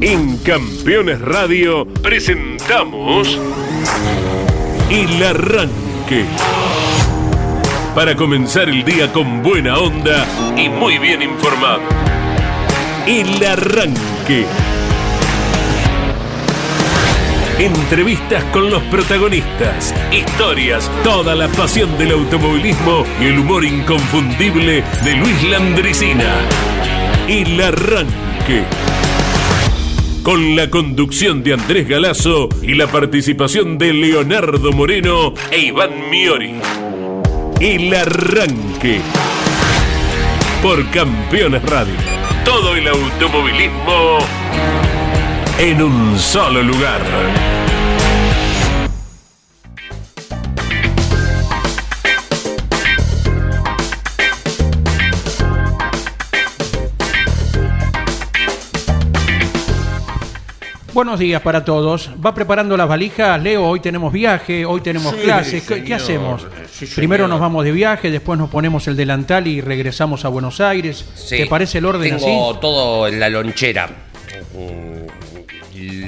En 0.00 0.38
Campeones 0.38 1.20
Radio 1.20 1.86
presentamos 1.86 3.38
El 4.90 5.22
Arranque. 5.22 6.24
Para 7.94 8.16
comenzar 8.16 8.68
el 8.68 8.84
día 8.84 9.12
con 9.12 9.42
buena 9.42 9.78
onda 9.78 10.26
y 10.56 10.68
muy 10.68 10.98
bien 10.98 11.22
informado. 11.22 11.80
El 13.06 13.44
Arranque. 13.44 14.46
Entrevistas 17.58 18.42
con 18.52 18.68
los 18.70 18.82
protagonistas, 18.84 19.94
historias, 20.12 20.90
toda 21.04 21.34
la 21.36 21.48
pasión 21.48 21.96
del 21.98 22.12
automovilismo 22.12 23.04
y 23.20 23.26
el 23.26 23.38
humor 23.38 23.64
inconfundible 23.64 24.82
de 25.04 25.16
Luis 25.16 25.42
Landricina. 25.44 26.34
El 27.28 27.60
Arranque. 27.60 28.64
Con 30.24 30.56
la 30.56 30.70
conducción 30.70 31.42
de 31.42 31.52
Andrés 31.52 31.86
Galazo 31.86 32.48
y 32.62 32.74
la 32.74 32.86
participación 32.86 33.76
de 33.76 33.92
Leonardo 33.92 34.72
Moreno 34.72 35.34
e 35.50 35.66
Iván 35.66 36.08
Miori. 36.10 36.54
El 37.60 37.94
Arranque. 37.94 39.02
Por 40.62 40.82
Campeones 40.88 41.62
Radio. 41.64 41.92
Todo 42.42 42.74
el 42.74 42.88
automovilismo 42.88 44.18
en 45.58 45.82
un 45.82 46.18
solo 46.18 46.62
lugar. 46.62 47.02
Buenos 60.94 61.18
días 61.18 61.42
para 61.42 61.64
todos. 61.64 62.08
Va 62.24 62.32
preparando 62.32 62.76
las 62.76 62.86
valijas. 62.86 63.42
Leo, 63.42 63.66
hoy 63.66 63.80
tenemos 63.80 64.12
viaje, 64.12 64.64
hoy 64.64 64.80
tenemos 64.80 65.12
Sí, 65.12 65.22
clases. 65.22 65.64
¿Qué, 65.64 65.92
hacemos? 65.92 66.46
Sí. 66.70 66.86
Primero 66.94 67.26
nos 67.26 67.40
vamos 67.40 67.64
de 67.64 67.72
viaje, 67.72 68.12
después 68.12 68.38
nos 68.38 68.48
ponemos 68.48 68.86
el 68.86 68.94
delantal 68.94 69.48
y 69.48 69.60
regresamos 69.60 70.24
a 70.24 70.28
Buenos 70.28 70.60
Aires. 70.60 71.04
Sí. 71.16 71.38
¿Te 71.38 71.46
parece 71.46 71.78
el 71.78 71.86
orden 71.86 72.16
Tengo 72.16 72.50
así? 72.52 72.60
todo 72.60 73.08
en 73.08 73.18
la 73.18 73.28
lonchera. 73.28 73.90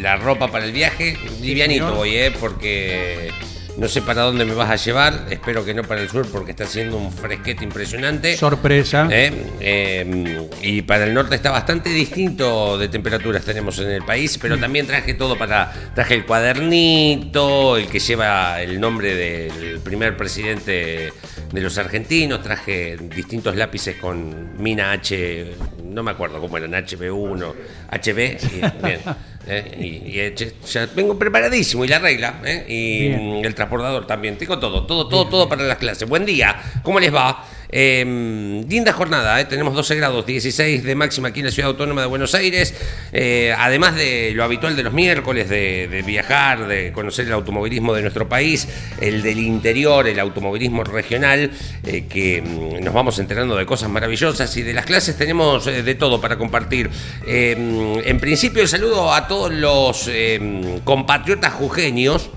La 0.00 0.14
ropa 0.18 0.52
para 0.52 0.64
el 0.64 0.70
viaje, 0.72 1.18
livianito 1.42 1.86
señor. 1.86 1.96
voy, 1.98 2.14
¿eh? 2.14 2.32
Porque 2.38 3.32
no 3.78 3.88
sé 3.88 4.02
para 4.02 4.22
dónde 4.22 4.44
me 4.44 4.54
vas 4.54 4.70
a 4.70 4.76
llevar. 4.76 5.26
Espero 5.30 5.64
que 5.64 5.74
no 5.74 5.82
para 5.82 6.00
el 6.00 6.08
sur 6.08 6.26
porque 6.30 6.52
está 6.52 6.64
haciendo 6.64 6.96
un 6.96 7.12
fresquete 7.12 7.64
impresionante. 7.64 8.36
Sorpresa. 8.36 9.08
¿Eh? 9.10 9.32
Eh, 9.60 10.48
y 10.62 10.82
para 10.82 11.04
el 11.04 11.14
norte 11.14 11.34
está 11.34 11.50
bastante 11.50 11.90
distinto 11.90 12.78
de 12.78 12.88
temperaturas 12.88 13.44
tenemos 13.44 13.78
en 13.78 13.90
el 13.90 14.02
país, 14.02 14.36
Mm. 14.36 14.40
pero 14.40 14.58
también 14.58 14.86
traje 14.86 15.14
todo 15.14 15.36
para. 15.36 15.72
Traje 15.94 16.14
el 16.14 16.24
cuadernito, 16.26 17.76
el 17.76 17.86
que 17.88 17.98
lleva 17.98 18.60
el 18.62 18.80
nombre 18.80 19.14
del 19.14 19.80
primer 19.80 20.16
presidente 20.16 21.12
de 21.52 21.60
los 21.60 21.78
argentinos, 21.78 22.42
traje 22.42 22.96
distintos 23.14 23.56
lápices 23.56 23.96
con 23.96 24.60
mina 24.60 24.92
H, 24.92 25.54
no 25.84 26.02
me 26.02 26.10
acuerdo 26.10 26.40
cómo 26.40 26.56
eran, 26.58 26.72
HB1, 26.72 27.54
HB, 27.90 28.18
y, 28.18 28.84
bien. 28.84 29.00
¿eh? 29.46 29.76
y, 29.78 30.20
y 30.20 30.34
ya 30.66 30.86
vengo 30.94 31.18
preparadísimo 31.18 31.84
y 31.84 31.88
la 31.88 31.98
regla 31.98 32.40
¿eh? 32.44 32.64
y 32.68 33.08
Bien. 33.08 33.44
el 33.44 33.54
transportador 33.54 34.06
también 34.06 34.36
tengo 34.38 34.58
todo 34.58 34.84
todo 34.86 35.08
todo 35.08 35.26
todo 35.28 35.48
para 35.48 35.62
las 35.64 35.78
clases 35.78 36.08
buen 36.08 36.24
día 36.26 36.56
cómo 36.82 36.98
les 37.00 37.14
va 37.14 37.44
Eh, 37.68 38.64
linda 38.68 38.92
jornada, 38.92 39.40
¿eh? 39.40 39.44
tenemos 39.44 39.74
12 39.74 39.96
grados, 39.96 40.26
16 40.26 40.84
de 40.84 40.94
máxima 40.94 41.28
aquí 41.28 41.40
en 41.40 41.46
la 41.46 41.52
ciudad 41.52 41.70
autónoma 41.70 42.02
de 42.02 42.06
Buenos 42.06 42.34
Aires. 42.34 42.74
Eh, 43.12 43.54
además 43.56 43.94
de 43.96 44.32
lo 44.34 44.44
habitual 44.44 44.76
de 44.76 44.82
los 44.82 44.92
miércoles, 44.92 45.48
de, 45.48 46.02
viajar, 46.06 46.66
de 46.66 46.92
conocer 46.92 47.26
el 47.26 47.32
automovilismo 47.32 47.94
de 47.94 48.02
nuestro 48.02 48.28
país, 48.28 48.68
el 49.00 49.22
del 49.22 49.38
interior, 49.38 50.06
el 50.06 50.20
automovilismo 50.20 50.84
regional, 50.84 51.50
eh, 51.84 52.06
que 52.08 52.42
mm, 52.42 52.84
nos 52.84 52.94
vamos 52.94 53.18
enterando 53.18 53.56
de 53.56 53.66
cosas 53.66 53.88
maravillosas 53.88 54.56
y 54.56 54.62
de 54.62 54.72
las 54.72 54.86
clases 54.86 55.16
tenemos 55.16 55.64
de 55.64 55.94
todo 55.94 56.20
para 56.20 56.36
compartir. 56.38 56.90
Eh, 57.26 58.02
en 58.04 58.20
principio, 58.20 58.66
saludo 58.66 59.12
a 59.12 59.26
todos 59.28 59.52
los 59.52 60.08
eh, 60.08 60.80
compatriotas 60.84 61.52
jujeños. 61.54 62.30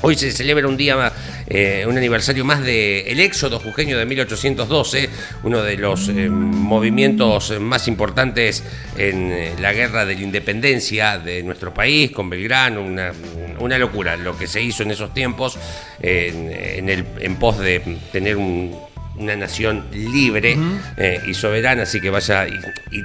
Hoy 0.00 0.14
se 0.14 0.30
celebra 0.30 0.68
un 0.68 0.76
día, 0.76 1.12
eh, 1.48 1.84
un 1.88 1.96
aniversario 1.96 2.44
más 2.44 2.62
del 2.62 3.18
éxodo 3.18 3.58
jujeño 3.58 3.98
de 3.98 4.06
1812, 4.06 5.08
uno 5.42 5.60
de 5.62 5.76
los 5.76 6.08
eh, 6.08 6.28
movimientos 6.28 7.58
más 7.60 7.88
importantes 7.88 8.62
en 8.96 9.32
eh, 9.32 9.52
la 9.60 9.72
guerra 9.72 10.06
de 10.06 10.14
la 10.14 10.20
independencia 10.22 11.18
de 11.18 11.42
nuestro 11.42 11.74
país, 11.74 12.12
con 12.12 12.30
Belgrano, 12.30 12.80
una, 12.82 13.12
una 13.58 13.76
locura 13.76 14.16
lo 14.16 14.38
que 14.38 14.46
se 14.46 14.62
hizo 14.62 14.84
en 14.84 14.92
esos 14.92 15.12
tiempos 15.12 15.58
en, 16.00 16.52
en 16.52 16.88
el, 16.88 17.04
en 17.18 17.34
pos 17.36 17.58
de 17.58 17.80
tener 18.12 18.36
un- 18.36 18.76
una 19.16 19.34
nación 19.34 19.86
libre 19.92 20.56
y 21.26 21.34
soberana, 21.34 21.82
así 21.82 22.00
que 22.00 22.08
vaya 22.08 22.46
y- 22.46 22.52
y 22.96 23.02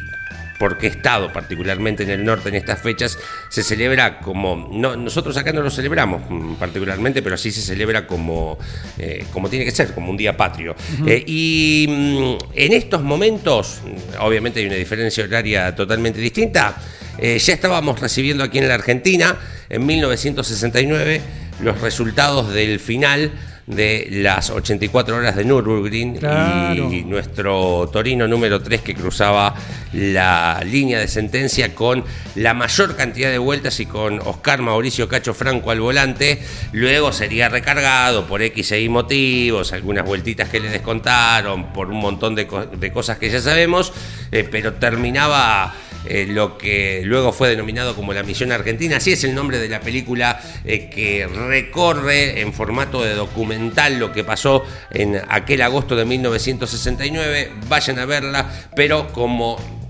porque 0.60 0.88
Estado, 0.88 1.32
particularmente 1.32 2.04
en 2.04 2.10
el 2.10 2.24
norte 2.24 2.50
en 2.50 2.56
estas 2.56 2.82
fechas, 2.82 3.18
se 3.50 3.64
celebra 3.64 4.20
como, 4.20 4.70
no, 4.72 4.96
nosotros 4.96 5.36
acá 5.38 5.52
no 5.52 5.62
lo 5.62 5.70
celebramos 5.70 6.22
particularmente, 6.60 7.22
pero 7.22 7.36
así 7.36 7.52
se 7.52 7.62
celebra 7.62 8.08
como, 8.08 8.58
eh, 8.98 9.26
como 9.32 9.50
tiene 9.50 9.66
que 9.66 9.72
ser, 9.72 9.94
como 9.94 10.12
un 10.12 10.18
día 10.18 10.36
patrio. 10.36 10.76
Eh, 11.06 11.24
y 11.26 11.86
mm, 11.90 12.36
en 12.56 12.74
estos 12.74 13.02
momentos, 13.02 13.82
obviamente 14.20 14.60
hay 14.60 14.68
una 14.68 14.76
diferencia 14.76 15.24
horaria 15.24 15.76
totalmente 15.76 16.20
distinta, 16.20 16.76
eh, 17.18 17.38
ya 17.38 17.54
estábamos 17.54 18.00
recibiendo 18.00 18.44
aquí 18.44 18.58
en 18.58 18.68
la 18.68 18.76
Argentina, 18.76 19.38
en 19.70 19.86
1969, 19.86 21.22
los 21.62 21.80
resultados 21.82 22.54
del 22.54 22.80
final 22.80 23.32
de 23.66 24.08
las 24.12 24.50
84 24.50 25.16
horas 25.16 25.36
de 25.38 25.46
Nürburgring 25.46 26.18
Claro. 26.18 26.92
y 26.92 27.04
nuestro 27.04 27.90
Torino 27.94 28.28
número 28.28 28.62
3 28.62 28.82
que 28.82 28.94
cruzaba 28.94 29.56
la 29.94 30.62
línea 30.66 31.00
de 31.00 31.08
sentencia 31.08 31.74
con 31.74 32.04
la 32.36 32.54
mayor 32.54 32.96
cantidad 32.98 33.30
de 33.32 33.38
vueltas 33.38 33.80
y 33.80 33.86
con 33.86 34.20
Oscar 34.20 34.62
Mauricio 34.62 35.08
Cacho 35.08 35.34
Franco 35.34 35.72
al 35.72 35.80
volante. 35.80 36.42
Luego 36.74 37.14
sería 37.14 37.48
recargado 37.48 38.26
por 38.28 38.42
X 38.42 38.72
y 38.74 38.76
Y 38.84 38.90
motivos, 38.90 39.72
algunas 39.72 40.06
vueltitas 40.06 40.50
que 40.50 40.60
le 40.60 40.70
descontaron, 40.70 41.72
por 41.72 41.88
un 41.90 41.98
montón 42.02 42.36
de, 42.36 42.48
co- 42.48 42.66
de 42.66 42.92
cosas 42.92 43.18
que 43.18 43.30
ya 43.30 43.40
sabemos, 43.40 43.94
eh, 44.32 44.48
pero 44.50 44.74
terminaba 44.74 45.74
eh, 46.06 46.26
lo 46.30 46.58
que 46.58 47.02
luego 47.06 47.32
fue 47.32 47.50
denominado 47.50 47.96
como 47.96 48.14
la 48.14 48.24
Misión 48.24 48.52
Argentina. 48.52 48.98
Así 48.98 49.12
es 49.12 49.24
el 49.24 49.36
nombre 49.36 49.60
de 49.60 49.70
la 49.70 49.80
película 49.80 50.40
eh, 50.66 50.90
que 50.90 51.28
recorre 51.28 52.42
en 52.42 52.54
formato 52.54 53.02
de 53.04 53.14
documental 53.14 54.00
lo 54.00 54.12
que 54.12 54.24
pasó 54.24 54.64
en 54.92 55.22
aquel 55.30 55.62
agosto 55.62 55.96
de 55.96 56.06
1969. 56.06 57.52
Vayan 57.68 58.00
a 58.00 58.06
verla, 58.06 58.52
pero 58.76 59.12
como 59.14 59.83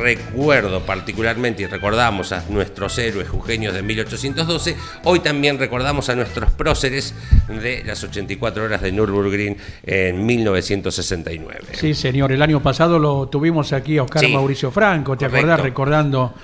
recuerdo 0.00 0.80
particularmente 0.80 1.62
y 1.62 1.66
recordamos 1.66 2.32
a 2.32 2.44
nuestros 2.48 2.98
héroes 2.98 3.28
jujeños 3.28 3.74
de 3.74 3.82
1812, 3.82 4.76
hoy 5.04 5.20
también 5.20 5.58
recordamos 5.58 6.08
a 6.08 6.14
nuestros 6.14 6.50
próceres 6.52 7.14
de 7.48 7.82
las 7.84 8.02
84 8.02 8.64
horas 8.64 8.82
de 8.82 8.92
Nürburgring 8.92 9.56
en 9.84 10.24
1969. 10.26 11.60
Sí, 11.72 11.94
señor. 11.94 12.32
El 12.32 12.42
año 12.42 12.60
pasado 12.62 12.98
lo 12.98 13.28
tuvimos 13.28 13.72
aquí 13.72 13.98
a 13.98 14.02
Oscar 14.04 14.24
Sí. 14.24 14.32
Mauricio 14.32 14.70
Franco. 14.70 15.16
¿Te 15.16 15.26
Correcto. 15.26 15.36
acordás? 15.38 15.60
Recordando 15.60 16.34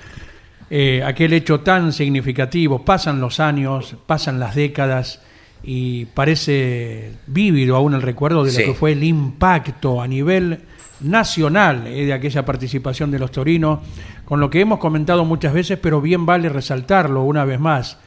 eh, 0.69 1.03
aquel 1.05 1.33
hecho 1.33 1.59
tan 1.59 1.91
significativo. 1.93 2.83
Pasan 2.85 3.19
los 3.19 3.39
años, 3.39 3.95
pasan 4.05 4.39
las 4.39 4.55
décadas 4.55 5.21
y 5.63 6.05
parece 6.05 7.11
vívido 7.27 7.75
aún 7.75 7.93
el 7.93 8.01
recuerdo 8.01 8.43
de 8.43 8.51
Sí. 8.51 8.61
lo 8.61 8.67
que 8.67 8.73
fue 8.79 8.93
el 8.93 9.03
impacto 9.03 10.01
a 10.01 10.07
nivel 10.07 10.59
nacional 11.01 11.87
eh, 11.87 12.05
de 12.05 12.13
aquella 12.13 12.45
participación 12.45 13.11
de 13.11 13.19
los 13.19 13.31
torinos, 13.31 13.79
con 14.25 14.39
lo 14.39 14.49
que 14.49 14.61
hemos 14.61 14.79
comentado 14.79 15.25
muchas 15.25 15.53
veces, 15.53 15.77
pero 15.81 16.01
bien 16.01 16.25
vale 16.25 16.49
resaltarlo 16.49 17.23
una 17.23 17.45
vez 17.45 17.59
más. 17.59 17.97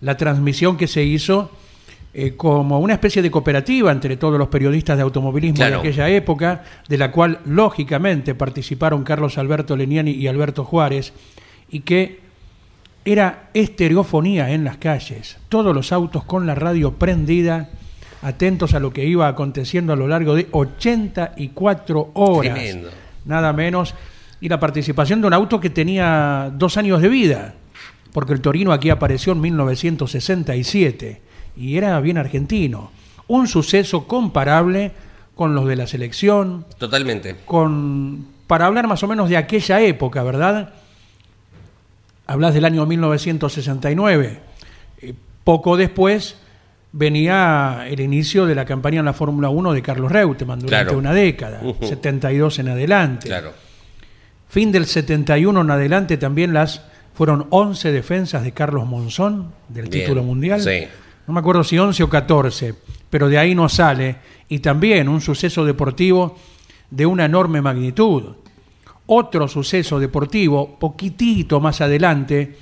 La 0.00 0.16
transmisión 0.16 0.76
que 0.76 0.86
se 0.86 1.02
hizo 1.04 1.50
eh, 2.14 2.34
como 2.36 2.78
una 2.80 2.92
especie 2.94 3.22
de 3.22 3.30
cooperativa 3.30 3.90
entre 3.90 4.16
todos 4.16 4.38
los 4.38 4.48
periodistas 4.48 4.96
de 4.96 5.02
automovilismo 5.02 5.56
Claro. 5.56 5.76
de 5.76 5.88
aquella 5.88 6.08
época, 6.10 6.62
de 6.88 6.98
la 6.98 7.10
cual 7.10 7.38
lógicamente 7.46 8.34
participaron 8.34 9.02
Carlos 9.02 9.38
Alberto 9.38 9.76
Leniani 9.76 10.10
y 10.10 10.26
Alberto 10.26 10.64
Juárez, 10.64 11.12
y 11.70 11.80
que 11.80 12.20
era 13.04 13.48
estereofonía 13.54 14.50
en 14.50 14.62
las 14.64 14.76
calles, 14.76 15.38
todos 15.48 15.74
los 15.74 15.90
autos 15.90 16.22
con 16.24 16.46
la 16.46 16.54
radio 16.54 16.92
prendida, 16.92 17.70
atentos 18.22 18.74
a 18.74 18.80
lo 18.80 18.92
que 18.92 19.04
iba 19.04 19.28
aconteciendo 19.28 19.92
a 19.92 19.96
lo 19.96 20.08
largo 20.08 20.34
de 20.34 20.48
84 20.50 22.10
horas, 22.14 22.54
Tremendo. 22.54 22.90
nada 23.24 23.52
menos, 23.52 23.94
y 24.40 24.48
la 24.48 24.58
participación 24.58 25.20
de 25.20 25.26
un 25.26 25.34
auto 25.34 25.60
que 25.60 25.70
tenía 25.70 26.50
dos 26.56 26.76
años 26.76 27.02
de 27.02 27.08
vida, 27.08 27.54
porque 28.12 28.32
el 28.32 28.40
Torino 28.40 28.72
aquí 28.72 28.90
apareció 28.90 29.32
en 29.32 29.40
1967 29.40 31.20
y 31.56 31.76
era 31.76 31.98
bien 32.00 32.18
argentino. 32.18 32.90
Un 33.28 33.46
suceso 33.46 34.06
comparable 34.06 34.92
con 35.34 35.54
los 35.54 35.66
de 35.66 35.76
la 35.76 35.86
selección, 35.86 36.64
Totalmente. 36.78 37.36
con 37.44 38.26
para 38.46 38.66
hablar 38.66 38.86
más 38.86 39.02
o 39.02 39.08
menos 39.08 39.28
de 39.30 39.36
aquella 39.38 39.80
época, 39.80 40.22
¿verdad? 40.22 40.74
hablas 42.26 42.54
del 42.54 42.64
año 42.64 42.86
1969. 42.86 44.40
Eh, 45.00 45.14
poco 45.44 45.76
después 45.76 46.36
venía 46.92 47.86
el 47.88 48.00
inicio 48.00 48.46
de 48.46 48.54
la 48.54 48.64
campaña 48.64 49.00
en 49.00 49.06
la 49.06 49.12
Fórmula 49.12 49.48
1 49.48 49.72
de 49.72 49.82
Carlos 49.82 50.12
Reutemann 50.12 50.60
durante 50.60 50.84
Claro. 50.86 50.98
una 50.98 51.12
década, 51.14 51.60
Ujú. 51.62 51.86
72 51.86 52.58
en 52.58 52.68
adelante. 52.68 53.28
Claro. 53.28 53.52
Fin 54.48 54.70
del 54.70 54.84
71 54.86 55.60
en 55.62 55.70
adelante 55.70 56.16
también 56.18 56.52
las 56.52 56.82
fueron 57.14 57.46
11 57.50 57.92
defensas 57.92 58.42
de 58.44 58.52
Carlos 58.52 58.86
Monzón 58.86 59.52
del 59.68 59.88
Bien, 59.88 60.02
título 60.04 60.22
mundial. 60.22 60.60
sí. 60.60 60.86
No 61.26 61.34
me 61.34 61.38
acuerdo 61.40 61.62
si 61.62 61.78
11 61.78 62.02
o 62.02 62.08
14, 62.10 62.74
pero 63.08 63.28
de 63.28 63.38
ahí 63.38 63.54
no 63.54 63.68
sale. 63.68 64.16
Y 64.48 64.58
también 64.58 65.08
un 65.08 65.20
suceso 65.20 65.64
deportivo 65.64 66.36
de 66.90 67.06
una 67.06 67.26
enorme 67.26 67.62
magnitud. 67.62 68.24
Otro 69.06 69.46
suceso 69.46 70.00
deportivo, 70.00 70.76
poquitito 70.80 71.60
más 71.60 71.80
adelante, 71.80 72.56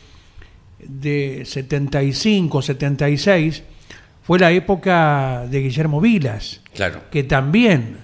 de 0.79 1.43
75, 1.47 2.61
76, 2.61 3.63
fue 4.31 4.39
la 4.39 4.53
época 4.53 5.45
de 5.51 5.61
Guillermo 5.61 6.01
Vilas 6.01 6.61
Claro. 6.73 7.01
que 7.11 7.25
también 7.25 7.97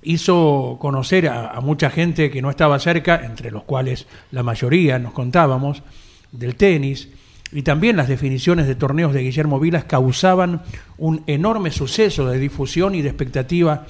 hizo 0.00 0.76
conocer 0.80 1.26
a, 1.26 1.48
a 1.50 1.60
mucha 1.60 1.90
gente 1.90 2.30
que 2.30 2.40
no 2.40 2.50
estaba 2.50 2.78
cerca, 2.78 3.22
entre 3.24 3.50
los 3.50 3.64
cuales 3.64 4.06
la 4.30 4.44
mayoría 4.44 5.00
nos 5.00 5.12
contábamos, 5.12 5.82
del 6.30 6.54
tenis, 6.54 7.08
y 7.50 7.62
también 7.62 7.96
las 7.96 8.06
definiciones 8.06 8.68
de 8.68 8.76
torneos 8.76 9.12
de 9.12 9.22
Guillermo 9.22 9.58
Vilas 9.58 9.82
causaban 9.82 10.62
un 10.98 11.24
enorme 11.26 11.72
suceso 11.72 12.28
de 12.28 12.38
difusión 12.38 12.94
y 12.94 13.02
de 13.02 13.08
expectativa 13.08 13.84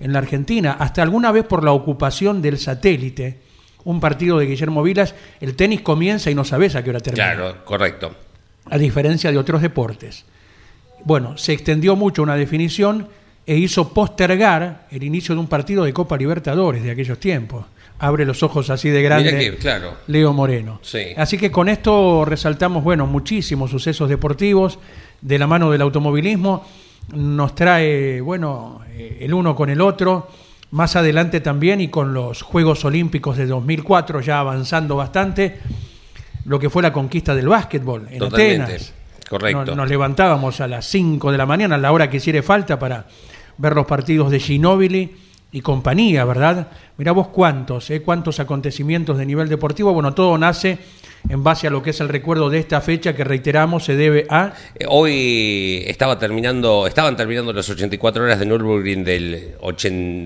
en 0.00 0.14
la 0.14 0.20
Argentina, 0.20 0.78
hasta 0.78 1.02
alguna 1.02 1.30
vez 1.30 1.44
por 1.44 1.62
la 1.62 1.72
ocupación 1.72 2.40
del 2.40 2.56
satélite, 2.56 3.36
un 3.84 4.00
partido 4.00 4.38
de 4.38 4.46
Guillermo 4.46 4.82
Vilas, 4.82 5.14
el 5.42 5.56
tenis 5.56 5.82
comienza 5.82 6.30
y 6.30 6.34
no 6.34 6.44
sabes 6.44 6.74
a 6.74 6.82
qué 6.82 6.88
hora 6.88 7.00
termina 7.00 7.34
Claro, 7.34 7.64
correcto. 7.66 8.14
a 8.64 8.78
diferencia 8.78 9.30
de 9.30 9.36
otros 9.36 9.60
deportes. 9.60 10.24
Bueno, 11.04 11.36
se 11.38 11.52
extendió 11.52 11.96
mucho 11.96 12.22
una 12.22 12.36
definición 12.36 13.08
e 13.48 13.56
hizo 13.56 13.94
postergar 13.94 14.86
el 14.90 15.02
inicio 15.02 15.34
de 15.34 15.40
un 15.40 15.46
partido 15.46 15.84
de 15.84 15.92
Copa 15.94 16.18
Libertadores 16.18 16.82
de 16.82 16.90
aquellos 16.90 17.18
tiempos. 17.18 17.64
Abre 17.98 18.26
los 18.26 18.42
ojos 18.42 18.68
así 18.68 18.90
de 18.90 19.02
grande 19.02 19.38
que, 19.38 19.56
claro. 19.56 19.96
Leo 20.06 20.34
Moreno. 20.34 20.80
Sí. 20.82 21.14
Así 21.16 21.38
que 21.38 21.50
con 21.50 21.68
esto 21.70 22.26
resaltamos, 22.26 22.84
bueno, 22.84 23.06
muchísimos 23.06 23.70
sucesos 23.70 24.08
deportivos 24.08 24.78
de 25.22 25.38
la 25.38 25.46
mano 25.46 25.70
del 25.70 25.80
automovilismo. 25.80 26.64
Nos 27.14 27.54
trae, 27.54 28.20
bueno, 28.20 28.82
eh, 28.92 29.16
el 29.22 29.32
uno 29.32 29.56
con 29.56 29.70
el 29.70 29.80
otro. 29.80 30.28
Más 30.72 30.94
adelante 30.96 31.40
también 31.40 31.80
y 31.80 31.88
con 31.88 32.12
los 32.12 32.42
Juegos 32.42 32.84
Olímpicos 32.84 33.38
de 33.38 33.46
2004, 33.46 34.20
ya 34.20 34.40
avanzando 34.40 34.94
bastante, 34.96 35.58
lo 36.44 36.58
que 36.58 36.68
fue 36.68 36.82
la 36.82 36.92
conquista 36.92 37.34
del 37.34 37.48
básquetbol 37.48 38.06
en 38.10 38.18
Totalmente. 38.18 38.62
Atenas. 38.62 38.94
Correcto. 39.28 39.64
Nos, 39.64 39.76
nos 39.76 39.88
levantábamos 39.88 40.60
a 40.60 40.68
las 40.68 40.86
5 40.86 41.30
de 41.32 41.38
la 41.38 41.46
mañana, 41.46 41.74
a 41.74 41.78
la 41.78 41.92
hora 41.92 42.08
que 42.08 42.18
hiciera 42.18 42.42
falta, 42.42 42.78
para 42.78 43.06
ver 43.58 43.74
los 43.74 43.86
partidos 43.86 44.30
de 44.30 44.40
Ginóbili 44.40 45.16
y 45.50 45.60
compañía, 45.60 46.24
¿verdad? 46.24 46.68
Mirá 46.98 47.12
vos 47.12 47.28
cuántos, 47.28 47.90
¿eh? 47.90 48.02
cuántos 48.02 48.38
acontecimientos 48.40 49.16
de 49.18 49.26
nivel 49.26 49.48
deportivo. 49.48 49.92
Bueno, 49.92 50.12
todo 50.14 50.36
nace 50.36 50.78
en 51.28 51.42
base 51.42 51.66
a 51.66 51.70
lo 51.70 51.82
que 51.82 51.90
es 51.90 52.00
el 52.00 52.08
recuerdo 52.08 52.50
de 52.50 52.58
esta 52.58 52.80
fecha 52.80 53.14
que 53.14 53.24
reiteramos 53.24 53.84
se 53.84 53.96
debe 53.96 54.26
a 54.28 54.52
Eh, 54.74 54.84
Hoy 54.88 55.82
estaba 55.86 56.18
terminando, 56.18 56.86
estaban 56.86 57.16
terminando 57.16 57.52
las 57.52 57.68
84 57.68 58.22
horas 58.22 58.38
de 58.38 58.46
Nürburgring 58.46 59.04
del, 59.04 59.54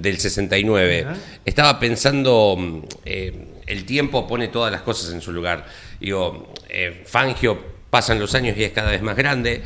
del 0.02 0.18
69. 0.18 1.04
Ajá. 1.06 1.16
Estaba 1.44 1.78
pensando, 1.78 2.56
mm, 2.58 2.78
eh, 3.04 3.46
el 3.66 3.84
tiempo 3.84 4.26
pone 4.26 4.48
todas 4.48 4.72
las 4.72 4.82
cosas 4.82 5.14
en 5.14 5.20
su 5.20 5.32
lugar. 5.32 5.66
Digo, 6.00 6.52
eh, 6.68 7.04
Fangio 7.06 7.71
pasan 7.92 8.18
los 8.18 8.34
años 8.34 8.56
y 8.56 8.64
es 8.64 8.72
cada 8.72 8.90
vez 8.90 9.02
más 9.02 9.16
grande, 9.16 9.60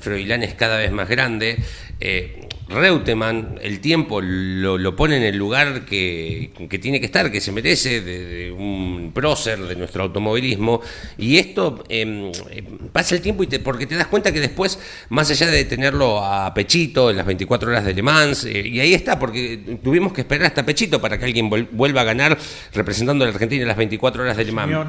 Froilán 0.00 0.42
es 0.42 0.52
cada 0.52 0.76
vez 0.76 0.92
más 0.92 1.08
grande. 1.08 1.56
eh, 1.98 2.46
Reutemann, 2.68 3.58
el 3.62 3.80
tiempo 3.80 4.20
lo, 4.20 4.76
lo 4.76 4.94
pone 4.94 5.16
en 5.16 5.22
el 5.22 5.36
lugar 5.36 5.86
que, 5.86 6.52
que 6.68 6.78
tiene 6.78 7.00
que 7.00 7.06
estar, 7.06 7.32
que 7.32 7.40
se 7.40 7.52
merece, 7.52 8.02
de, 8.02 8.52
un 8.52 9.12
prócer 9.14 9.58
de 9.60 9.74
nuestro 9.76 10.04
automovilismo. 10.04 10.82
Y 11.16 11.38
esto 11.38 11.82
eh, 11.88 12.30
pasa 12.92 13.14
el 13.16 13.22
tiempo 13.22 13.42
y 13.42 13.46
te, 13.46 13.60
porque 13.60 13.86
te 13.86 13.96
das 13.96 14.08
cuenta 14.08 14.30
que 14.30 14.40
después, 14.40 14.78
más 15.08 15.30
allá 15.30 15.46
de 15.46 15.64
tenerlo 15.64 16.22
a 16.22 16.52
Pechito 16.52 17.10
en 17.10 17.16
las 17.16 17.26
24 17.26 17.70
horas 17.70 17.84
de 17.84 17.94
Le 17.94 18.02
Mans, 18.02 18.44
eh, 18.44 18.68
y 18.68 18.78
ahí 18.78 18.92
está, 18.92 19.18
porque 19.18 19.78
tuvimos 19.82 20.12
que 20.12 20.20
esperar 20.20 20.46
hasta 20.46 20.64
Pechito 20.64 21.00
para 21.00 21.18
que 21.18 21.24
alguien 21.24 21.48
vuelva 21.48 22.02
a 22.02 22.04
ganar 22.04 22.38
representando 22.74 23.24
a 23.24 23.28
la 23.28 23.32
Argentina 23.32 23.62
en 23.62 23.68
las 23.68 23.78
24 23.78 24.22
horas 24.22 24.36
de 24.36 24.44
Le 24.44 24.52
Mans. 24.52 24.86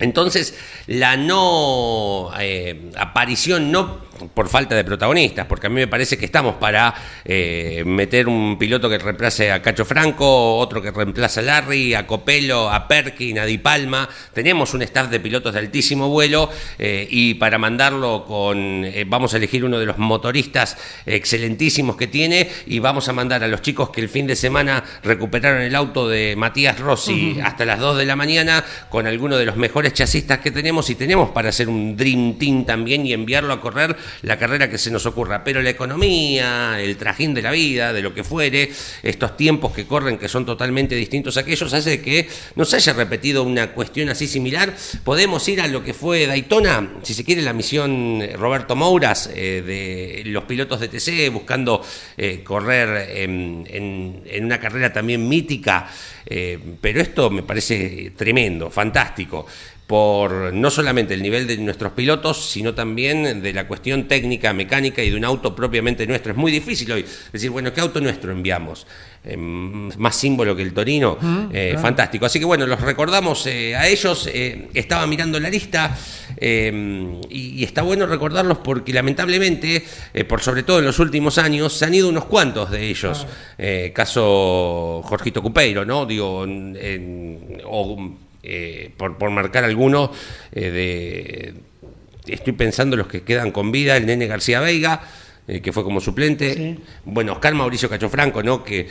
Entonces, 0.00 0.54
la 0.86 1.16
no 1.16 2.30
eh, 2.38 2.90
aparición, 2.96 3.70
no 3.70 4.09
por 4.34 4.48
falta 4.48 4.74
de 4.74 4.84
protagonistas, 4.84 5.46
porque 5.46 5.66
a 5.66 5.70
mí 5.70 5.76
me 5.76 5.88
parece 5.88 6.18
que 6.18 6.24
estamos 6.24 6.56
para 6.56 6.94
eh, 7.24 7.82
meter 7.86 8.28
un 8.28 8.58
piloto 8.58 8.88
que 8.88 8.98
reemplace 8.98 9.50
a 9.50 9.62
Cacho 9.62 9.84
Franco, 9.84 10.58
otro 10.58 10.82
que 10.82 10.90
reemplaza 10.90 11.40
a 11.40 11.44
Larry, 11.44 11.94
a 11.94 12.06
Copelo, 12.06 12.70
a 12.70 12.86
Perkin, 12.88 13.38
a 13.38 13.44
Di 13.44 13.58
Palma. 13.58 14.08
Tenemos 14.32 14.74
un 14.74 14.82
staff 14.82 15.08
de 15.08 15.20
pilotos 15.20 15.52
de 15.52 15.60
altísimo 15.60 16.08
vuelo 16.08 16.50
eh, 16.78 17.06
y 17.10 17.34
para 17.34 17.58
mandarlo 17.58 18.24
con, 18.26 18.84
eh, 18.84 19.04
vamos 19.06 19.34
a 19.34 19.36
elegir 19.36 19.64
uno 19.64 19.78
de 19.78 19.86
los 19.86 19.98
motoristas 19.98 20.76
excelentísimos 21.06 21.96
que 21.96 22.06
tiene 22.06 22.48
y 22.66 22.78
vamos 22.78 23.08
a 23.08 23.12
mandar 23.12 23.42
a 23.44 23.48
los 23.48 23.62
chicos 23.62 23.90
que 23.90 24.00
el 24.00 24.08
fin 24.08 24.26
de 24.26 24.36
semana 24.36 24.84
recuperaron 25.02 25.62
el 25.62 25.74
auto 25.74 26.08
de 26.08 26.34
Matías 26.36 26.78
Rossi 26.78 27.38
hasta 27.42 27.64
las 27.64 27.78
2 27.78 27.98
de 27.98 28.06
la 28.06 28.16
mañana 28.16 28.64
con 28.88 29.06
alguno 29.06 29.36
de 29.36 29.46
los 29.46 29.56
mejores 29.56 29.92
chasistas 29.92 30.38
que 30.38 30.50
tenemos 30.50 30.90
y 30.90 30.94
tenemos 30.94 31.30
para 31.30 31.48
hacer 31.50 31.68
un 31.68 31.96
Dream 31.96 32.38
Team 32.38 32.64
también 32.64 33.06
y 33.06 33.12
enviarlo 33.12 33.52
a 33.52 33.60
correr 33.60 33.96
la 34.22 34.38
carrera 34.38 34.70
que 34.70 34.78
se 34.78 34.90
nos 34.90 35.06
ocurra. 35.06 35.44
Pero 35.44 35.62
la 35.62 35.70
economía, 35.70 36.80
el 36.80 36.96
trajín 36.96 37.34
de 37.34 37.42
la 37.42 37.50
vida, 37.50 37.92
de 37.92 38.02
lo 38.02 38.14
que 38.14 38.24
fuere, 38.24 38.70
estos 39.02 39.36
tiempos 39.36 39.72
que 39.72 39.86
corren 39.86 40.18
que 40.18 40.28
son 40.28 40.46
totalmente 40.46 40.94
distintos 40.94 41.36
a 41.36 41.40
aquellos, 41.40 41.72
hace 41.72 42.00
que 42.00 42.28
no 42.56 42.64
se 42.64 42.76
haya 42.76 42.92
repetido 42.92 43.42
una 43.42 43.72
cuestión 43.72 44.08
así 44.08 44.26
similar. 44.26 44.74
Podemos 45.04 45.46
ir 45.48 45.60
a 45.60 45.68
lo 45.68 45.84
que 45.84 45.94
fue 45.94 46.26
Daytona, 46.26 47.00
si 47.02 47.14
se 47.14 47.24
quiere, 47.24 47.42
la 47.42 47.52
misión 47.52 48.20
eh, 48.22 48.36
Roberto 48.36 48.76
Mouras 48.76 49.30
eh, 49.34 49.62
de 50.24 50.30
los 50.30 50.44
pilotos 50.44 50.80
de 50.80 50.88
TC 50.88 51.32
buscando 51.32 51.84
eh, 52.16 52.42
correr 52.42 53.10
en, 53.18 54.22
una 54.42 54.58
carrera 54.58 54.92
también 54.92 55.28
mítica. 55.28 55.90
pero 56.80 57.00
esto 57.00 57.30
me 57.30 57.42
parece 57.42 58.12
tremendo, 58.16 58.70
fantástico 58.70 59.46
por 59.90 60.54
no 60.54 60.70
solamente 60.70 61.14
el 61.14 61.20
nivel 61.22 61.48
de 61.48 61.56
nuestros 61.56 61.90
pilotos, 61.94 62.48
sino 62.48 62.74
también 62.74 63.42
de 63.42 63.52
la 63.52 63.66
cuestión 63.66 64.06
técnica, 64.06 64.52
mecánica 64.52 65.02
y 65.02 65.10
de 65.10 65.16
un 65.16 65.24
auto 65.24 65.52
propiamente 65.56 66.06
nuestro. 66.06 66.30
Es 66.30 66.38
muy 66.38 66.52
difícil 66.52 66.92
hoy 66.92 67.04
decir, 67.32 67.50
bueno, 67.50 67.72
¿qué 67.72 67.80
auto 67.80 68.00
nuestro 68.00 68.30
enviamos? 68.30 68.86
Eh, 69.24 69.36
más 69.36 70.14
símbolo 70.14 70.54
que 70.54 70.62
el 70.62 70.72
Torino, 70.72 71.18
eh, 71.52 71.76
fantástico. 71.82 72.24
Así 72.24 72.38
que 72.38 72.44
bueno, 72.44 72.68
los 72.68 72.80
recordamos 72.80 73.44
eh, 73.48 73.74
a 73.74 73.88
ellos. 73.88 74.28
estaba 74.74 75.08
mirando 75.08 75.40
la 75.40 75.50
lista 75.50 75.98
y, 76.40 76.68
y 77.28 77.64
está 77.64 77.82
bueno 77.82 78.06
recordarlos 78.06 78.58
porque 78.58 78.92
lamentablemente, 78.92 79.84
por 80.28 80.40
sobre 80.40 80.62
todo 80.62 80.78
en 80.78 80.84
los 80.84 81.00
últimos 81.00 81.36
años, 81.36 81.72
se 81.72 81.84
han 81.84 81.94
ido 81.94 82.08
unos 82.08 82.26
cuantos 82.26 82.70
de 82.70 82.88
ellos. 82.88 83.26
Caso 83.92 85.02
Jorgito 85.04 85.42
Cupeiro, 85.42 85.84
¿no? 85.84 86.06
Digo, 86.06 86.44
en- 86.44 86.78
en- 86.80 87.60
o 87.64 87.98
eh, 88.42 88.90
por, 88.96 89.18
por 89.18 89.30
marcar 89.30 89.64
alguno, 89.64 90.12
eh, 90.52 90.70
de, 92.26 92.32
estoy 92.34 92.52
pensando 92.52 92.96
los 92.96 93.06
que 93.06 93.22
quedan 93.22 93.50
con 93.50 93.72
vida, 93.72 93.96
el 93.96 94.06
nene 94.06 94.26
García 94.26 94.60
Veiga, 94.60 95.00
eh, 95.48 95.60
que 95.60 95.72
fue 95.72 95.82
como 95.82 96.00
suplente, 96.00 96.54
Sí. 96.54 96.78
bueno, 97.04 97.32
Oscar 97.32 97.54
Mauricio 97.54 97.88
Cachofranco, 97.88 98.42
¿no? 98.42 98.62
que 98.62 98.88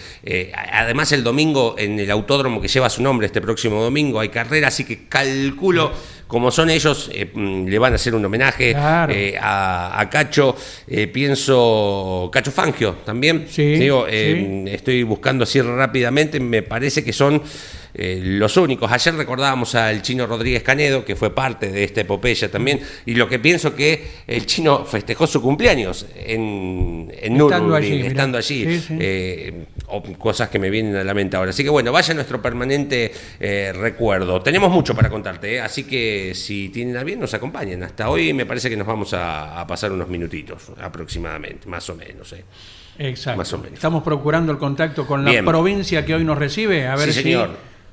además 0.74 1.12
el 1.14 1.24
domingo 1.24 1.76
en 1.78 2.00
el 2.00 2.12
autódromo 2.12 2.60
que 2.62 2.68
lleva 2.68 2.90
su 2.90 3.02
nombre 3.02 3.28
este 3.28 3.40
próximo 3.42 3.82
domingo 3.82 4.20
hay 4.20 4.30
carrera, 4.30 4.68
así 4.68 4.84
que 4.84 5.08
calculo, 5.08 5.92
como 6.28 6.52
son 6.52 6.70
ellos, 6.70 7.10
eh, 7.14 7.32
mm, 7.34 7.66
le 7.68 7.80
van 7.80 7.94
a 7.94 7.96
hacer 7.96 8.14
un 8.14 8.24
homenaje 8.26 8.72
Claro. 8.74 9.14
eh, 9.14 9.36
a, 9.40 10.00
a 10.00 10.10
Cacho, 10.10 10.56
eh, 10.88 11.08
pienso 11.08 12.30
Cacho 12.32 12.52
Fangio 12.52 12.98
también, 13.06 13.46
Sí, 13.50 13.64
Digo, 13.76 14.06
eh, 14.10 14.66
estoy 14.68 15.04
buscando 15.04 15.44
así 15.44 15.62
rápidamente, 15.62 16.40
me 16.40 16.62
parece 16.62 17.04
que 17.04 17.14
son 17.14 17.42
eh, 18.02 18.22
los 18.24 18.56
únicos. 18.56 18.90
Ayer 18.92 19.14
recordábamos 19.16 19.76
al 19.76 20.02
chino 20.02 20.26
Rodríguez 20.26 20.64
Canedo, 20.64 21.04
que 21.04 21.16
fue 21.18 21.36
parte 21.36 21.70
de 21.70 21.84
esta 21.84 22.02
epopeya 22.02 22.50
también, 22.50 22.80
y 23.06 23.16
lo 23.16 23.28
que 23.28 23.40
pienso 23.40 23.76
que 23.76 24.02
el 24.26 24.46
chino 24.46 24.86
festejó 24.86 25.28
su 25.28 25.42
cumpleaños 25.42 26.06
en, 26.16 27.12
en 27.20 27.34
Estando 27.34 27.60
Nürburgring, 27.60 27.76
allí, 27.92 27.96
mirá. 27.98 28.08
estando 28.08 28.38
allí, 28.38 28.66
Sí, 28.66 28.80
sí. 28.80 28.98
eh, 29.00 29.66
o 29.88 30.02
cosas 30.18 30.48
que 30.50 30.60
me 30.60 30.70
vienen 30.70 30.96
a 30.96 31.04
la 31.04 31.14
mente 31.14 31.36
ahora. 31.36 31.50
Así 31.50 31.64
que 31.64 31.70
bueno, 31.70 31.92
vaya 31.92 32.14
nuestro 32.14 32.42
permanente 32.42 33.12
eh, 33.40 33.74
recuerdo. 33.76 34.42
Tenemos 34.42 34.72
mucho 34.72 34.96
para 34.96 35.10
contarte, 35.10 35.60
así 35.60 35.84
que 35.84 36.32
si 36.36 36.70
tienen 36.70 36.96
a 36.98 37.04
bien, 37.04 37.20
nos 37.20 37.34
acompañen. 37.34 37.84
Hasta 37.84 38.10
hoy 38.10 38.32
me 38.34 38.46
parece 38.46 38.70
que 38.70 38.78
nos 38.78 38.88
vamos 38.88 39.14
a, 39.14 39.60
a 39.60 39.68
pasar 39.68 39.92
unos 39.92 40.08
minutitos 40.08 40.72
aproximadamente, 40.80 41.68
más 41.68 41.90
o 41.90 41.96
menos. 41.96 42.34
Exacto. 42.98 43.38
Más 43.38 43.52
o 43.54 43.58
menos. 43.58 43.74
Estamos 43.74 44.04
procurando 44.04 44.52
el 44.52 44.58
contacto 44.58 45.08
con 45.08 45.24
la 45.24 45.32
Bien. 45.32 45.46
provincia 45.46 46.06
que 46.06 46.14
hoy 46.16 46.24
nos 46.24 46.38
recibe, 46.38 46.86
a 46.88 46.96
ver 46.96 47.08
Sí, 47.10 47.14
si 47.14 47.24
señor. 47.24 47.50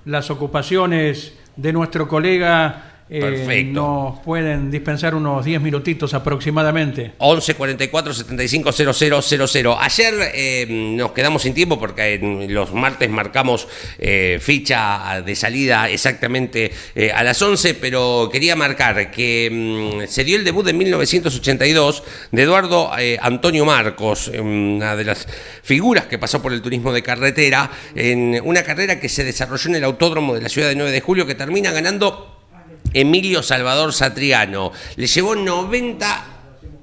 Las 0.06 0.30
ocupaciones 0.30 1.36
de 1.56 1.72
nuestro 1.72 2.08
colega 2.08 2.95
eh, 3.08 3.20
Perfecto. 3.20 3.72
nos 3.80 4.18
pueden 4.20 4.70
dispensar 4.70 5.14
unos 5.14 5.44
10 5.44 5.60
minutitos 5.60 6.14
aproximadamente. 6.14 7.12
11 7.18 7.54
44 7.54 8.14
75 8.14 8.72
0000. 8.72 9.66
Ayer 9.78 10.14
eh, 10.34 10.66
nos 10.68 11.12
quedamos 11.12 11.42
sin 11.42 11.54
tiempo 11.54 11.78
porque 11.78 12.14
en 12.14 12.52
los 12.52 12.72
martes 12.72 13.08
marcamos 13.10 13.68
eh, 13.98 14.38
ficha 14.40 15.22
de 15.25 15.34
salida 15.34 15.88
exactamente 15.88 16.72
eh, 16.94 17.12
a 17.12 17.22
las 17.22 17.40
11, 17.40 17.75
pero 17.75 18.28
quería 18.30 18.56
marcar 18.56 19.10
que 19.10 19.48
mm, 19.50 20.08
se 20.08 20.25
dio 20.25 20.36
el 20.36 20.44
debut 20.44 20.66
en 20.68 20.78
1982 20.78 22.02
de 22.32 22.42
Eduardo 22.42 22.90
Antonio 23.20 23.64
Marcos, 23.64 24.30
eh, 24.32 24.40
una 24.40 24.96
de 24.96 25.04
las 25.04 25.26
figuras 25.62 26.06
que 26.06 26.18
pasó 26.18 26.42
por 26.42 26.52
el 26.52 26.62
turismo 26.62 26.92
de 26.92 27.02
carretera, 27.02 27.70
en 27.94 28.40
una 28.44 28.62
carrera 28.62 29.00
que 29.00 29.08
se 29.08 29.25
desarrolló 29.25 29.70
en 29.70 29.76
el 29.76 29.84
autódromo 29.84 30.34
de 30.34 30.42
la 30.42 30.48
ciudad 30.48 30.68
de 30.68 30.76
9 30.76 30.90
de 30.90 31.00
julio, 31.00 31.26
que 31.26 31.34
termina 31.34 31.70
ganando 31.72 32.36
Emilio 33.00 33.42
Salvador 33.42 33.92
Satriano. 33.92 34.72
Le 34.96 35.06
llevó 35.06 35.36
90 35.36 36.36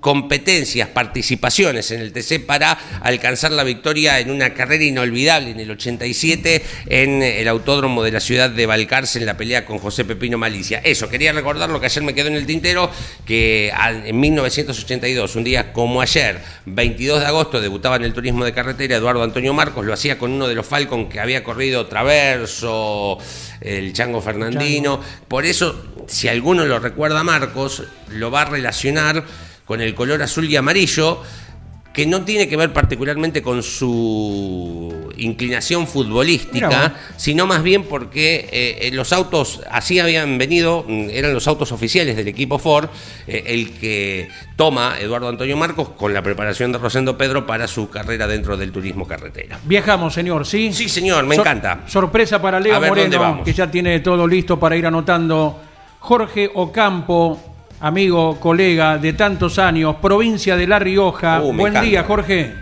competencias, 0.04 0.90
participaciones 0.90 1.90
en 1.92 2.02
el 2.02 2.12
TC 2.12 2.46
para 2.46 2.74
alcanzar 3.02 3.54
la 3.54 3.64
victoria 3.64 4.20
en 4.20 4.32
una 4.32 4.54
carrera 4.54 4.84
inolvidable 4.84 5.52
en 5.52 5.62
el 5.62 5.72
87 5.72 6.62
en 6.88 7.24
el 7.24 7.48
autódromo 7.48 8.04
de 8.04 8.12
la 8.12 8.20
ciudad 8.20 8.50
de 8.50 8.66
Balcarce 8.66 9.20
en 9.20 9.26
la 9.26 9.38
pelea 9.38 9.66
con 9.66 9.80
José 9.80 10.04
Pepino 10.04 10.38
Malicia. 10.38 10.82
Eso, 10.84 11.08
quería 11.08 11.32
recordar 11.32 11.70
lo 11.70 11.80
que 11.80 11.86
ayer 11.86 12.04
me 12.04 12.14
quedó 12.14 12.28
en 12.28 12.36
el 12.36 12.46
tintero, 12.46 12.92
que 13.26 13.72
en 14.06 14.20
1982, 14.20 15.38
un 15.38 15.46
día 15.46 15.72
como 15.72 16.02
ayer, 16.02 16.42
22 16.66 17.22
de 17.22 17.26
agosto, 17.26 17.62
debutaba 17.62 17.96
en 17.96 18.04
el 18.04 18.12
turismo 18.12 18.44
de 18.44 18.52
carretera 18.52 18.98
Eduardo 18.98 19.24
Antonio 19.24 19.54
Marcos, 19.54 19.86
lo 19.86 19.94
hacía 19.94 20.18
con 20.18 20.34
uno 20.34 20.50
de 20.50 20.56
los 20.56 20.68
Falcon 20.68 21.08
que 21.08 21.22
había 21.22 21.46
corrido 21.46 21.88
Traverso, 21.88 23.20
el 23.62 23.94
Chango 23.94 24.22
Fernandino. 24.22 25.00
Por 25.30 25.46
eso, 25.46 25.82
si 26.08 26.28
alguno 26.28 26.66
lo 26.66 26.80
recuerda 26.80 27.22
a 27.22 27.24
Marcos, 27.24 27.84
lo 28.10 28.32
va 28.32 28.42
a 28.42 28.46
relacionar 28.46 29.24
con 29.66 29.82
el 29.82 29.94
color 29.96 30.22
azul 30.22 30.50
y 30.50 30.56
amarillo, 30.56 31.22
que 31.94 32.08
no 32.08 32.24
tiene 32.24 32.48
que 32.50 32.58
ver 32.58 32.74
particularmente 32.74 33.44
con 33.44 33.62
su 33.62 35.12
inclinación 35.16 35.86
futbolística, 35.86 36.96
sino 37.18 37.46
más 37.46 37.62
bien 37.62 37.84
porque 37.84 38.50
eh, 38.52 38.90
los 38.94 39.14
autos 39.14 39.62
así 39.70 40.00
habían 40.00 40.40
venido, 40.40 40.86
mm, 40.88 41.10
eran 41.12 41.36
los 41.36 41.48
autos 41.48 41.72
oficiales 41.72 42.16
del 42.16 42.28
equipo 42.28 42.58
Ford, 42.58 42.90
eh, 43.28 43.44
el 43.46 43.74
que 43.74 44.28
toma 44.56 44.96
Eduardo 45.00 45.30
Antonio 45.30 45.56
Marcos 45.56 45.90
con 45.90 46.16
la 46.16 46.24
preparación 46.24 46.72
de 46.72 46.80
Rosendo 46.80 47.16
Pedro 47.16 47.46
para 47.46 47.68
su 47.68 47.88
carrera 47.92 48.26
dentro 48.26 48.58
del 48.58 48.72
turismo 48.72 49.08
carretera. 49.08 49.60
Viajamos, 49.64 50.16
señor, 50.16 50.48
¿sí? 50.48 50.74
Sí, 50.74 50.90
señor, 50.90 51.26
me 51.28 51.36
Sor- 51.36 51.46
encanta. 51.46 51.82
Sorpresa 51.86 52.42
para 52.42 52.58
A 52.58 52.60
Leo 52.60 52.80
ver, 52.80 52.90
¿dónde 52.90 53.04
Moreno, 53.06 53.22
vamos? 53.22 53.46
que 53.46 53.54
ya 53.54 53.70
tiene 53.70 54.00
todo 54.00 54.26
listo 54.28 54.60
para 54.60 54.76
ir 54.76 54.88
anotando. 54.88 55.62
Jorge 56.00 56.50
Ocampo, 56.56 57.53
amigo, 57.84 58.40
colega 58.40 58.98
de 58.98 59.12
tantos 59.12 59.60
años, 59.60 59.98
provincia 59.98 60.56
de 60.56 60.68
La 60.68 60.80
Rioja. 60.80 61.42
Uh, 61.42 61.48
Buen 61.48 61.74
encanta. 61.74 61.82
día, 61.82 62.04
Jorge. 62.04 62.54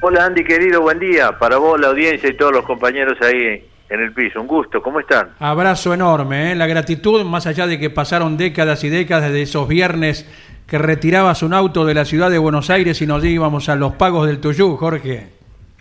Hola 0.00 0.24
Andy 0.24 0.42
querido, 0.44 0.80
buen 0.80 0.98
día. 0.98 1.38
Para 1.38 1.58
vos, 1.58 1.78
la 1.78 1.88
audiencia 1.88 2.30
y 2.30 2.36
todos 2.36 2.52
los 2.52 2.64
compañeros 2.64 3.18
ahí 3.20 3.68
en 3.90 4.00
el 4.00 4.12
piso. 4.12 4.40
Un 4.40 4.46
gusto, 4.46 4.82
¿cómo 4.82 5.00
están? 5.00 5.28
Abrazo 5.38 5.92
enorme, 5.92 6.52
¿eh? 6.52 6.54
la 6.54 6.66
gratitud, 6.66 7.22
más 7.24 7.46
allá 7.46 7.66
de 7.66 7.78
que 7.78 7.90
pasaron 7.90 8.38
décadas 8.38 8.82
y 8.84 8.88
décadas 8.88 9.30
de 9.30 9.42
esos 9.42 9.68
viernes 9.68 10.26
que 10.66 10.78
retirabas 10.78 11.42
un 11.42 11.52
auto 11.52 11.84
de 11.84 11.92
la 11.92 12.06
ciudad 12.06 12.30
de 12.30 12.38
Buenos 12.38 12.70
Aires 12.70 13.02
y 13.02 13.06
nos 13.06 13.22
íbamos 13.22 13.68
a 13.68 13.76
los 13.76 13.92
pagos 13.94 14.26
del 14.26 14.40
Tuyú, 14.40 14.76
Jorge. 14.78 15.28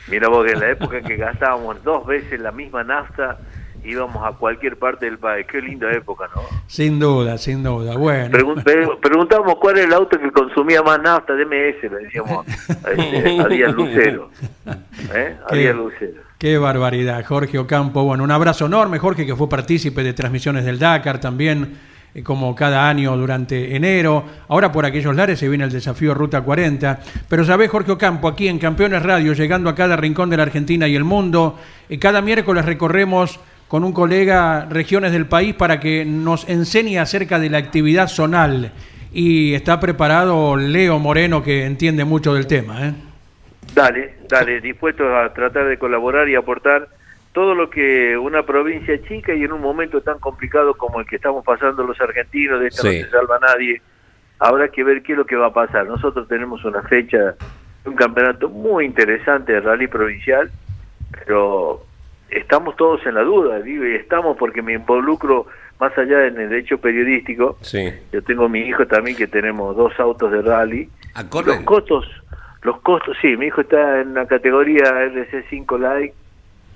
Mira 0.10 0.28
vos, 0.28 0.46
que 0.46 0.52
en 0.52 0.60
la 0.60 0.70
época 0.70 0.98
en 0.98 1.06
que 1.06 1.16
gastábamos 1.16 1.82
dos 1.82 2.06
veces 2.06 2.42
la 2.42 2.52
misma 2.52 2.84
nafta, 2.84 3.38
íbamos 3.84 4.26
a 4.26 4.32
cualquier 4.38 4.78
parte 4.78 5.06
del 5.06 5.18
país. 5.18 5.46
Qué 5.50 5.62
linda 5.62 5.92
época, 5.92 6.26
¿no? 6.36 6.42
Sin 6.68 7.00
duda, 7.00 7.38
sin 7.38 7.64
duda. 7.64 7.96
Bueno. 7.98 8.30
Pregun- 8.38 8.64
pre- 8.64 8.88
preguntábamos 9.02 9.56
cuál 9.56 9.78
era 9.78 9.88
el 9.88 9.94
auto 9.94 10.20
que 10.20 10.32
consumía 10.32 10.82
más 10.82 11.02
nafta, 11.02 11.34
DMS, 11.34 11.84
le 11.84 12.04
decíamos 12.04 12.46
a, 12.86 12.92
este, 12.92 13.40
a 13.44 13.48
Díaz 13.48 13.74
Lucero. 13.74 14.30
¿Eh? 15.14 15.36
A 15.46 15.50
Qué- 15.50 15.56
Díaz 15.58 15.76
Lucero. 15.76 16.22
Qué 16.38 16.58
barbaridad, 16.58 17.24
Jorge 17.26 17.58
Ocampo. 17.58 18.04
Bueno, 18.04 18.24
un 18.26 18.32
abrazo 18.32 18.66
enorme, 18.66 19.00
Jorge, 19.00 19.26
que 19.26 19.36
fue 19.36 19.48
partícipe 19.48 20.04
de 20.04 20.12
transmisiones 20.14 20.66
del 20.66 20.78
Dakar 20.78 21.22
también, 21.22 21.78
eh, 22.14 22.22
como 22.22 22.54
cada 22.54 22.90
año 22.90 23.16
durante 23.16 23.76
enero. 23.78 24.26
Ahora 24.50 24.70
por 24.70 24.86
aquellos 24.86 25.16
lares 25.16 25.40
se 25.40 25.48
viene 25.48 25.64
el 25.64 25.72
desafío 25.72 26.14
Ruta 26.14 26.42
40. 26.42 27.00
Pero 27.30 27.46
sabés, 27.46 27.70
Jorge 27.72 27.94
Ocampo, 27.94 28.28
aquí 28.28 28.50
en 28.50 28.60
Campeones 28.60 29.04
Radio, 29.04 29.32
llegando 29.32 29.70
a 29.70 29.76
cada 29.76 29.96
rincón 29.96 30.30
de 30.30 30.36
la 30.36 30.44
Argentina 30.44 30.86
y 30.86 30.96
el 30.98 31.06
mundo, 31.06 31.58
eh, 31.88 31.98
cada 31.98 32.22
miércoles 32.22 32.66
recorremos 32.66 33.40
con 33.74 33.84
un 33.84 33.92
colega 33.92 34.68
regiones 34.70 35.12
del 35.14 35.26
país 35.26 35.56
para 35.56 35.80
que 35.80 36.06
nos 36.06 36.48
enseñe 36.48 37.00
acerca 37.00 37.40
de 37.40 37.50
la 37.50 37.58
actividad 37.58 38.08
zonal. 38.08 38.72
Y 39.12 39.56
está 39.56 39.80
preparado 39.80 40.56
Leo 40.56 41.00
Moreno, 41.00 41.42
que 41.42 41.66
entiende 41.66 42.06
mucho 42.06 42.36
del 42.36 42.46
tema. 42.46 42.88
¿eh? 42.88 42.94
Dale, 43.74 44.18
dale, 44.30 44.62
dispuesto 44.62 45.18
a 45.18 45.34
tratar 45.34 45.68
de 45.68 45.80
colaborar 45.80 46.30
y 46.30 46.36
aportar 46.36 46.88
todo 47.32 47.56
lo 47.56 47.72
que 47.72 48.16
una 48.16 48.44
provincia 48.44 48.94
chica 49.08 49.34
y 49.34 49.42
en 49.44 49.52
un 49.52 49.62
momento 49.62 50.02
tan 50.02 50.20
complicado 50.20 50.76
como 50.76 51.00
el 51.00 51.08
que 51.08 51.16
estamos 51.16 51.44
pasando 51.44 51.84
los 51.84 52.00
argentinos, 52.00 52.60
de 52.60 52.68
esta 52.68 52.84
Sí. 52.84 53.00
no 53.00 53.06
se 53.06 53.10
salva 53.10 53.40
nadie, 53.40 53.82
habrá 54.38 54.68
que 54.68 54.84
ver 54.84 55.02
qué 55.02 55.14
es 55.14 55.18
lo 55.18 55.26
que 55.26 55.36
va 55.36 55.48
a 55.48 55.54
pasar. 55.54 55.88
Nosotros 55.88 56.28
tenemos 56.28 56.64
una 56.64 56.84
fecha, 56.84 57.34
un 57.86 57.96
campeonato 57.96 58.50
muy 58.50 58.86
interesante 58.86 59.54
de 59.54 59.62
rally 59.62 59.88
provincial, 59.88 60.52
pero 61.26 61.88
estamos 62.38 62.76
todos 62.76 63.06
en 63.06 63.16
la 63.16 63.22
duda, 63.24 63.60
digo, 63.62 63.86
y 63.86 63.96
estamos 63.96 64.38
porque 64.38 64.62
me 64.62 64.74
involucro 64.74 65.46
más 65.80 65.98
allá 65.98 66.28
en 66.28 66.40
el 66.40 66.54
hecho 66.54 66.78
periodístico. 66.78 67.58
Sí. 67.62 67.90
Yo 68.12 68.22
tengo 68.24 68.48
mi 68.50 68.60
hijo 68.62 68.86
también 68.88 69.18
que 69.18 69.28
tenemos 69.28 69.76
dos 69.76 70.00
autos 70.00 70.32
de 70.32 70.42
rally. 70.42 70.90
¿A 71.16 71.28
correr? 71.30 71.56
Los 71.58 71.66
costos, 71.66 72.06
los 72.62 72.80
costos, 72.82 73.18
sí, 73.22 73.36
mi 73.38 73.48
hijo 73.48 73.62
está 73.62 74.02
en 74.02 74.14
la 74.14 74.26
categoría 74.28 74.84
RC5 74.84 75.78
Lite, 76.00 76.14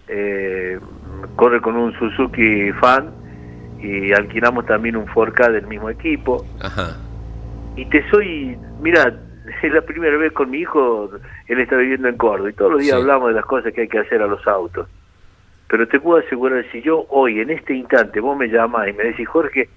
eh, 0.09 0.79
corre 1.35 1.61
con 1.61 1.75
un 1.75 1.93
Suzuki 1.97 2.71
Fan 2.73 3.11
y 3.79 4.11
alquilamos 4.13 4.65
también 4.65 4.95
un 4.95 5.05
4K 5.05 5.51
del 5.51 5.67
mismo 5.67 5.89
equipo. 5.89 6.45
Ajá. 6.61 6.97
Y 7.75 7.85
te 7.85 8.07
soy, 8.09 8.57
mira, 8.81 9.13
es 9.61 9.71
la 9.73 9.81
primera 9.81 10.17
vez 10.17 10.33
con 10.33 10.49
mi 10.49 10.59
hijo, 10.59 11.09
él 11.47 11.59
está 11.59 11.75
viviendo 11.77 12.07
en 12.07 12.17
Córdoba 12.17 12.49
y 12.49 12.53
todos 12.53 12.71
los 12.71 12.81
días 12.81 12.95
Sí. 12.95 13.01
hablamos 13.01 13.29
de 13.29 13.35
las 13.35 13.45
cosas 13.45 13.73
que 13.73 13.81
hay 13.81 13.87
que 13.87 13.99
hacer 13.99 14.21
a 14.21 14.27
los 14.27 14.45
autos. 14.47 14.87
Pero 15.69 15.87
te 15.87 15.99
puedo 15.99 16.25
asegurar, 16.25 16.65
si 16.71 16.81
yo 16.81 17.05
hoy, 17.09 17.41
en 17.41 17.49
este 17.49 17.73
instante, 17.73 18.19
vos 18.19 18.37
me 18.37 18.47
llamás 18.47 18.87
y 18.87 18.93
me 18.93 19.03
decís, 19.03 19.27
Jorge, 19.27 19.67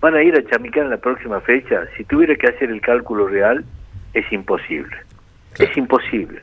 van 0.00 0.14
a 0.14 0.22
ir 0.22 0.34
a 0.34 0.44
Chamicán 0.50 0.84
en 0.84 0.90
la 0.90 0.96
próxima 0.96 1.40
fecha, 1.40 1.84
si 1.96 2.04
tuviera 2.04 2.34
que 2.34 2.48
hacer 2.48 2.70
el 2.70 2.80
cálculo 2.80 3.28
real, 3.28 3.64
es 4.12 4.30
imposible. 4.32 4.96
Claro. 5.52 5.70
Es 5.70 5.76
imposible. 5.76 6.42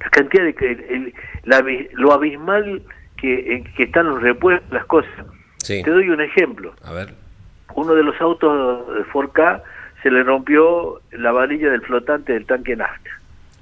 La 0.00 0.08
cantidad 0.10 0.44
de 0.44 0.54
que, 0.54 0.70
el- 0.70 1.14
la 1.44 1.64
lo 1.94 2.12
abismal 2.12 2.82
que, 3.16 3.64
que 3.76 3.82
están 3.84 4.06
los 4.08 4.22
repuestos, 4.22 4.70
las 4.72 4.84
cosas. 4.86 5.12
Sí. 5.58 5.82
Te 5.82 5.90
doy 5.90 6.08
un 6.08 6.20
ejemplo 6.20 6.72
A 6.84 6.92
ver. 6.92 7.14
uno 7.74 7.94
de 7.94 8.02
los 8.02 8.18
autos 8.20 8.86
de 8.96 9.04
4K 9.12 9.62
se 10.02 10.10
le 10.10 10.22
rompió 10.22 11.00
la 11.12 11.32
varilla 11.32 11.70
del 11.70 11.82
flotante 11.82 12.32
del 12.32 12.46
tanque 12.46 12.74
nafta. 12.76 13.10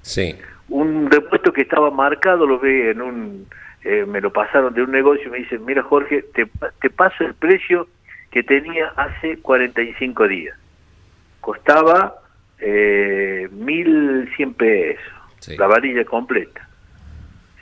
Sí. 0.02 0.37
Un 0.68 1.10
repuesto 1.10 1.52
que 1.52 1.62
estaba 1.62 1.90
marcado, 1.90 2.46
lo 2.46 2.58
ve 2.60 2.90
en 2.90 3.02
un, 3.02 3.46
eh, 3.88 4.04
me 4.07 4.21
lo 4.21 4.33
pasaron 4.33 4.75
de 4.75 4.83
un 4.83 4.90
negocio 4.90 5.26
y 5.28 5.30
me 5.30 5.38
dicen, 5.38 5.64
mira 5.64 5.83
Jorge, 5.83 6.23
te, 6.35 6.47
pa- 6.47 6.71
te 6.80 6.90
paso 6.90 7.25
el 7.25 7.35
precio 7.35 7.88
que 8.30 8.42
tenía 8.42 8.88
hace 8.97 9.38
45 9.38 10.28
días. 10.28 10.57
Costaba 11.40 12.16
eh, 12.59 13.49
1.100 13.52 14.54
pesos, 14.54 15.02
Sí. 15.40 15.57
la 15.57 15.66
varilla 15.68 16.04
completa. 16.04 16.68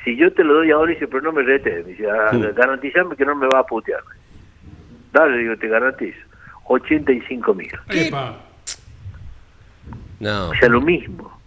Si 0.03 0.17
yo 0.17 0.33
te 0.33 0.43
lo 0.43 0.55
doy 0.55 0.71
ahora, 0.71 0.93
dice, 0.93 1.07
pero 1.07 1.21
no 1.23 1.33
me 1.33 1.43
rete, 1.43 1.83
dice, 1.85 2.09
ah, 2.11 2.31
garantizame 2.57 3.15
que 3.17 3.25
no 3.25 3.35
me 3.37 3.47
va 3.47 3.59
a 3.61 3.65
putear. 3.67 4.01
Dale, 5.13 5.37
digo, 5.39 5.57
te 5.57 5.69
garantizo. 5.69 6.19
85 6.65 7.55
mil. 7.55 7.71
No. 10.21 10.51
O 10.51 10.55
sea, 10.55 10.69
lo 10.69 10.81
mismo. 10.81 11.41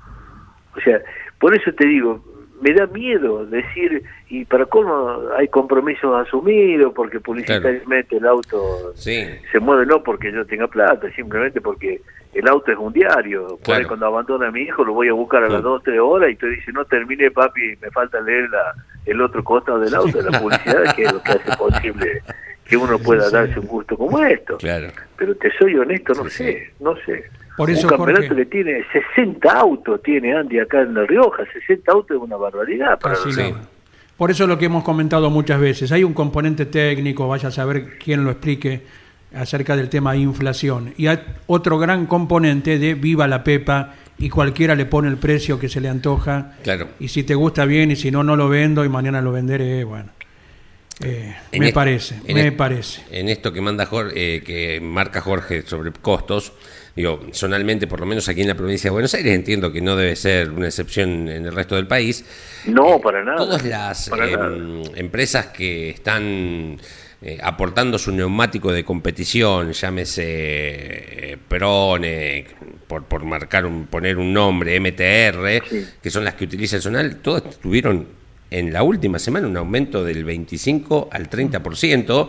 O 0.76 0.82
sea, 0.82 1.02
por 1.40 1.56
eso 1.56 1.74
te 1.74 1.86
digo, 1.88 2.24
me 2.62 2.74
da 2.74 2.88
miedo 2.88 3.46
decir, 3.46 4.04
y 4.30 4.46
para 4.46 4.66
cómo 4.66 5.22
hay 5.38 5.48
compromisos 5.48 6.14
asumidos, 6.28 6.94
porque 6.94 7.20
publicitariamente 7.20 8.18
el 8.18 8.26
auto 8.26 8.92
Sí. 8.96 9.26
se 9.52 9.60
mueve 9.60 9.86
no 9.86 10.04
porque 10.04 10.32
yo 10.32 10.46
tenga 10.46 10.68
plata, 10.68 11.10
simplemente 11.16 11.62
porque 11.62 12.02
el 12.34 12.48
auto 12.48 12.72
es 12.72 12.78
un 12.78 12.94
diario. 12.94 13.48
Por 13.48 13.60
Claro. 13.62 13.80
ahí 13.82 13.86
cuando 13.86 14.06
abandona 14.06 14.48
a 14.48 14.52
mi 14.52 14.62
hijo 14.62 14.84
lo 14.84 14.94
voy 14.94 15.08
a 15.08 15.14
buscar 15.14 15.40
a 15.40 15.48
las 15.48 15.62
Claro. 15.62 15.70
dos, 15.70 15.84
tres 15.84 16.00
horas 16.00 16.32
y 16.32 16.36
tú 16.36 16.48
dices, 16.48 16.74
no 16.74 16.86
terminé 16.86 17.32
papi, 17.32 17.76
me 17.82 17.90
falta 17.92 18.20
leer 18.22 18.50
la, 18.50 18.74
el 19.06 19.22
otro 19.22 19.44
costado 19.44 19.80
del 19.80 19.96
auto, 19.96 20.22
la 20.22 20.40
publicidad, 20.40 20.96
que 20.96 21.04
es 21.04 21.14
lo 21.14 21.22
que 21.24 21.32
hace 21.32 21.58
posible 21.58 22.22
que 22.66 22.78
uno 22.78 23.00
pueda 23.00 23.30
darse 23.32 23.60
un 23.60 23.66
gusto 23.66 23.98
como 23.98 24.20
esto. 24.24 24.58
Claro. 24.58 24.90
Pero 25.18 25.34
te 25.36 25.50
soy 25.58 25.76
honesto, 25.76 26.14
no 26.14 26.26
Sí, 26.30 26.44
sé, 26.44 26.72
no 26.80 26.96
sé. 26.98 27.24
Por 27.60 27.70
eso, 27.70 27.88
un 27.88 27.90
campeonato 27.98 28.28
Jorge- 28.28 28.36
que 28.36 28.46
tiene 28.46 28.84
60 29.16 29.52
autos, 29.52 30.02
tiene 30.02 30.34
Andy 30.36 30.60
acá 30.60 30.82
en 30.82 30.94
La 30.94 31.04
Rioja, 31.06 31.44
60 31.54 31.92
autos 31.92 32.18
es 32.18 32.24
una 32.24 32.38
barbaridad. 32.38 33.00
Para 33.00 33.16
Casi 33.16 33.32
Sí. 33.34 33.42
nada. 33.42 33.62
Por 34.18 34.32
eso 34.32 34.48
lo 34.48 34.58
que 34.58 34.66
hemos 34.66 34.84
comentado 34.84 35.30
muchas 35.30 35.60
veces, 35.60 35.92
hay 35.92 36.04
un 36.04 36.14
componente 36.14 36.66
técnico, 36.66 37.28
vaya 37.28 37.50
a 37.50 37.52
saber 37.52 37.98
quién 38.00 38.24
lo 38.24 38.32
explique, 38.32 38.82
acerca 39.34 39.76
del 39.76 39.90
tema 39.90 40.16
inflación. 40.16 40.94
Y 40.98 41.08
hay 41.08 41.20
otro 41.48 41.78
gran 41.78 42.06
componente 42.08 42.80
de 42.80 42.96
viva 42.96 43.28
la 43.28 43.44
pepa 43.44 43.94
y 44.18 44.28
cualquiera 44.30 44.74
le 44.76 44.86
pone 44.86 45.08
el 45.08 45.18
precio 45.18 45.60
que 45.60 45.70
se 45.70 45.80
le 45.80 45.88
antoja. 45.88 46.54
Claro. 46.64 46.88
Y 47.00 47.10
si 47.10 47.24
te 47.24 47.36
gusta 47.36 47.66
bien 47.66 47.92
y 47.92 47.96
si 47.96 48.10
no, 48.12 48.24
no 48.24 48.36
lo 48.36 48.50
vendo 48.50 48.84
y 48.84 48.90
mañana 48.90 49.22
lo 49.22 49.32
venderé. 49.32 49.84
Bueno, 49.84 50.10
eh, 51.02 51.36
me 51.58 51.72
parece, 51.72 52.20
me 52.34 52.52
parece. 52.52 53.04
En 53.12 53.30
esto 53.30 53.54
que 53.54 53.62
manda 53.62 53.86
Jorge, 53.86 54.36
eh, 54.38 54.42
que 54.44 54.82
marca 54.82 55.22
Jorge 55.22 55.62
sobre 55.62 55.92
costos, 55.94 56.52
digo, 57.00 57.22
zonalmente, 57.34 57.88
por 57.88 58.02
lo 58.02 58.06
menos 58.06 58.28
aquí 58.28 58.42
en 58.42 58.48
la 58.50 58.56
provincia 58.56 58.90
de 58.90 58.92
Buenos 58.92 59.14
Aires, 59.14 59.34
entiendo 59.34 59.72
que 59.72 59.80
no 59.82 59.96
debe 59.96 60.16
ser 60.18 60.52
una 60.52 60.66
excepción 60.68 61.30
en 61.30 61.46
el 61.46 61.54
resto 61.54 61.76
del 61.76 61.88
país. 61.88 62.26
No, 62.66 62.96
Eh, 62.96 63.00
para 63.02 63.24
nada. 63.24 63.38
Todas 63.38 63.64
las 63.66 64.08
eh, 64.10 64.12
nada. 64.18 64.52
empresas 64.96 65.48
que 65.48 65.90
están 65.92 66.78
eh, 67.22 67.38
aportando 67.42 67.98
su 67.98 68.12
neumático 68.12 68.72
de 68.74 68.84
competición, 68.84 69.72
llámese 69.72 70.24
eh, 70.26 71.38
Prone, 71.48 72.46
por, 72.88 73.06
por 73.06 73.24
marcar 73.24 73.66
un, 73.66 73.88
poner 73.88 74.18
un 74.18 74.34
nombre, 74.34 74.78
MTR, 74.80 75.64
Sí. 75.70 75.86
que 76.04 76.10
son 76.12 76.26
las 76.26 76.34
que 76.36 76.44
utiliza 76.46 76.76
el 76.76 76.82
Zonal, 76.82 77.18
todas 77.18 77.60
tuvieron 77.62 78.08
en 78.52 78.74
la 78.74 78.84
última 78.84 79.20
semana 79.20 79.48
un 79.48 79.56
aumento 79.58 80.04
del 80.04 80.24
25 80.26 81.10
al 81.12 81.30
30%. 81.30 82.28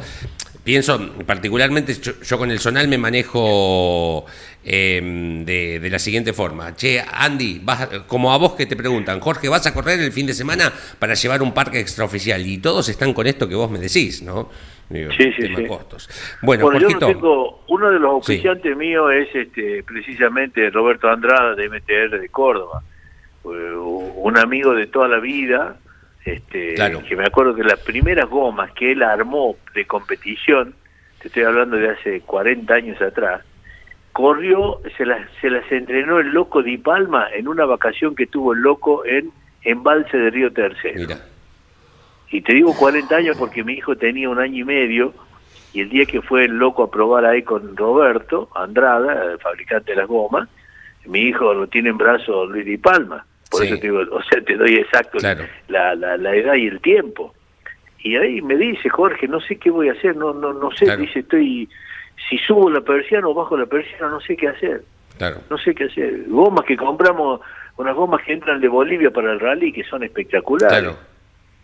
Pienso, 0.70 1.00
particularmente, 1.26 1.94
yo, 1.94 2.12
yo 2.22 2.38
con 2.38 2.48
el 2.52 2.60
Zonal 2.60 2.86
me 2.86 2.96
manejo 2.96 4.24
eh, 4.64 5.00
de, 5.44 5.80
de 5.80 5.90
la 5.90 5.98
siguiente 5.98 6.32
forma. 6.32 6.76
Che, 6.76 7.02
Andy, 7.12 7.60
vas 7.64 7.88
como 8.06 8.32
a 8.32 8.38
vos 8.38 8.52
que 8.54 8.66
te 8.66 8.76
preguntan, 8.76 9.18
Jorge, 9.18 9.48
¿vas 9.48 9.66
a 9.66 9.74
correr 9.74 9.98
el 9.98 10.12
fin 10.12 10.26
de 10.28 10.32
semana 10.32 10.72
para 11.00 11.14
llevar 11.14 11.42
un 11.42 11.52
parque 11.52 11.80
extraoficial? 11.80 12.46
Y 12.46 12.58
todos 12.58 12.88
están 12.88 13.12
con 13.12 13.26
esto 13.26 13.48
que 13.48 13.56
vos 13.56 13.68
me 13.68 13.80
decís, 13.80 14.22
¿no? 14.22 14.48
Digo, 14.88 15.10
Sí, 15.18 15.32
sí, 15.36 15.48
sí. 15.56 15.66
costos. 15.66 16.08
Bueno, 16.40 16.66
Bueno, 16.66 16.78
yo 16.78 16.90
no 16.90 16.98
tengo, 17.04 17.64
uno 17.66 17.90
de 17.90 17.98
los 17.98 18.24
Sí. 18.24 18.34
oficiantes 18.34 18.76
míos 18.76 19.12
es 19.12 19.34
este, 19.34 19.82
precisamente 19.82 20.70
Roberto 20.70 21.08
Andrada 21.08 21.56
de 21.56 21.68
MTR 21.68 22.20
de 22.20 22.28
Córdoba, 22.28 22.80
Eh, 23.44 23.74
un 23.74 24.38
amigo 24.38 24.72
de 24.72 24.86
toda 24.86 25.08
la 25.08 25.18
vida, 25.18 25.78
este, 26.32 26.74
Claro. 26.74 27.02
que 27.06 27.16
me 27.16 27.24
acuerdo 27.24 27.54
que 27.54 27.64
las 27.64 27.78
primeras 27.80 28.28
gomas 28.28 28.72
que 28.72 28.92
él 28.92 29.02
armó 29.02 29.56
de 29.74 29.86
competición, 29.86 30.74
te 31.20 31.28
estoy 31.28 31.42
hablando 31.44 31.76
de 31.76 31.90
hace 31.90 32.20
40 32.22 32.72
años 32.74 33.00
atrás, 33.02 33.42
corrió, 34.12 34.80
se 34.96 35.06
las, 35.06 35.28
se 35.40 35.50
las 35.50 35.70
entrenó 35.70 36.18
el 36.18 36.28
loco 36.28 36.62
Di 36.62 36.78
Palma 36.78 37.28
en 37.32 37.48
una 37.48 37.64
vacación 37.64 38.14
que 38.14 38.26
tuvo 38.26 38.52
el 38.52 38.60
loco 38.60 39.04
en 39.04 39.30
Embalse 39.62 40.16
de 40.16 40.30
Río 40.30 40.52
Tercero. 40.52 40.94
mira, 40.98 41.16
Y 42.30 42.40
te 42.40 42.54
digo 42.54 42.74
40 42.74 43.14
años 43.16 43.36
porque 43.38 43.62
mi 43.62 43.74
hijo 43.74 43.96
tenía 43.96 44.28
un 44.28 44.38
año 44.38 44.62
y 44.62 44.64
medio 44.64 45.14
y 45.72 45.82
el 45.82 45.90
día 45.90 46.06
que 46.06 46.22
fue 46.22 46.44
el 46.46 46.52
loco 46.58 46.82
a 46.82 46.90
probar 46.90 47.24
ahí 47.24 47.42
con 47.42 47.76
Roberto 47.76 48.48
Andrada, 48.54 49.32
el 49.32 49.38
fabricante 49.38 49.92
de 49.92 49.96
las 49.98 50.08
gomas, 50.08 50.48
mi 51.06 51.20
hijo 51.20 51.54
lo 51.54 51.66
tiene 51.68 51.90
en 51.90 51.98
brazos 51.98 52.48
Luis 52.50 52.64
Di 52.66 52.76
Palma. 52.76 53.24
Por 53.50 53.60
Sí. 53.62 53.66
eso 53.66 53.76
te 53.78 53.86
digo, 53.88 54.00
o 54.12 54.22
sea, 54.22 54.40
te 54.42 54.56
doy 54.56 54.74
exacto 54.76 55.18
Claro. 55.18 55.44
la, 55.68 55.94
la, 55.94 56.16
la 56.16 56.34
edad 56.36 56.54
y 56.54 56.66
el 56.68 56.80
tiempo. 56.80 57.34
Y 58.02 58.16
ahí 58.16 58.40
me 58.40 58.56
dice, 58.56 58.88
Jorge, 58.88 59.28
no 59.28 59.40
sé 59.40 59.56
qué 59.56 59.70
voy 59.70 59.88
a 59.88 59.92
hacer, 59.92 60.16
no 60.16 60.32
no 60.32 60.52
no 60.52 60.70
sé, 60.70 60.84
Claro. 60.86 61.00
dice, 61.02 61.20
estoy 61.20 61.68
si 62.28 62.38
subo 62.38 62.70
la 62.70 62.80
persiana 62.82 63.26
o 63.28 63.34
bajo 63.34 63.56
la 63.56 63.66
persiana, 63.66 64.08
no 64.08 64.20
sé 64.20 64.36
qué 64.36 64.48
hacer 64.48 64.82
claro. 65.18 65.38
no 65.50 65.58
sé 65.58 65.74
qué 65.74 65.84
hacer. 65.84 66.24
Gomas 66.28 66.64
que 66.64 66.76
compramos, 66.76 67.40
unas 67.76 67.94
gomas 67.96 68.22
que 68.24 68.32
entran 68.34 68.60
de 68.60 68.68
Bolivia 68.68 69.10
para 69.10 69.32
el 69.32 69.40
rally, 69.40 69.72
que 69.72 69.84
son 69.84 70.02
espectaculares. 70.04 70.78
Claro. 70.78 70.96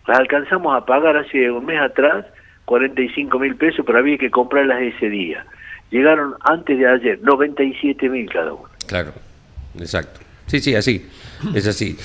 Las 0.06 0.18
alcanzamos 0.18 0.74
a 0.76 0.84
pagar 0.84 1.16
hace 1.16 1.50
un 1.50 1.64
mes 1.66 1.80
atrás 1.80 2.24
45 2.64 3.38
mil 3.38 3.54
pesos, 3.56 3.84
pero 3.86 3.98
había 3.98 4.18
que 4.18 4.30
comprarlas 4.30 4.80
ese 4.82 5.08
día. 5.08 5.44
Llegaron 5.90 6.34
antes 6.40 6.78
de 6.78 6.86
ayer, 6.88 7.18
97 7.22 8.08
mil 8.08 8.28
cada 8.30 8.52
uno. 8.54 8.68
Claro, 8.88 9.12
exacto. 9.78 10.20
Sí, 10.46 10.60
sí, 10.60 10.74
así. 10.74 11.06
Es 11.54 11.66
así. 11.66 11.96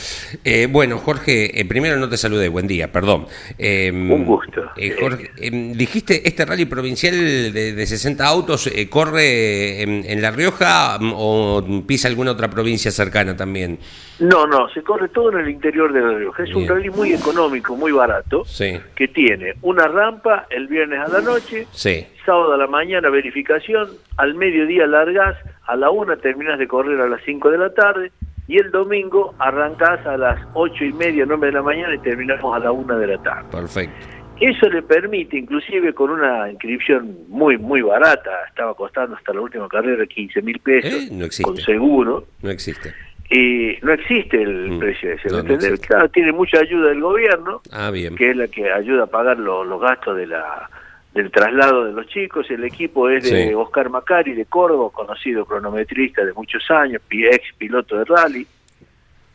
Eh, 0.43 0.67
bueno, 0.69 0.97
Jorge, 0.97 1.59
eh, 1.59 1.65
primero 1.65 1.97
no 1.97 2.09
te 2.09 2.17
saludé, 2.17 2.49
buen 2.49 2.67
día, 2.67 2.91
perdón. 2.91 3.27
Eh, 3.57 3.91
Un 3.91 4.25
gusto. 4.25 4.63
eh, 4.77 4.95
Jorge, 4.99 5.31
eh, 5.37 5.49
dijiste, 5.75 6.27
¿este 6.27 6.45
rally 6.45 6.65
provincial 6.65 7.13
de, 7.15 7.73
de 7.73 7.85
60 7.85 8.25
autos 8.25 8.67
eh, 8.67 8.89
corre 8.89 9.81
en, 9.81 10.03
en 10.05 10.21
La 10.21 10.31
Rioja 10.31 10.97
mm, 10.99 11.13
o 11.15 11.83
pisa 11.87 12.07
alguna 12.07 12.31
otra 12.31 12.49
provincia 12.49 12.91
cercana 12.91 13.35
también? 13.35 13.79
No, 14.19 14.45
no, 14.45 14.69
se 14.69 14.83
corre 14.83 15.09
todo 15.09 15.31
en 15.31 15.39
el 15.39 15.49
interior 15.49 15.91
de 15.93 16.01
La 16.01 16.13
Rioja. 16.17 16.43
Es 16.43 16.53
un 16.53 16.67
rally 16.67 16.89
muy 16.89 17.13
económico, 17.13 17.75
muy 17.75 17.91
barato, 17.91 18.43
Sí, 18.45 18.77
que 18.95 19.07
tiene 19.07 19.53
una 19.61 19.87
rampa 19.87 20.45
el 20.49 20.67
viernes 20.67 20.99
a 20.99 21.07
la 21.07 21.21
noche, 21.21 21.65
sí, 21.71 22.05
sábado 22.25 22.53
a 22.53 22.57
la 22.57 22.67
mañana 22.67 23.09
verificación, 23.09 23.89
al 24.17 24.35
mediodía 24.35 24.85
largás, 24.85 25.37
a 25.65 25.75
la 25.75 25.89
una 25.89 26.17
terminás 26.17 26.59
de 26.59 26.67
correr 26.67 26.99
a 27.01 27.07
las 27.07 27.21
5 27.25 27.49
de 27.49 27.57
la 27.57 27.73
tarde 27.73 28.11
y 28.51 28.57
el 28.57 28.69
domingo 28.69 29.33
arrancás 29.39 30.05
a 30.05 30.17
las 30.17 30.37
ocho 30.55 30.83
y 30.83 30.91
media, 30.91 31.23
9 31.25 31.47
de 31.47 31.53
la 31.53 31.61
mañana 31.61 31.95
y 31.95 31.99
terminamos 31.99 32.53
a 32.53 32.59
la 32.59 32.73
una 32.73 32.97
de 32.97 33.07
la 33.07 33.17
tarde. 33.23 33.47
perfecto. 33.49 33.95
Eso 34.41 34.67
le 34.69 34.81
permite, 34.81 35.37
inclusive 35.37 35.93
con 35.93 36.09
una 36.09 36.49
inscripción 36.51 37.15
muy, 37.29 37.57
muy 37.57 37.81
barata, 37.81 38.29
estaba 38.49 38.73
costando 38.73 39.15
hasta 39.15 39.31
la 39.33 39.39
última 39.39 39.69
carrera 39.69 40.05
15 40.05 40.41
mil 40.41 40.59
pesos, 40.59 40.91
Eh, 40.91 41.09
no 41.13 41.23
existe. 41.23 41.43
con 41.43 41.55
seguro, 41.57 42.25
No 42.41 42.49
existe. 42.49 42.91
y 43.29 43.77
no 43.83 43.93
existe 43.93 44.41
el 44.41 44.71
Mm, 44.71 44.79
precio 44.79 45.13
ese. 45.13 45.29
no, 45.29 45.43
¿me 45.45 45.53
no. 45.55 45.77
Claro, 45.87 46.09
tiene 46.09 46.33
mucha 46.33 46.59
ayuda 46.59 46.89
del 46.89 46.99
gobierno, 46.99 47.61
Ah, 47.71 47.89
bien. 47.89 48.15
que 48.15 48.31
es 48.31 48.35
la 48.35 48.49
que 48.49 48.69
ayuda 48.69 49.03
a 49.03 49.07
pagar 49.07 49.37
lo- 49.39 49.63
los 49.63 49.79
gastos 49.79 50.17
de 50.17 50.27
la 50.27 50.69
del 51.13 51.29
traslado 51.31 51.85
de 51.85 51.93
los 51.93 52.07
chicos. 52.07 52.49
El 52.49 52.63
equipo 52.63 53.09
es 53.09 53.29
de 53.29 53.49
Sí. 53.49 53.53
Oscar 53.53 53.89
Macari 53.89 54.33
de 54.33 54.45
Córdoba, 54.45 54.89
conocido 54.93 55.45
cronometrista 55.45 56.23
de 56.23 56.33
muchos 56.33 56.63
años, 56.71 57.01
ex 57.09 57.53
piloto 57.57 57.97
de 57.97 58.05
rally. 58.05 58.47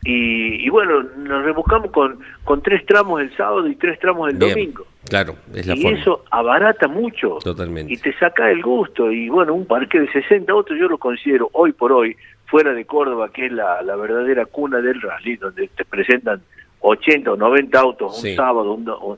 Y, 0.03 0.65
y 0.65 0.69
bueno, 0.69 1.03
nos 1.17 1.43
rebuscamos 1.43 1.91
con, 1.91 2.19
con 2.43 2.61
tres 2.61 2.85
tramos 2.85 3.19
el 3.19 3.35
sábado 3.35 3.67
y 3.67 3.75
tres 3.75 3.99
tramos 3.99 4.29
el 4.29 4.37
Bien. 4.37 4.51
domingo. 4.51 4.85
Claro, 5.09 5.35
es 5.53 5.65
la 5.67 5.75
y 5.75 5.81
forma. 5.81 5.99
eso 5.99 6.23
abarata 6.31 6.87
mucho. 6.87 7.39
Totalmente. 7.43 7.93
Y 7.93 7.97
te 7.97 8.13
saca 8.17 8.49
el 8.51 8.61
gusto. 8.61 9.11
Y 9.11 9.27
bueno, 9.29 9.53
un 9.53 9.65
parque 9.65 9.99
de 9.99 10.11
60 10.11 10.51
autos 10.51 10.77
yo 10.79 10.87
lo 10.87 10.97
considero 10.97 11.49
hoy 11.53 11.73
por 11.73 11.91
hoy, 11.91 12.15
fuera 12.45 12.73
de 12.73 12.85
Córdoba, 12.85 13.29
que 13.33 13.47
es 13.47 13.51
la, 13.51 13.81
la 13.81 13.95
verdadera 13.95 14.45
cuna 14.45 14.79
del 14.79 15.01
rally, 15.01 15.35
donde 15.37 15.67
te 15.75 15.83
presentan 15.83 16.41
80 16.79 17.31
o 17.33 17.35
90 17.35 17.79
autos 17.79 18.15
un 18.17 18.21
Sí. 18.21 18.35
sábado, 18.35 18.73
un 18.73 18.87
un- 18.89 19.17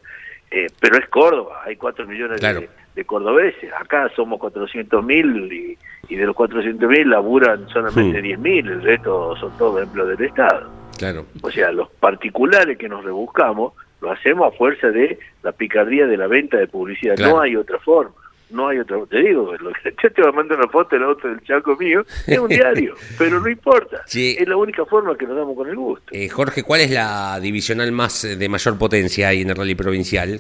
eh, 0.52 0.68
pero 0.80 0.98
es 0.98 1.08
Córdoba, 1.10 1.62
hay 1.66 1.76
4 1.76 2.06
millones 2.08 2.40
Claro. 2.40 2.62
de, 2.62 2.70
de 2.96 3.06
cordobeses. 3.06 3.72
Acá 3.74 4.10
somos 4.16 4.40
400 4.40 5.04
mil 5.04 5.52
y, 5.52 5.78
y 6.08 6.16
de 6.16 6.26
los 6.26 6.36
400 6.36 6.90
mil 6.90 7.10
laburan 7.10 7.68
solamente 7.70 8.20
Hmm. 8.20 8.24
10 8.24 8.40
mil, 8.40 8.68
el 8.68 8.82
resto 8.82 9.36
son 9.38 9.56
todos 9.58 9.82
empleos 9.84 10.10
del 10.10 10.28
Estado. 10.28 10.70
Claro. 10.98 11.26
O 11.42 11.50
sea, 11.52 11.72
los 11.72 11.90
particulares 11.92 12.78
que 12.78 12.90
nos 12.90 13.04
rebuscamos 13.06 13.74
lo 14.02 14.12
hacemos 14.12 14.54
a 14.54 14.58
fuerza 14.58 14.88
de 14.90 15.20
la 15.44 15.52
picardía 15.52 16.08
de 16.08 16.18
la 16.18 16.28
venta 16.28 16.58
de 16.58 16.68
publicidad. 16.68 17.16
Claro. 17.16 17.36
No 17.36 17.42
hay 17.42 17.56
otra 17.56 17.80
forma. 17.80 18.12
No 18.52 18.68
hay 18.68 18.80
otra. 18.80 18.98
Te 19.10 19.20
digo, 19.20 19.54
lo 19.60 19.72
que 19.74 19.94
yo 20.02 20.12
te 20.12 20.22
voy 20.22 20.30
a 20.32 20.34
mandar 20.34 20.58
una 20.60 20.68
foto 20.70 20.96
del 20.96 21.04
auto 21.04 21.28
del 21.28 21.40
chaco 21.42 21.76
mío. 21.78 22.04
Es 22.28 22.40
un 22.40 22.48
diario, 22.48 22.96
pero 23.18 23.40
no 23.40 23.48
importa. 23.50 24.02
Sí. 24.06 24.36
Es 24.40 24.48
la 24.48 24.58
única 24.58 24.86
forma 24.86 25.16
que 25.18 25.26
nos 25.28 25.36
damos 25.38 25.56
con 25.56 25.70
el 25.70 25.76
gusto. 25.76 26.06
Eh, 26.12 26.30
Jorge, 26.30 26.64
¿cuál 26.64 26.82
es 26.82 26.92
la 26.92 27.40
divisional 27.40 27.92
más 27.92 28.24
eh, 28.26 28.36
de 28.36 28.50
mayor 28.50 28.78
potencia 28.78 29.28
ahí 29.30 29.42
en 29.42 29.50
el 29.52 29.56
rally 29.56 29.76
provincial? 29.76 30.40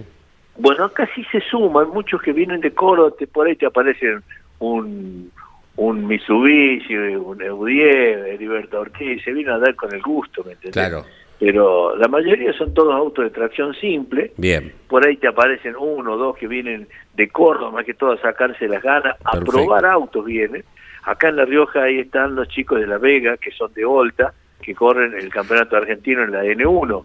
Bueno, 0.57 0.85
acá 0.85 1.07
sí 1.15 1.23
se 1.31 1.39
suman 1.49 1.89
muchos 1.89 2.21
que 2.21 2.33
vienen 2.33 2.59
de 2.61 2.71
Córdoba, 2.71 3.13
te- 3.17 3.27
por 3.27 3.47
ahí 3.47 3.55
te 3.55 3.65
aparecen 3.65 4.21
un, 4.59 5.31
un 5.77 6.05
Mitsubishi, 6.07 6.95
un 6.95 7.41
Eudier, 7.41 8.25
Heriberto 8.27 8.81
Ortiz, 8.81 9.23
se 9.23 9.31
viene 9.31 9.51
a 9.51 9.57
dar 9.57 9.75
con 9.75 9.93
el 9.93 10.01
gusto, 10.01 10.43
¿me 10.43 10.51
entendés? 10.53 10.73
Claro. 10.73 11.05
Pero 11.39 11.95
la 11.95 12.09
mayoría 12.09 12.51
son 12.51 12.73
todos 12.73 12.93
autos 12.93 13.23
de 13.23 13.29
tracción 13.31 13.73
simple, 13.75 14.33
Bien. 14.35 14.73
por 14.89 15.07
ahí 15.07 15.15
te 15.15 15.29
aparecen 15.29 15.73
uno 15.77 16.15
o 16.15 16.17
dos 16.17 16.35
que 16.37 16.47
vienen 16.49 16.89
de 17.19 17.27
Córdoba, 17.29 17.71
más 17.71 17.85
que 17.85 17.93
todo 17.93 18.13
a 18.13 18.17
sacarse 18.21 18.67
las 18.67 18.81
ganas, 18.81 19.15
a 19.25 19.31
Perfecto. 19.31 19.51
probar 19.51 19.85
autos 19.85 20.23
vienen. 20.25 20.63
Acá 21.03 21.27
en 21.29 21.35
La 21.35 21.45
Rioja 21.45 21.83
ahí 21.83 21.99
están 21.99 22.33
los 22.35 22.47
chicos 22.47 22.79
de 22.79 22.87
La 22.87 22.97
Vega, 22.97 23.35
que 23.37 23.51
son 23.51 23.73
de 23.73 23.83
Volta, 23.83 24.33
que 24.61 24.73
corren 24.73 25.13
el 25.13 25.29
campeonato 25.29 25.75
argentino 25.75 26.23
en 26.23 26.31
la 26.31 26.43
N1, 26.45 27.03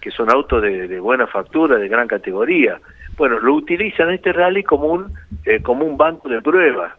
que 0.00 0.10
son 0.12 0.30
autos 0.30 0.62
de, 0.62 0.86
de 0.86 1.00
buena 1.00 1.26
factura, 1.26 1.76
de 1.76 1.88
gran 1.88 2.06
categoría. 2.06 2.80
Bueno, 3.16 3.40
lo 3.40 3.54
utilizan 3.54 4.10
este 4.10 4.32
rally 4.32 4.62
como 4.62 4.86
un, 4.86 5.12
eh, 5.44 5.60
como 5.60 5.84
un 5.84 5.96
banco 5.96 6.28
de 6.28 6.40
pruebas. 6.40 6.92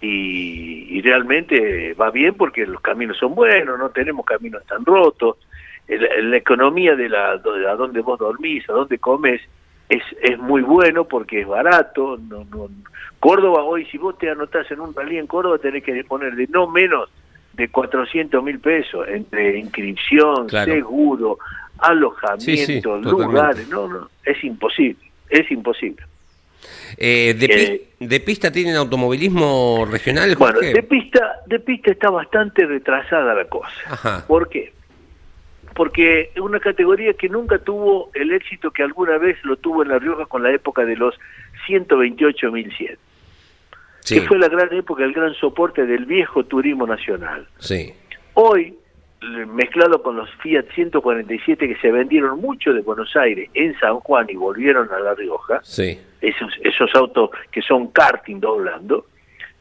Y, 0.00 0.98
y 0.98 1.02
realmente 1.02 1.94
va 1.94 2.10
bien 2.10 2.34
porque 2.34 2.66
los 2.66 2.80
caminos 2.80 3.16
son 3.18 3.36
buenos, 3.36 3.78
no 3.78 3.90
tenemos 3.90 4.26
caminos 4.26 4.64
tan 4.66 4.84
rotos, 4.84 5.36
el- 5.86 6.30
la 6.30 6.36
economía 6.36 6.96
de 6.96 7.08
la 7.08 7.36
de 7.36 7.68
a 7.68 7.76
dónde 7.76 8.00
vos 8.00 8.18
dormís, 8.18 8.68
a 8.68 8.72
dónde 8.72 8.98
comes, 8.98 9.40
es, 9.96 10.02
es 10.22 10.38
muy 10.38 10.62
bueno 10.62 11.04
porque 11.04 11.40
es 11.42 11.46
barato. 11.46 12.18
No, 12.28 12.44
no, 12.50 12.68
Córdoba 13.20 13.62
hoy, 13.62 13.84
si 13.86 13.98
vos 13.98 14.18
te 14.18 14.30
anotás 14.30 14.70
en 14.70 14.80
un 14.80 14.94
rally 14.94 15.18
en 15.18 15.26
Córdoba, 15.26 15.58
tenés 15.58 15.84
que 15.84 15.92
disponer 15.92 16.34
de 16.34 16.46
no 16.48 16.66
menos 16.66 17.08
de 17.52 17.68
400 17.68 18.42
mil 18.42 18.58
pesos 18.58 19.06
entre 19.08 19.58
inscripción, 19.58 20.46
Claro. 20.48 20.72
seguro, 20.72 21.38
alojamiento, 21.78 22.44
Sí, 22.44 22.56
sí, 22.66 22.80
totalmente. 22.80 23.22
lugares. 23.22 23.68
No, 23.68 23.88
no, 23.88 24.08
es 24.24 24.42
imposible, 24.44 24.98
es 25.28 25.50
imposible. 25.50 26.02
Eh, 26.96 27.34
de, 27.34 27.46
Eh, 27.46 27.86
pi- 27.98 28.06
¿De 28.06 28.20
pista 28.20 28.50
tienen 28.50 28.76
automovilismo 28.76 29.86
regional, 29.90 30.34
Bueno, 30.36 30.60
de 30.60 30.82
pista, 30.82 31.40
de 31.46 31.58
pista 31.60 31.90
está 31.92 32.10
bastante 32.10 32.64
retrasada 32.66 33.34
la 33.34 33.44
cosa. 33.46 33.68
Ajá. 33.86 34.24
¿Por 34.26 34.48
qué? 34.48 34.72
Porque 35.74 36.30
es 36.34 36.40
una 36.40 36.60
categoría 36.60 37.14
que 37.14 37.28
nunca 37.28 37.58
tuvo 37.58 38.10
el 38.14 38.32
éxito 38.32 38.70
que 38.70 38.82
alguna 38.82 39.18
vez 39.18 39.36
lo 39.44 39.56
tuvo 39.56 39.82
en 39.82 39.88
La 39.88 39.98
Rioja 39.98 40.26
con 40.26 40.42
la 40.42 40.50
época 40.50 40.84
de 40.84 40.96
los 40.96 41.14
128.100, 41.66 42.96
Sí, 44.00 44.16
que 44.16 44.26
fue 44.26 44.38
la 44.38 44.48
gran 44.48 44.72
época, 44.74 45.04
el 45.04 45.12
gran 45.12 45.32
soporte 45.34 45.86
del 45.86 46.06
viejo 46.06 46.44
turismo 46.44 46.86
nacional. 46.86 47.46
sí, 47.58 47.94
Hoy, 48.34 48.74
mezclado 49.46 50.02
con 50.02 50.16
los 50.16 50.28
Fiat 50.42 50.64
147 50.74 51.68
que 51.68 51.76
se 51.76 51.92
vendieron 51.92 52.40
mucho 52.40 52.72
de 52.72 52.80
Buenos 52.80 53.14
Aires 53.14 53.48
en 53.54 53.78
San 53.78 54.00
Juan 54.00 54.26
y 54.28 54.34
volvieron 54.34 54.90
a 54.90 54.98
La 54.98 55.14
Rioja, 55.14 55.60
sí. 55.62 56.00
esos, 56.20 56.52
esos 56.62 56.90
autos 56.94 57.30
que 57.50 57.62
son 57.62 57.88
karting 57.88 58.40
doblando, 58.40 59.06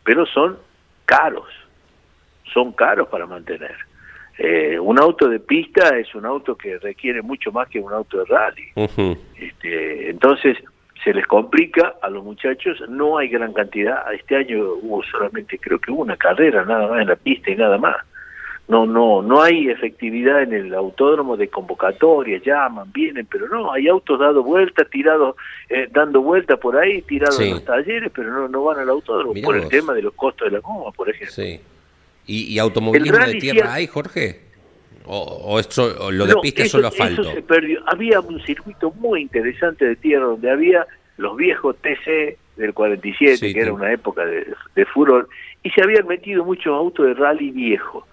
pero 0.03 0.25
son 0.25 0.57
caros, 1.05 1.49
son 2.51 2.71
caros 2.71 3.07
para 3.09 3.25
mantener. 3.27 3.75
Eh, 4.43 4.79
un 4.79 4.97
auto 4.97 5.29
de 5.29 5.39
pista 5.39 5.95
es 5.99 6.15
un 6.15 6.25
auto 6.25 6.55
que 6.55 6.79
requiere 6.79 7.21
mucho 7.21 7.51
más 7.51 7.69
que 7.69 7.79
un 7.79 7.93
auto 7.93 8.17
de 8.17 8.25
rally. 8.25 8.63
Este, 9.39 10.09
entonces 10.09 10.57
se 11.03 11.13
les 11.13 11.27
complica 11.27 11.93
a 12.01 12.09
los 12.09 12.23
muchachos, 12.23 12.81
no 12.89 13.19
hay 13.19 13.27
gran 13.27 13.53
cantidad, 13.53 14.11
este 14.11 14.37
año 14.37 14.57
hubo 14.81 15.03
solamente 15.03 15.59
creo 15.59 15.77
que 15.77 15.91
una 15.91 16.17
carrera 16.17 16.65
nada 16.65 16.87
más 16.87 17.01
en 17.01 17.09
la 17.09 17.15
pista 17.17 17.51
y 17.51 17.55
nada 17.55 17.77
más. 17.77 17.97
No, 18.67 18.87
no, 18.87 19.21
no 19.21 19.43
hay 19.43 19.69
efectividad 19.69 20.41
en 20.41 20.53
el 20.53 20.73
autódromo 20.73 21.37
de 21.37 21.47
convocatoria, 21.47 22.39
llaman, 22.43 22.91
vienen, 22.91 23.27
pero 23.29 23.47
no, 23.47 23.71
hay 23.71 23.87
autos 23.89 24.19
dando 24.19 24.41
vueltas, 24.41 24.89
tirados, 24.89 25.35
eh, 25.69 25.87
dando 25.91 26.21
vueltas 26.21 26.57
por 26.57 26.77
ahí, 26.77 27.03
tirados 27.03 27.35
Sí. 27.37 27.43
en 27.43 27.51
los 27.51 27.65
talleres, 27.65 28.11
pero 28.15 28.31
no, 28.31 28.47
no 28.47 28.63
van 28.63 28.79
al 28.79 28.89
autódromo 28.89 29.33
Mirá 29.33 29.45
por 29.45 29.55
el 29.57 29.67
tema 29.67 29.93
de 29.93 30.01
los 30.01 30.13
costos 30.15 30.49
de 30.49 30.57
la 30.57 30.61
goma, 30.61 30.91
por 30.91 31.09
ejemplo. 31.09 31.31
Sí. 31.31 31.59
¿Y, 32.31 32.53
y 32.53 32.59
automovilismo 32.59 33.17
de 33.25 33.35
tierra 33.35 33.73
hay, 33.73 33.87
Jorge? 33.87 34.39
¿O, 35.05 35.17
o 35.19 35.59
eso- 35.59 35.95
o 36.05 36.11
lo 36.11 36.25
de 36.25 36.33
No, 36.35 36.41
pista 36.41 36.61
es 36.61 36.67
eso- 36.67 36.77
solo 36.77 36.87
eso 36.87 37.03
asfalto? 37.03 37.31
se 37.33 37.41
perdió. 37.41 37.81
Había 37.87 38.19
un 38.21 38.39
circuito 38.43 38.91
muy 38.91 39.21
interesante 39.21 39.85
de 39.85 39.95
tierra 39.95 40.25
donde 40.25 40.49
había 40.49 40.85
los 41.17 41.35
viejos 41.35 41.75
TC 41.81 42.37
del 42.55 42.73
47, 42.73 43.37
Sí, 43.37 43.53
que 43.53 43.59
era 43.59 43.73
una 43.73 43.91
época 43.91 44.25
de, 44.25 44.45
de 44.75 44.85
furor, 44.85 45.27
y 45.63 45.69
se 45.71 45.81
habían 45.83 46.07
metido 46.07 46.45
muchos 46.45 46.67
autos 46.73 47.05
de 47.07 47.13
rally 47.15 47.51
viejos. 47.51 48.03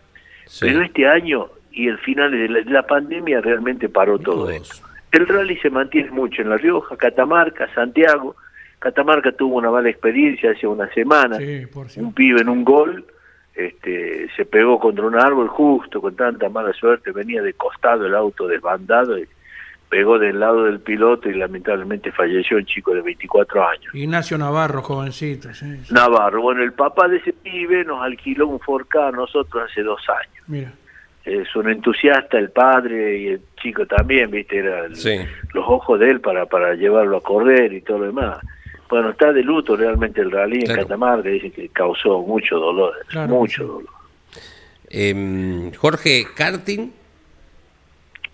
Sí. 0.46 0.66
Pero 0.66 0.82
este 0.82 1.06
año 1.06 1.48
y 1.70 1.86
el 1.88 1.98
final 1.98 2.32
de 2.32 2.48
la, 2.48 2.60
la 2.62 2.82
pandemia 2.86 3.40
realmente 3.40 3.88
paró 3.88 4.18
todo 4.18 4.48
Dios. 4.48 4.70
esto. 4.70 4.86
El 5.12 5.26
rally 5.26 5.56
se 5.58 5.70
mantiene 5.70 6.10
mucho 6.10 6.42
en 6.42 6.48
La 6.50 6.56
Rioja, 6.56 6.96
Catamarca, 6.96 7.72
Santiago. 7.74 8.34
Catamarca 8.78 9.32
tuvo 9.32 9.56
una 9.56 9.70
mala 9.70 9.88
experiencia 9.90 10.50
hace 10.52 10.66
una 10.66 10.88
semana 10.94 11.36
Sí, 11.38 11.66
por 11.72 11.86
un 11.96 12.12
pibe 12.14 12.40
en 12.40 12.48
un 12.48 12.64
gol 12.64 13.04
este, 13.66 14.28
se 14.36 14.44
pegó 14.44 14.78
contra 14.78 15.04
un 15.04 15.16
árbol 15.16 15.48
justo 15.48 16.00
con 16.00 16.14
tanta 16.14 16.48
mala 16.48 16.72
suerte, 16.72 17.10
venía 17.12 17.42
de 17.42 17.54
costado 17.54 18.06
el 18.06 18.14
auto 18.14 18.46
desbandado 18.46 19.18
y 19.18 19.26
pegó 19.88 20.18
del 20.18 20.38
lado 20.38 20.64
del 20.64 20.80
piloto 20.80 21.28
y 21.28 21.34
lamentablemente 21.34 22.12
falleció 22.12 22.58
un 22.58 22.66
chico 22.66 22.94
de 22.94 23.00
24 23.02 23.66
años. 23.68 23.94
Ignacio 23.94 24.38
Navarro, 24.38 24.82
jovencito. 24.82 25.52
sí, 25.54 25.76
sí. 25.84 25.92
Navarro, 25.94 26.42
bueno, 26.42 26.62
el 26.62 26.72
papá 26.72 27.08
de 27.08 27.16
ese 27.16 27.32
pibe 27.32 27.84
nos 27.84 28.02
alquiló 28.02 28.46
un 28.48 28.58
4K 28.60 29.08
a 29.08 29.12
nosotros 29.12 29.68
hace 29.70 29.82
dos 29.82 30.00
años. 30.08 30.44
Mira. 30.46 30.72
Es 31.24 31.54
un 31.56 31.68
entusiasta, 31.68 32.38
el 32.38 32.50
padre 32.50 33.18
y 33.18 33.26
el 33.28 33.40
chico 33.60 33.84
también, 33.86 34.30
viste, 34.30 34.58
era 34.58 34.86
el- 34.86 34.96
Sí. 34.96 35.16
los 35.52 35.64
ojos 35.68 35.98
de 36.00 36.10
él 36.10 36.20
para, 36.20 36.46
para 36.46 36.74
llevarlo 36.74 37.18
a 37.18 37.22
correr 37.22 37.72
y 37.72 37.80
todo 37.82 37.98
lo 37.98 38.06
demás. 38.06 38.38
Bueno, 38.88 39.10
está 39.10 39.32
de 39.32 39.42
luto 39.42 39.76
realmente 39.76 40.20
el 40.20 40.30
rally 40.30 40.60
Claro. 40.62 40.80
en 40.80 40.86
Catamarca, 40.86 41.28
dice 41.28 41.50
que 41.50 41.68
causó 41.68 42.20
mucho 42.22 42.56
dolor, 42.58 42.94
Claro, 43.08 43.34
mucho 43.34 43.62
sí. 43.62 43.68
dolor. 43.68 43.88
Em, 44.90 45.72
Jorge, 45.74 46.26
karting, 46.34 46.90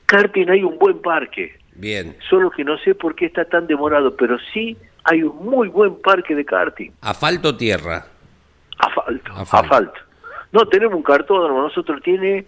Karting 0.07 0.49
hay 0.51 0.63
un 0.63 0.79
buen 0.79 1.01
parque, 1.01 1.57
bien. 1.75 2.17
solo 2.29 2.51
que 2.51 2.63
no 2.63 2.77
sé 2.79 2.95
por 2.95 3.15
qué 3.17 3.27
está 3.27 3.45
tan 3.47 3.67
demorado, 3.67 4.15
pero 4.17 4.37
sí 4.53 4.77
hay 5.03 5.23
un 5.23 5.37
muy 5.45 5.69
buen 5.69 5.97
parque 6.01 6.35
de 6.35 6.45
karting. 6.45 6.91
¿Asfalto 7.01 7.49
o 7.49 7.57
tierra? 7.57 8.07
Asfalto, 8.79 9.33
Asfalto. 9.33 9.57
asfalto. 9.57 10.01
No, 10.53 10.67
tenemos 10.69 10.95
un 10.95 11.03
cartódromo, 11.03 11.63
nosotros 11.63 12.01
tiene 12.03 12.47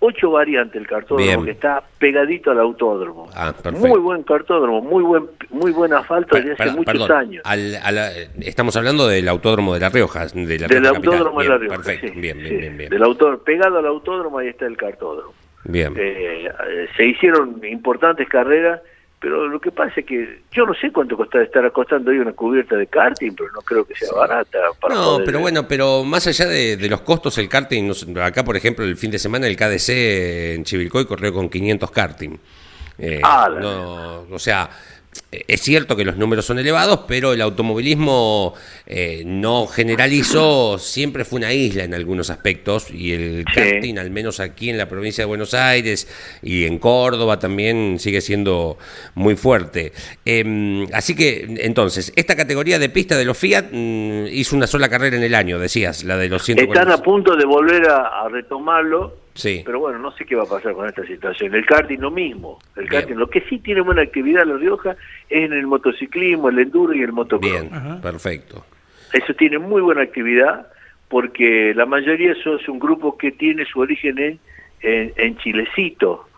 ocho 0.00 0.30
variantes 0.30 0.80
el 0.80 0.86
cartódromo 0.86 1.26
Bien. 1.26 1.44
que 1.44 1.50
está 1.50 1.82
pegadito 1.98 2.50
al 2.52 2.60
autódromo. 2.60 3.28
Ah, 3.34 3.52
muy 3.72 3.98
buen 3.98 4.22
cartódromo, 4.22 4.80
muy 4.80 5.02
buen 5.02 5.24
muy 5.50 5.72
buen 5.72 5.92
asfalto 5.92 6.36
desde 6.36 6.52
hace 6.52 6.70
muchos 6.70 6.84
perdón, 6.84 7.12
años. 7.12 7.42
al- 7.44 7.76
a 7.76 7.90
la- 7.90 8.12
estamos 8.40 8.76
hablando 8.76 9.08
del 9.08 9.26
autódromo 9.28 9.74
de 9.74 9.80
La 9.80 9.88
Rioja, 9.88 10.26
de 10.26 10.58
la 10.58 10.66
Del 10.68 10.80
Rioja 10.82 10.96
autódromo 10.96 11.42
de 11.42 11.48
La 11.48 11.58
Rioja. 11.58 11.76
Perfecto, 11.76 12.08
sí, 12.14 12.20
bien, 12.20 12.36
sí. 12.36 12.42
bien, 12.42 12.58
bien, 12.60 12.76
bien. 12.78 12.90
Del 12.90 13.02
autor, 13.02 13.42
pegado 13.42 13.78
al 13.78 13.86
autódromo 13.86 14.38
ahí 14.38 14.48
está 14.48 14.66
el 14.66 14.76
cartódromo. 14.76 15.32
Bien. 15.64 15.92
Eh, 15.96 16.46
eh, 16.46 16.88
se 16.96 17.04
hicieron 17.04 17.60
importantes 17.64 18.28
carreras, 18.28 18.80
pero 19.20 19.48
lo 19.48 19.60
que 19.60 19.70
pasa 19.72 19.92
es 20.00 20.06
que 20.06 20.42
yo 20.52 20.64
no 20.64 20.74
sé 20.74 20.92
cuánto 20.92 21.16
costa, 21.16 21.42
estará 21.42 21.70
costando 21.70 22.10
hoy 22.10 22.18
una 22.18 22.32
cubierta 22.32 22.76
de 22.76 22.86
karting, 22.86 23.32
pero 23.36 23.50
no 23.52 23.60
creo 23.62 23.84
que 23.84 23.94
sea 23.94 24.12
barata. 24.12 24.58
Para 24.80 24.94
No, 24.94 25.04
poder- 25.14 25.24
pero 25.26 25.40
bueno, 25.40 25.66
pero 25.66 26.04
más 26.04 26.26
allá 26.26 26.46
de, 26.46 26.76
de 26.76 26.88
los 26.88 27.00
costos, 27.00 27.36
el 27.38 27.48
karting, 27.48 27.88
no 27.88 27.94
sé, 27.94 28.06
acá 28.22 28.44
por 28.44 28.56
ejemplo 28.56 28.84
el 28.84 28.96
fin 28.96 29.10
de 29.10 29.18
semana 29.18 29.46
el 29.46 29.56
KDC 29.56 30.54
en 30.54 30.64
Chivilcoy 30.64 31.06
corrió 31.06 31.32
con 31.32 31.48
500 31.48 31.90
karting. 31.90 32.36
Eh, 32.98 33.20
Ah, 33.22 33.48
la- 33.48 33.60
no, 33.60 34.20
o 34.30 34.38
sea, 34.38 34.68
eh, 34.70 34.97
es 35.30 35.60
cierto 35.60 35.94
que 35.96 36.04
los 36.04 36.16
números 36.16 36.46
son 36.46 36.58
elevados, 36.58 37.00
pero 37.06 37.32
el 37.32 37.40
automovilismo 37.42 38.54
eh, 38.86 39.22
no 39.26 39.66
generalizó, 39.66 40.78
siempre 40.78 41.24
fue 41.24 41.38
una 41.38 41.52
isla 41.52 41.84
en 41.84 41.92
algunos 41.92 42.30
aspectos 42.30 42.90
y 42.90 43.12
el 43.12 43.44
Sí. 43.52 43.60
karting, 43.60 43.98
al 43.98 44.10
menos 44.10 44.40
aquí 44.40 44.70
en 44.70 44.78
la 44.78 44.88
provincia 44.88 45.22
de 45.22 45.26
Buenos 45.26 45.52
Aires 45.54 46.08
y 46.42 46.64
en 46.64 46.78
Córdoba 46.78 47.38
también 47.38 47.98
sigue 47.98 48.20
siendo 48.20 48.78
muy 49.14 49.36
fuerte. 49.36 49.92
Eh, 50.24 50.86
así 50.92 51.14
que 51.14 51.46
entonces, 51.58 52.12
esta 52.16 52.34
categoría 52.36 52.78
de 52.78 52.88
pista 52.88 53.16
de 53.18 53.24
los 53.24 53.36
Fiat 53.36 53.66
mm, 53.70 54.26
hizo 54.30 54.56
una 54.56 54.66
sola 54.66 54.88
carrera 54.88 55.16
en 55.16 55.22
el 55.24 55.34
año, 55.34 55.58
decías, 55.58 56.04
la 56.04 56.16
de 56.16 56.28
los 56.28 56.42
140. 56.42 56.80
Están 56.80 57.00
a 57.00 57.02
punto 57.02 57.36
de 57.36 57.44
volver 57.44 57.88
a, 57.88 58.24
a 58.24 58.28
retomarlo, 58.30 59.16
Sí. 59.38 59.62
pero 59.64 59.78
bueno, 59.78 59.98
no 60.00 60.10
sé 60.12 60.24
qué 60.24 60.34
va 60.34 60.42
a 60.42 60.48
pasar 60.48 60.72
con 60.74 60.88
esta 60.88 61.06
situación. 61.06 61.54
El 61.54 61.64
karting 61.64 61.98
lo 62.00 62.10
mismo. 62.10 62.58
El 62.76 62.88
Bien. 62.88 63.00
karting, 63.02 63.14
lo 63.16 63.30
que 63.30 63.40
sí 63.42 63.58
tiene 63.60 63.80
buena 63.82 64.02
actividad 64.02 64.42
en 64.42 64.48
La 64.50 64.56
Rioja 64.56 64.96
es 65.28 65.44
en 65.44 65.52
el 65.52 65.66
motociclismo, 65.66 66.48
el 66.48 66.58
enduro 66.58 66.92
y 66.92 67.02
el 67.02 67.12
motocross. 67.12 67.50
Bien, 67.52 67.72
Ajá. 67.72 68.00
perfecto. 68.00 68.64
Eso 69.12 69.32
tiene 69.34 69.58
muy 69.58 69.80
buena 69.80 70.02
actividad 70.02 70.66
porque 71.08 71.72
la 71.74 71.86
mayoría 71.86 72.34
son- 72.42 72.58
es 72.60 72.68
un 72.68 72.78
grupo 72.78 73.16
que 73.16 73.30
tiene 73.32 73.64
su 73.64 73.80
origen 73.80 74.18
en, 74.18 74.38
en, 74.82 75.12
en 75.16 75.36
Chilecito. 75.38 76.28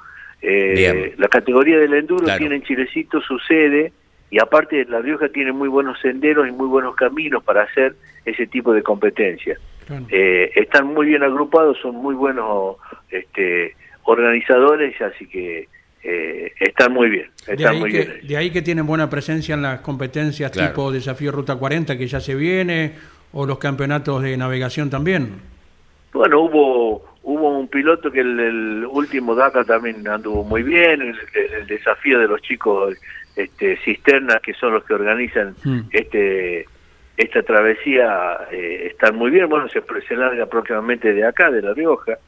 Eh. 0.42 1.14
La 1.18 1.28
categoría 1.28 1.78
del 1.78 1.94
enduro 1.94 2.24
Claro. 2.24 2.38
tiene 2.38 2.56
en 2.56 2.62
Chilecito 2.62 3.20
su 3.20 3.38
sede 3.40 3.92
y 4.30 4.38
aparte 4.40 4.84
La 4.86 5.00
Rioja 5.00 5.28
tiene 5.28 5.52
muy 5.52 5.68
buenos 5.68 5.98
senderos 6.00 6.48
y 6.48 6.52
muy 6.52 6.66
buenos 6.68 6.94
caminos 6.96 7.42
para 7.44 7.62
hacer 7.62 7.94
ese 8.24 8.46
tipo 8.46 8.72
de 8.72 8.82
competencia. 8.82 9.58
Claro. 9.90 10.06
Eh, 10.10 10.52
están 10.54 10.86
muy 10.86 11.06
bien 11.08 11.24
agrupados, 11.24 11.76
son 11.82 11.96
muy 11.96 12.14
buenos 12.14 12.76
este, 13.10 13.74
organizadores, 14.04 14.94
así 15.02 15.26
que 15.26 15.66
eh, 16.04 16.52
están 16.60 16.92
muy 16.92 17.10
bien. 17.10 17.26
De 17.46 17.54
Están 17.54 17.74
ahí, 17.74 17.80
muy 17.80 17.90
que, 17.90 17.98
bien. 18.04 18.26
de 18.28 18.36
ahí 18.36 18.50
que 18.52 18.62
tienen 18.62 18.86
buena 18.86 19.10
presencia 19.10 19.54
en 19.56 19.62
las 19.62 19.80
competencias 19.80 20.52
Claro. 20.52 20.68
tipo 20.70 20.92
Desafío 20.92 21.32
Ruta 21.32 21.56
40 21.56 21.98
que 21.98 22.06
ya 22.06 22.20
se 22.20 22.36
viene, 22.36 22.92
o 23.32 23.46
los 23.46 23.58
campeonatos 23.58 24.22
de 24.22 24.36
navegación 24.36 24.90
también. 24.90 25.32
Bueno, 26.12 26.40
hubo 26.40 27.10
hubo 27.22 27.58
un 27.58 27.68
piloto 27.68 28.10
que 28.10 28.20
el, 28.20 28.38
el 28.40 28.86
último 28.88 29.34
Dakar 29.34 29.64
también 29.66 30.06
anduvo 30.08 30.42
muy 30.44 30.62
bien, 30.62 31.02
el, 31.02 31.08
el- 31.34 31.52
el 31.60 31.66
desafío 31.66 32.18
de 32.18 32.26
los 32.28 32.40
chicos 32.42 32.96
este, 33.36 33.76
cisternas 33.84 34.40
que 34.40 34.54
son 34.54 34.72
los 34.74 34.84
que 34.84 34.94
organizan 34.94 35.54
Mm. 35.64 35.80
este 35.92 36.66
esta 37.20 37.42
travesía 37.42 38.48
eh, 38.50 38.88
están 38.90 39.16
muy 39.16 39.30
bien, 39.30 39.48
bueno, 39.48 39.68
se, 39.68 39.82
se 40.08 40.16
larga 40.16 40.46
próximamente 40.46 41.12
de 41.12 41.26
acá, 41.26 41.50
de 41.50 41.60
La 41.60 41.74
Rioja, 41.74 42.18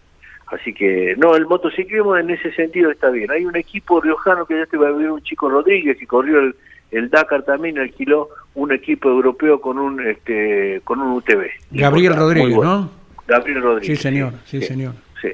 así 0.49 0.75
que 0.75 1.15
no, 1.17 1.35
el 1.35 1.47
motociclismo 1.47 2.17
en 2.17 2.29
ese 2.29 2.53
sentido 2.53 2.91
está 2.91 3.09
bien. 3.09 3.31
Hay 3.31 3.47
un 3.47 3.57
equipo 3.57 4.03
riojano 4.03 4.45
que 4.45 4.59
ya 4.59 4.67
te 4.67 4.77
va 4.77 4.89
a 4.89 4.93
ver 4.93 5.11
un 5.11 5.23
chico 5.23 5.49
Rodríguez 5.49 5.97
que 5.97 6.07
corrió 6.07 6.41
el, 6.41 6.55
el 6.91 7.09
Dakar 7.09 7.43
también, 7.43 7.79
alquiló 7.79 8.29
un 8.55 8.71
equipo 8.71 9.09
europeo 9.09 9.63
con 9.63 9.79
un 9.79 10.07
este 10.07 10.83
con 10.85 11.01
un 11.01 11.13
UTV. 11.13 11.47
Gabriel 11.71 12.15
Rodríguez, 12.15 12.55
bueno. 12.55 12.77
¿no? 12.77 12.91
Gabriel 13.27 13.63
Rodríguez. 13.63 13.99
Sí, 13.99 14.03
señor, 14.03 14.35
sí, 14.45 14.61
señor. 14.61 14.93
Sí. 15.23 15.29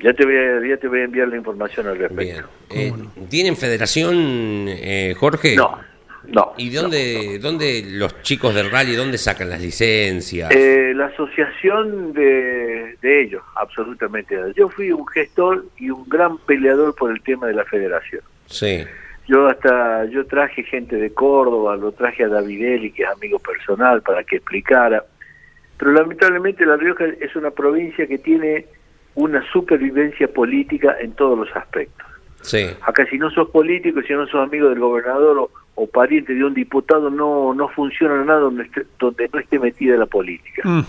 Ya 0.00 0.12
te 0.12 0.26
voy 0.26 0.36
a, 0.36 0.68
ya 0.68 0.76
te 0.76 0.88
voy 0.88 1.00
a 1.00 1.04
enviar 1.04 1.28
la 1.28 1.36
información 1.36 1.86
al 1.86 1.96
respecto. 1.96 2.48
Bien. 2.68 2.98
Eh. 3.08 3.26
¿Tienen 3.30 3.56
federación, 3.56 4.66
eh, 4.68 5.14
Jorge? 5.16 5.56
No, 5.56 5.78
no. 6.28 6.52
¿Y 6.56 6.70
dónde, 6.70 7.38
dónde 7.38 7.84
los 7.86 8.22
chicos 8.22 8.54
del 8.54 8.70
rally, 8.70 8.94
dónde 8.94 9.18
sacan 9.18 9.50
las 9.50 9.60
licencias? 9.60 10.50
Eh, 10.50 10.92
la 10.94 11.06
asociación 11.06 12.12
de, 12.12 12.96
de 13.00 13.22
ellos, 13.22 13.42
absolutamente. 13.56 14.36
Yo 14.56 14.68
fui 14.68 14.90
un 14.92 15.06
gestor 15.06 15.64
y 15.78 15.90
un 15.90 16.08
gran 16.08 16.38
peleador 16.38 16.94
por 16.94 17.10
el 17.10 17.22
tema 17.22 17.46
de 17.46 17.54
la 17.54 17.64
federación. 17.64 18.22
sí, 18.46 18.84
Yo 19.26 19.46
hasta, 19.46 20.04
yo 20.06 20.26
traje 20.26 20.62
gente 20.64 20.96
de 20.96 21.12
Córdoba, 21.12 21.76
lo 21.76 21.92
traje 21.92 22.24
a 22.24 22.28
Davidelli, 22.28 22.90
que 22.92 23.02
es 23.04 23.08
amigo 23.08 23.38
personal, 23.38 24.02
para 24.02 24.24
que 24.24 24.36
explicara. 24.36 25.04
Pero 25.78 25.92
lamentablemente 25.92 26.64
La 26.64 26.76
Rioja 26.76 27.04
es 27.20 27.34
una 27.34 27.50
provincia 27.50 28.06
que 28.06 28.18
tiene 28.18 28.66
una 29.14 29.42
supervivencia 29.52 30.28
política 30.28 30.96
en 31.00 31.12
todos 31.12 31.38
los 31.38 31.56
aspectos. 31.56 32.06
Sí. 32.44 32.66
Acá 32.82 33.06
si 33.06 33.18
no 33.18 33.30
sos 33.30 33.48
político, 33.50 34.00
si 34.02 34.12
no 34.12 34.26
sos 34.26 34.46
amigo 34.46 34.68
del 34.68 34.78
gobernador 34.78 35.38
o, 35.38 35.50
o 35.74 35.86
pariente 35.88 36.34
de 36.34 36.44
un 36.44 36.54
diputado, 36.54 37.10
no, 37.10 37.52
no 37.54 37.68
funciona 37.70 38.22
nada 38.24 38.40
donde, 38.40 38.64
esté- 38.64 38.86
donde 38.98 39.28
no 39.32 39.38
esté 39.40 39.58
metida 39.58 39.96
la 39.96 40.06
política. 40.06 40.62
Mm, 40.64 40.80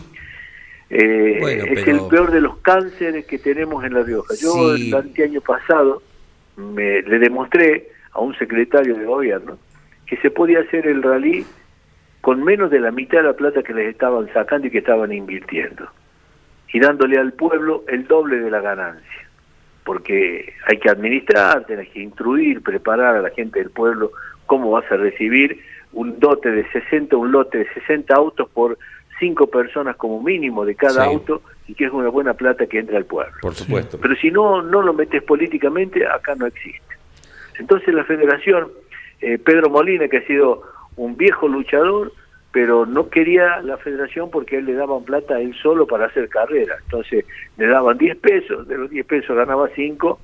Eh, 0.89 1.37
Bueno, 1.41 1.63
es 1.65 1.83
pero- 1.83 2.03
el 2.03 2.09
peor 2.09 2.31
de 2.31 2.41
los 2.41 2.57
cánceres 2.57 3.25
que 3.25 3.39
tenemos 3.39 3.83
en 3.83 3.95
La 3.95 4.03
Rioja. 4.03 4.35
Yo 4.35 4.75
Sí. 4.75 4.89
el 4.89 4.93
anteaño 4.95 5.41
pasado 5.41 6.03
me, 6.57 7.01
le 7.01 7.17
demostré 7.19 7.89
a 8.11 8.19
un 8.19 8.35
secretario 8.35 8.95
de 8.95 9.03
gobierno 9.05 9.57
que 10.05 10.15
se 10.17 10.29
podía 10.29 10.59
hacer 10.59 10.85
el 10.85 11.01
rally 11.01 11.43
con 12.21 12.43
menos 12.43 12.69
de 12.69 12.79
la 12.79 12.91
mitad 12.91 13.17
de 13.17 13.23
la 13.23 13.33
plata 13.33 13.63
que 13.63 13.73
les 13.73 13.87
estaban 13.89 14.31
sacando 14.31 14.67
y 14.67 14.71
que 14.71 14.77
estaban 14.77 15.11
invirtiendo. 15.11 15.87
Y 16.71 16.79
dándole 16.79 17.17
al 17.17 17.33
pueblo 17.33 17.83
el 17.87 18.05
doble 18.07 18.39
de 18.39 18.51
la 18.51 18.61
ganancia. 18.61 19.24
Porque 19.85 20.53
hay 20.67 20.77
que 20.79 20.89
administrar, 20.89 21.65
tenés 21.65 21.87
que 21.89 22.01
instruir, 22.01 22.61
preparar 22.61 23.15
a 23.15 23.21
la 23.21 23.29
gente 23.29 23.59
del 23.59 23.69
pueblo 23.69 24.11
cómo 24.47 24.71
vas 24.71 24.91
a 24.91 24.97
recibir 24.97 25.61
un 25.93 26.19
dote 26.19 26.51
de 26.51 26.69
60, 26.71 27.15
un 27.15 27.31
lote 27.31 27.59
de 27.59 27.73
60 27.73 28.13
autos 28.13 28.49
por 28.49 28.77
cinco 29.19 29.47
personas 29.47 29.95
como 29.95 30.21
mínimo 30.21 30.65
de 30.65 30.75
cada 30.75 31.05
Sí. 31.05 31.09
auto 31.13 31.41
y 31.67 31.73
que 31.75 31.85
es 31.85 31.91
una 31.93 32.09
buena 32.09 32.33
plata 32.33 32.65
que 32.67 32.79
entra 32.79 32.97
al 32.97 33.05
pueblo. 33.05 33.31
Por 33.41 33.53
supuesto. 33.55 33.97
Pero 34.01 34.15
si 34.17 34.29
no, 34.31 34.61
no 34.61 34.81
lo 34.81 34.91
metes 34.93 35.23
políticamente, 35.23 36.05
acá 36.05 36.35
no 36.35 36.47
existe. 36.47 36.95
Entonces 37.59 37.93
la 37.93 38.03
federación, 38.03 38.67
eh, 39.21 39.37
Pedro 39.37 39.69
Molina, 39.69 40.07
que 40.09 40.17
ha 40.17 40.27
sido 40.27 40.63
un 40.97 41.15
viejo 41.15 41.47
luchador, 41.47 42.11
pero 42.55 42.85
no 42.85 43.09
quería 43.09 43.61
la 43.63 43.75
federación 43.75 44.29
porque 44.31 44.59
él 44.59 44.65
le 44.65 44.75
daban 44.75 45.03
plata 45.03 45.35
a 45.35 45.41
él 45.41 45.53
solo 45.61 45.85
para 45.85 46.05
hacer 46.05 46.29
carrera. 46.29 46.77
Entonces 46.85 47.25
le 47.57 47.67
daban 47.67 47.97
10 47.97 48.15
pesos, 48.15 48.65
de 48.65 48.77
los 48.77 48.89
10 48.89 49.05
pesos 49.05 49.35
ganaba 49.35 49.67
5 49.75 50.19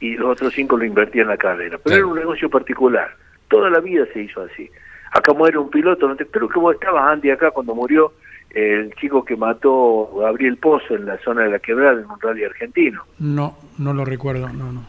y 0.00 0.16
los 0.16 0.32
otros 0.32 0.52
5 0.52 0.76
lo 0.78 0.84
invertía 0.84 1.22
en 1.22 1.28
la 1.28 1.36
carrera. 1.36 1.78
Pero 1.84 1.96
era 1.96 2.06
un 2.06 2.18
negocio 2.18 2.50
particular. 2.50 3.14
Toda 3.46 3.70
la 3.70 3.78
vida 3.78 4.04
se 4.12 4.20
hizo 4.20 4.42
así. 4.42 4.68
Acá 5.12 5.32
muere 5.32 5.58
un 5.58 5.70
piloto, 5.70 6.08
no 6.08 6.16
te, 6.16 6.26
creo 6.26 6.48
que 6.48 6.58
vos 6.58 6.74
Andy, 6.84 7.30
acá 7.30 7.52
cuando 7.52 7.72
murió 7.72 8.14
el 8.50 8.92
chico 8.96 9.24
que 9.24 9.36
mató 9.36 10.10
a 10.22 10.32
Gabriel 10.32 10.56
Pozo 10.56 10.96
en 10.96 11.06
la 11.06 11.18
zona 11.18 11.44
de 11.44 11.50
la 11.50 11.60
quebrada 11.60 12.00
en 12.00 12.10
un 12.10 12.20
rally 12.20 12.42
argentino 12.42 13.02
no, 13.20 13.56
no 13.78 13.94
lo 13.94 14.04
recuerdo, 14.04 14.48
no, 14.48 14.72
no. 14.72 14.86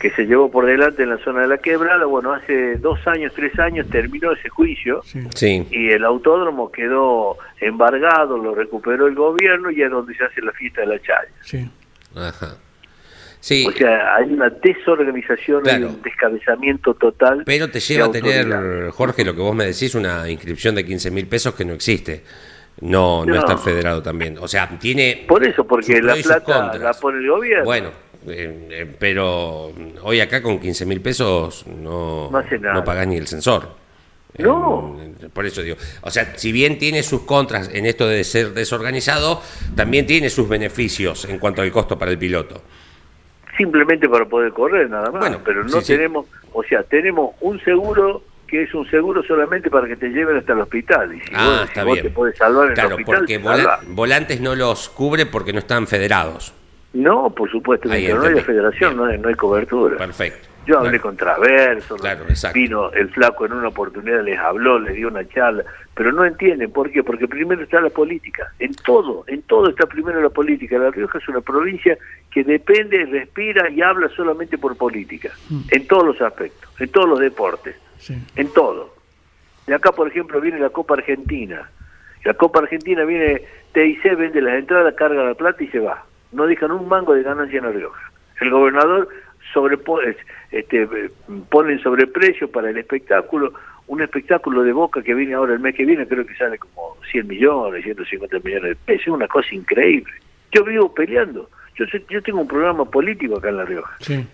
Que 0.00 0.10
se 0.12 0.24
llevó 0.24 0.50
por 0.50 0.64
delante 0.66 1.02
en 1.02 1.10
la 1.10 1.18
zona 1.18 1.42
de 1.42 1.48
la 1.48 1.58
quebrada. 1.58 2.06
Bueno, 2.06 2.32
hace 2.32 2.76
dos 2.78 2.98
años, 3.06 3.32
tres 3.36 3.56
años 3.58 3.86
terminó 3.90 4.32
ese 4.32 4.48
juicio 4.48 5.02
Sí. 5.04 5.20
Sí. 5.34 5.66
y 5.70 5.90
el 5.90 6.04
autódromo 6.04 6.72
quedó 6.72 7.36
embargado, 7.60 8.38
lo 8.38 8.54
recuperó 8.54 9.06
el 9.06 9.14
gobierno 9.14 9.70
y 9.70 9.82
es 9.82 9.90
donde 9.90 10.14
se 10.14 10.24
hace 10.24 10.40
la 10.40 10.52
fiesta 10.52 10.80
de 10.80 10.86
la 10.86 10.98
chaya. 11.00 11.28
Sí. 11.42 11.68
Ajá. 12.16 12.56
Sí. 13.40 13.66
O 13.66 13.72
sea, 13.72 14.16
hay 14.16 14.32
una 14.32 14.50
desorganización, 14.50 15.66
hay 15.68 15.76
Claro. 15.78 15.88
un 15.94 16.02
descabezamiento 16.02 16.94
total. 16.94 17.42
Pero 17.46 17.70
te 17.70 17.80
lleva 17.80 18.06
a 18.06 18.10
tener, 18.10 18.90
Jorge, 18.90 19.24
lo 19.24 19.34
que 19.34 19.40
vos 19.40 19.54
me 19.54 19.64
decís, 19.66 19.94
una 19.94 20.28
inscripción 20.30 20.74
de 20.74 20.84
15 20.84 21.10
mil 21.10 21.26
pesos 21.26 21.54
que 21.54 21.64
no 21.64 21.72
existe. 21.74 22.22
No, 22.82 23.24
no, 23.26 23.34
No. 23.34 23.40
estar 23.40 23.58
federado 23.58 24.02
también. 24.02 24.38
O 24.38 24.48
sea, 24.48 24.66
tiene. 24.78 25.24
Por 25.28 25.46
eso, 25.46 25.66
porque 25.66 26.00
la 26.00 26.14
plata 26.16 26.78
la 26.78 26.92
pone 26.94 27.18
el 27.18 27.28
gobierno. 27.28 27.64
Bueno, 27.64 27.90
eh, 28.26 28.68
eh, 28.70 28.96
pero 28.98 29.72
hoy 30.02 30.20
acá 30.20 30.42
con 30.42 30.58
15 30.60 30.86
mil 30.86 31.00
pesos 31.00 31.66
no, 31.66 32.30
No 32.30 32.42
no 32.74 32.84
pagás 32.84 33.06
ni 33.06 33.16
el 33.16 33.26
sensor. 33.26 33.68
No. 34.38 34.96
Eh, 35.00 35.28
por 35.32 35.44
eso 35.46 35.62
digo. 35.62 35.76
O 36.02 36.10
sea, 36.10 36.36
si 36.38 36.52
bien 36.52 36.78
tiene 36.78 37.02
sus 37.02 37.22
contras 37.22 37.68
en 37.72 37.84
esto 37.86 38.06
de 38.06 38.22
ser 38.24 38.52
desorganizado, 38.52 39.42
también 39.74 40.06
tiene 40.06 40.30
sus 40.30 40.48
beneficios 40.48 41.24
en 41.24 41.38
cuanto 41.38 41.62
al 41.62 41.70
costo 41.72 41.98
para 41.98 42.10
el 42.12 42.18
piloto. 42.18 42.62
Simplemente 43.58 44.08
para 44.08 44.24
poder 44.26 44.52
correr, 44.52 44.88
nada 44.88 45.10
más. 45.10 45.20
Bueno, 45.20 45.40
pero 45.44 45.64
no 45.64 45.80
sí, 45.80 45.86
sí. 45.86 45.92
tenemos, 45.96 46.26
o 46.52 46.62
sea, 46.62 46.82
tenemos 46.84 47.34
un 47.40 47.60
seguro 47.60 48.22
que 48.46 48.62
es 48.62 48.74
un 48.74 48.88
seguro 48.90 49.22
solamente 49.22 49.70
para 49.70 49.86
que 49.86 49.96
te 49.96 50.08
lleven 50.08 50.36
hasta 50.36 50.52
el 50.54 50.60
hospital. 50.60 51.14
Y 51.14 51.20
si 51.20 51.26
Ah, 51.34 51.46
vos, 51.46 51.58
si 51.60 51.64
está 51.68 51.84
vos 51.84 51.92
bien. 51.94 52.06
te 52.06 52.10
podés 52.10 52.36
salvar 52.38 52.68
en 52.68 52.74
Claro, 52.74 52.88
el 52.88 52.94
hospital, 52.94 53.18
porque 53.18 53.38
vola- 53.38 53.80
volantes 53.88 54.40
no 54.40 54.54
los 54.56 54.88
cubre 54.88 55.26
porque 55.26 55.52
no 55.52 55.58
están 55.60 55.86
federados. 55.86 56.52
No, 56.92 57.30
por 57.30 57.50
supuesto, 57.50 57.88
mientras 57.88 58.18
no 58.18 58.36
hay 58.38 58.40
federación 58.44 58.96
no 58.96 59.04
hay, 59.04 59.18
no 59.18 59.28
hay 59.28 59.34
cobertura. 59.34 59.96
Perfecto. 59.96 60.48
Yo 60.66 60.78
hablé 60.78 61.00
con 61.00 61.16
Traverso, 61.16 61.96
Claro, 61.96 62.24
vino 62.52 62.92
el 62.92 63.08
flaco 63.10 63.46
en 63.46 63.52
una 63.54 63.68
oportunidad, 63.68 64.22
les 64.22 64.38
habló, 64.38 64.78
les 64.78 64.94
dio 64.94 65.08
una 65.08 65.26
charla, 65.26 65.64
pero 65.94 66.12
no 66.12 66.24
entienden 66.24 66.70
por 66.70 66.90
qué, 66.90 67.02
porque 67.02 67.26
primero 67.26 67.62
está 67.62 67.80
la 67.80 67.88
política, 67.90 68.52
en 68.58 68.74
todo, 68.74 69.24
en 69.26 69.42
todo 69.42 69.70
está 69.70 69.86
primero 69.86 70.20
la 70.20 70.28
política. 70.28 70.78
La 70.78 70.90
Rioja 70.90 71.18
es 71.18 71.28
una 71.28 71.40
provincia 71.40 71.96
que 72.30 72.44
depende, 72.44 73.04
respira 73.06 73.70
y 73.70 73.80
habla 73.80 74.08
solamente 74.10 74.58
por 74.58 74.76
política, 74.76 75.30
Mm. 75.48 75.60
en 75.70 75.86
todos 75.88 76.04
los 76.06 76.20
aspectos, 76.20 76.70
en 76.78 76.88
todos 76.90 77.08
los 77.08 77.18
deportes, 77.20 77.74
Sí. 77.98 78.14
en 78.36 78.48
todo. 78.52 78.94
De 79.66 79.74
acá, 79.74 79.92
por 79.92 80.08
ejemplo, 80.08 80.40
viene 80.40 80.58
la 80.60 80.70
Copa 80.70 80.94
Argentina. 80.94 81.68
La 82.24 82.34
Copa 82.34 82.60
Argentina 82.60 83.04
viene, 83.04 83.42
TIC 83.72 84.02
vende 84.16 84.42
las 84.42 84.54
entradas, 84.58 84.94
carga 84.94 85.24
la 85.24 85.34
plata 85.34 85.64
y 85.64 85.68
se 85.68 85.78
va. 85.80 86.04
No 86.32 86.46
dejan 86.46 86.70
un 86.72 86.88
mango 86.88 87.14
de 87.14 87.22
ganancia 87.22 87.58
en 87.58 87.64
La 87.64 87.70
Rioja. 87.72 88.00
El 88.40 88.50
gobernador 88.50 89.08
es- 90.06 90.16
este, 90.52 90.88
ponen 91.48 91.80
sobreprecio 91.82 92.50
para 92.50 92.70
el 92.70 92.78
espectáculo. 92.78 93.52
Un 93.88 94.02
espectáculo 94.02 94.62
de 94.62 94.72
Boca 94.72 95.02
que 95.02 95.14
viene 95.14 95.34
ahora 95.34 95.54
el 95.54 95.60
mes 95.60 95.74
que 95.74 95.84
viene, 95.84 96.06
creo 96.06 96.24
que 96.24 96.34
sale 96.36 96.58
como 96.58 96.96
100 97.10 97.26
millones, 97.26 97.82
150 97.82 98.38
millones 98.44 98.70
de 98.70 98.76
pesos. 98.76 99.02
Es 99.02 99.08
una 99.08 99.26
cosa 99.26 99.52
increíble. 99.54 100.12
Yo 100.52 100.64
vivo 100.64 100.94
peleando. 100.94 101.48
Yo, 101.76 101.84
yo 102.08 102.22
tengo 102.22 102.40
un 102.42 102.48
programa 102.48 102.84
político 102.84 103.38
acá 103.38 103.48
en 103.48 103.56
La 103.56 103.64
Rioja 103.64 103.96
Sí. 104.00 104.24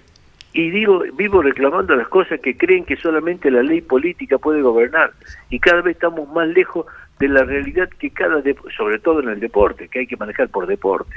y 0.53 0.71
digo 0.71 1.03
vivo 1.15 1.43
reclamando 1.43 1.95
las 1.95 2.09
cosas 2.09 2.41
que 2.41 2.57
creen 2.57 2.85
que 2.85 2.97
solamente 2.97 3.51
la 3.51 3.63
ley 3.63 3.81
política 3.83 4.37
puede 4.39 4.63
gobernar 4.63 5.13
y 5.49 5.61
cada 5.61 5.81
vez 5.83 5.95
estamos 5.95 6.29
más 6.33 6.49
lejos 6.49 6.87
de 7.21 7.29
la 7.29 7.45
realidad 7.45 7.89
que 7.99 8.11
cada 8.11 8.43
sobre 8.77 8.99
todo 8.99 9.21
en 9.21 9.29
el 9.29 9.39
deporte 9.41 9.87
que 9.89 10.01
hay 10.01 10.07
que 10.09 10.17
manejar 10.17 10.49
por 10.49 10.67
deporte. 10.67 11.15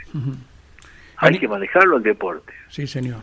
Hay 1.20 1.30
Ani- 1.30 1.40
que 1.40 1.48
manejarlo 1.48 1.98
el 1.98 2.04
deporte 2.04 2.54
Sí, 2.70 2.88
señor. 2.88 3.22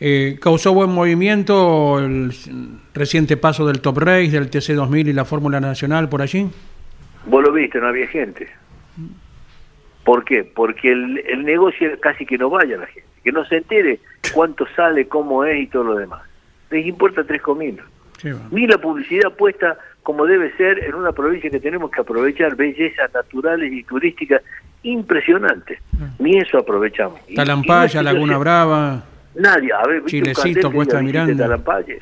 Eh, 0.00 0.38
causó 0.40 0.74
buen 0.74 0.90
movimiento 0.90 1.98
el 2.00 2.32
reciente 2.94 3.36
paso 3.36 3.64
del 3.66 3.80
Top 3.80 3.98
Race, 3.98 4.30
del 4.30 4.50
TC2000 4.50 5.08
y 5.08 5.12
la 5.12 5.24
Fórmula 5.24 5.60
Nacional 5.60 6.08
por 6.08 6.20
allí. 6.22 6.50
vos 7.26 7.42
lo 7.42 7.52
viste 7.52 7.78
no 7.80 7.88
había 7.88 8.06
gente 8.08 8.48
¿por 10.04 10.24
qué? 10.24 10.44
porque 10.44 10.92
el, 10.92 11.18
el 11.26 11.44
negocio 11.44 11.88
casi 12.00 12.26
que 12.26 12.36
no 12.38 12.50
vaya 12.50 12.76
la 12.76 12.86
gente 12.86 13.08
que 13.22 13.32
no 13.32 13.44
se 13.46 13.56
entere 13.58 14.00
cuánto 14.34 14.66
sale 14.76 15.06
cómo 15.08 15.44
es 15.44 15.62
y 15.62 15.66
todo 15.68 15.84
lo 15.84 15.94
demás 15.96 16.22
les 16.70 16.84
importa 16.86 17.24
tres 17.24 17.40
cominos 17.40 17.86
Sí, 18.18 18.30
va. 18.30 18.40
ni 18.50 18.66
la 18.66 18.78
publicidad 18.78 19.32
puesta 19.36 19.78
como 20.02 20.26
debe 20.26 20.54
ser 20.56 20.84
en 20.84 20.94
una 20.94 21.12
provincia 21.12 21.50
que 21.50 21.60
tenemos 21.60 21.90
que 21.90 22.00
aprovechar 22.02 22.56
bellezas 22.56 23.12
naturales 23.14 23.72
y 23.72 23.82
turísticas 23.84 24.42
impresionantes. 24.84 25.80
Ni 26.18 26.38
eso 26.38 26.58
aprovechamos. 26.58 27.20
Y- 27.28 27.32
y 27.32 27.36
Talampaya, 27.36 28.02
Laguna 28.02 28.38
Brava. 28.38 29.04
Nadie, 29.34 29.72
a 29.72 29.82
ver, 29.86 30.02
¿viste 30.02 30.18
un 30.18 30.22
Chilecito, 30.34 30.70
Cuesta 30.72 30.96
de 30.98 31.02
"Visite 31.02 31.18
Miranda"? 31.24 31.44
Talampaya"? 31.44 31.94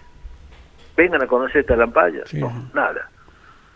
Vengan 0.97 1.23
a 1.23 1.27
conocer 1.27 1.65
Talampaya. 1.65 2.23
Sí. 2.27 2.39
No, 2.39 2.53
nada. 2.75 3.09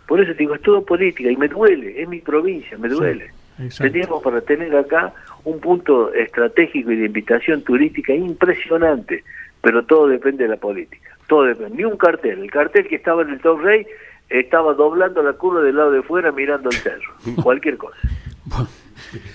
Por 0.06 0.20
eso 0.20 0.32
te 0.32 0.38
digo, 0.38 0.54
es 0.54 0.60
todo 0.62 0.84
política 0.84 1.30
y 1.30 1.36
me 1.36 1.48
duele, 1.48 2.00
es 2.02 2.08
mi 2.08 2.20
provincia, 2.20 2.76
me 2.78 2.88
duele. 2.88 3.30
exacto. 3.58 3.90
Teníamos 3.92 4.22
para 4.22 4.40
tener 4.42 4.76
acá 4.76 5.12
un 5.44 5.58
punto 5.60 6.12
estratégico 6.12 6.90
y 6.92 6.96
de 6.96 7.06
invitación 7.06 7.62
turística 7.62 8.12
impresionante, 8.14 9.24
pero 9.62 9.84
todo 9.84 10.06
depende 10.08 10.44
de 10.44 10.50
la 10.50 10.56
política. 10.58 11.16
Todo 11.26 11.44
depende. 11.44 11.76
Ni 11.76 11.84
un 11.84 11.96
cartel. 11.96 12.40
El 12.42 12.50
cartel 12.50 12.86
que 12.86 12.96
estaba 12.96 13.22
en 13.22 13.30
el 13.30 13.40
Top 13.40 13.60
Rey 13.62 13.86
estaba 14.28 14.74
doblando 14.74 15.22
la 15.22 15.32
curva 15.32 15.62
del 15.62 15.76
lado 15.76 15.90
de 15.90 16.02
fuera 16.02 16.30
mirando 16.30 16.68
el 16.68 16.76
cerro. 16.76 17.14
Cualquier 17.42 17.76
cosa. 17.78 17.96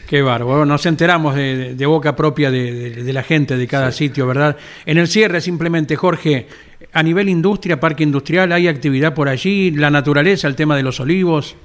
Qué 0.07 0.21
bárbaro. 0.21 0.65
Nos 0.65 0.85
enteramos 0.85 1.35
de, 1.35 1.75
de- 1.75 1.85
boca 1.85 2.15
propia 2.15 2.49
de, 2.51 2.71
de- 2.73 3.03
de 3.03 3.13
la 3.13 3.23
gente 3.23 3.57
de 3.57 3.67
cada 3.67 3.91
sitio, 3.91 4.27
¿verdad? 4.27 4.57
En 4.85 4.97
el 4.97 5.07
cierre, 5.07 5.41
simplemente, 5.41 5.95
Jorge, 5.95 6.47
a 6.93 7.03
nivel 7.03 7.29
industria, 7.29 7.79
parque 7.79 8.03
industrial, 8.03 8.51
¿hay 8.51 8.67
actividad 8.67 9.13
por 9.13 9.29
allí? 9.29 9.71
¿La 9.71 9.89
naturaleza, 9.89 10.47
el 10.47 10.55
tema 10.55 10.75
de 10.75 10.83
los 10.83 10.99
olivos? 10.99 11.55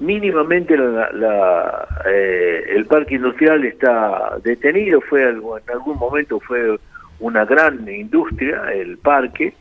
Mínimamente 0.00 0.76
la- 0.78 1.10
la, 1.12 1.88
eh, 2.10 2.64
el 2.74 2.86
parque 2.86 3.16
industrial 3.16 3.64
está 3.66 4.38
detenido, 4.42 5.00
fue 5.02 5.24
algo, 5.24 5.58
en 5.58 5.64
algún 5.70 5.98
momento 5.98 6.40
fue 6.40 6.78
una 7.18 7.44
gran 7.44 7.86
industria 7.86 8.72
el 8.72 8.96
parque, 8.96 9.52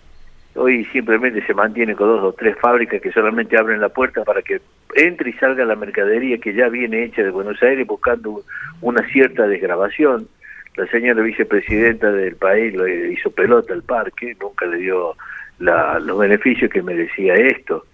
hoy 0.55 0.85
simplemente 0.93 1.45
se 1.45 1.53
mantiene 1.53 1.93
con 1.93 2.07
dos 2.07 2.23
o 2.23 2.31
tres 2.33 2.55
fábricas 2.61 3.01
que 3.01 3.11
solamente 3.11 3.57
abren 3.57 3.81
la 3.81 3.89
puerta 3.89 4.23
para 4.23 4.41
que 4.41 4.61
entre 4.95 5.29
y 5.29 5.33
salga 5.33 5.65
la 5.65 5.75
mercadería 5.75 6.37
que 6.37 6.53
ya 6.53 6.69
viene 6.69 7.03
hecha 7.03 7.23
de 7.23 7.29
Buenos 7.29 7.61
Aires 7.61 7.85
buscando 7.85 8.43
una 8.81 9.07
cierta 9.09 9.47
desgrabación. 9.47 10.27
La 10.75 10.87
señora 10.87 11.21
vicepresidenta 11.21 12.11
del 12.11 12.35
país 12.35 12.73
lo 12.73 12.87
hizo 12.87 13.31
pelota 13.31 13.73
al 13.73 13.83
parque, 13.83 14.35
nunca 14.39 14.65
le 14.65 14.77
dio 14.77 15.15
los 15.59 16.17
beneficios 16.17 16.71
que 16.71 16.81
merecía 16.81 17.35
esto. 17.35 17.85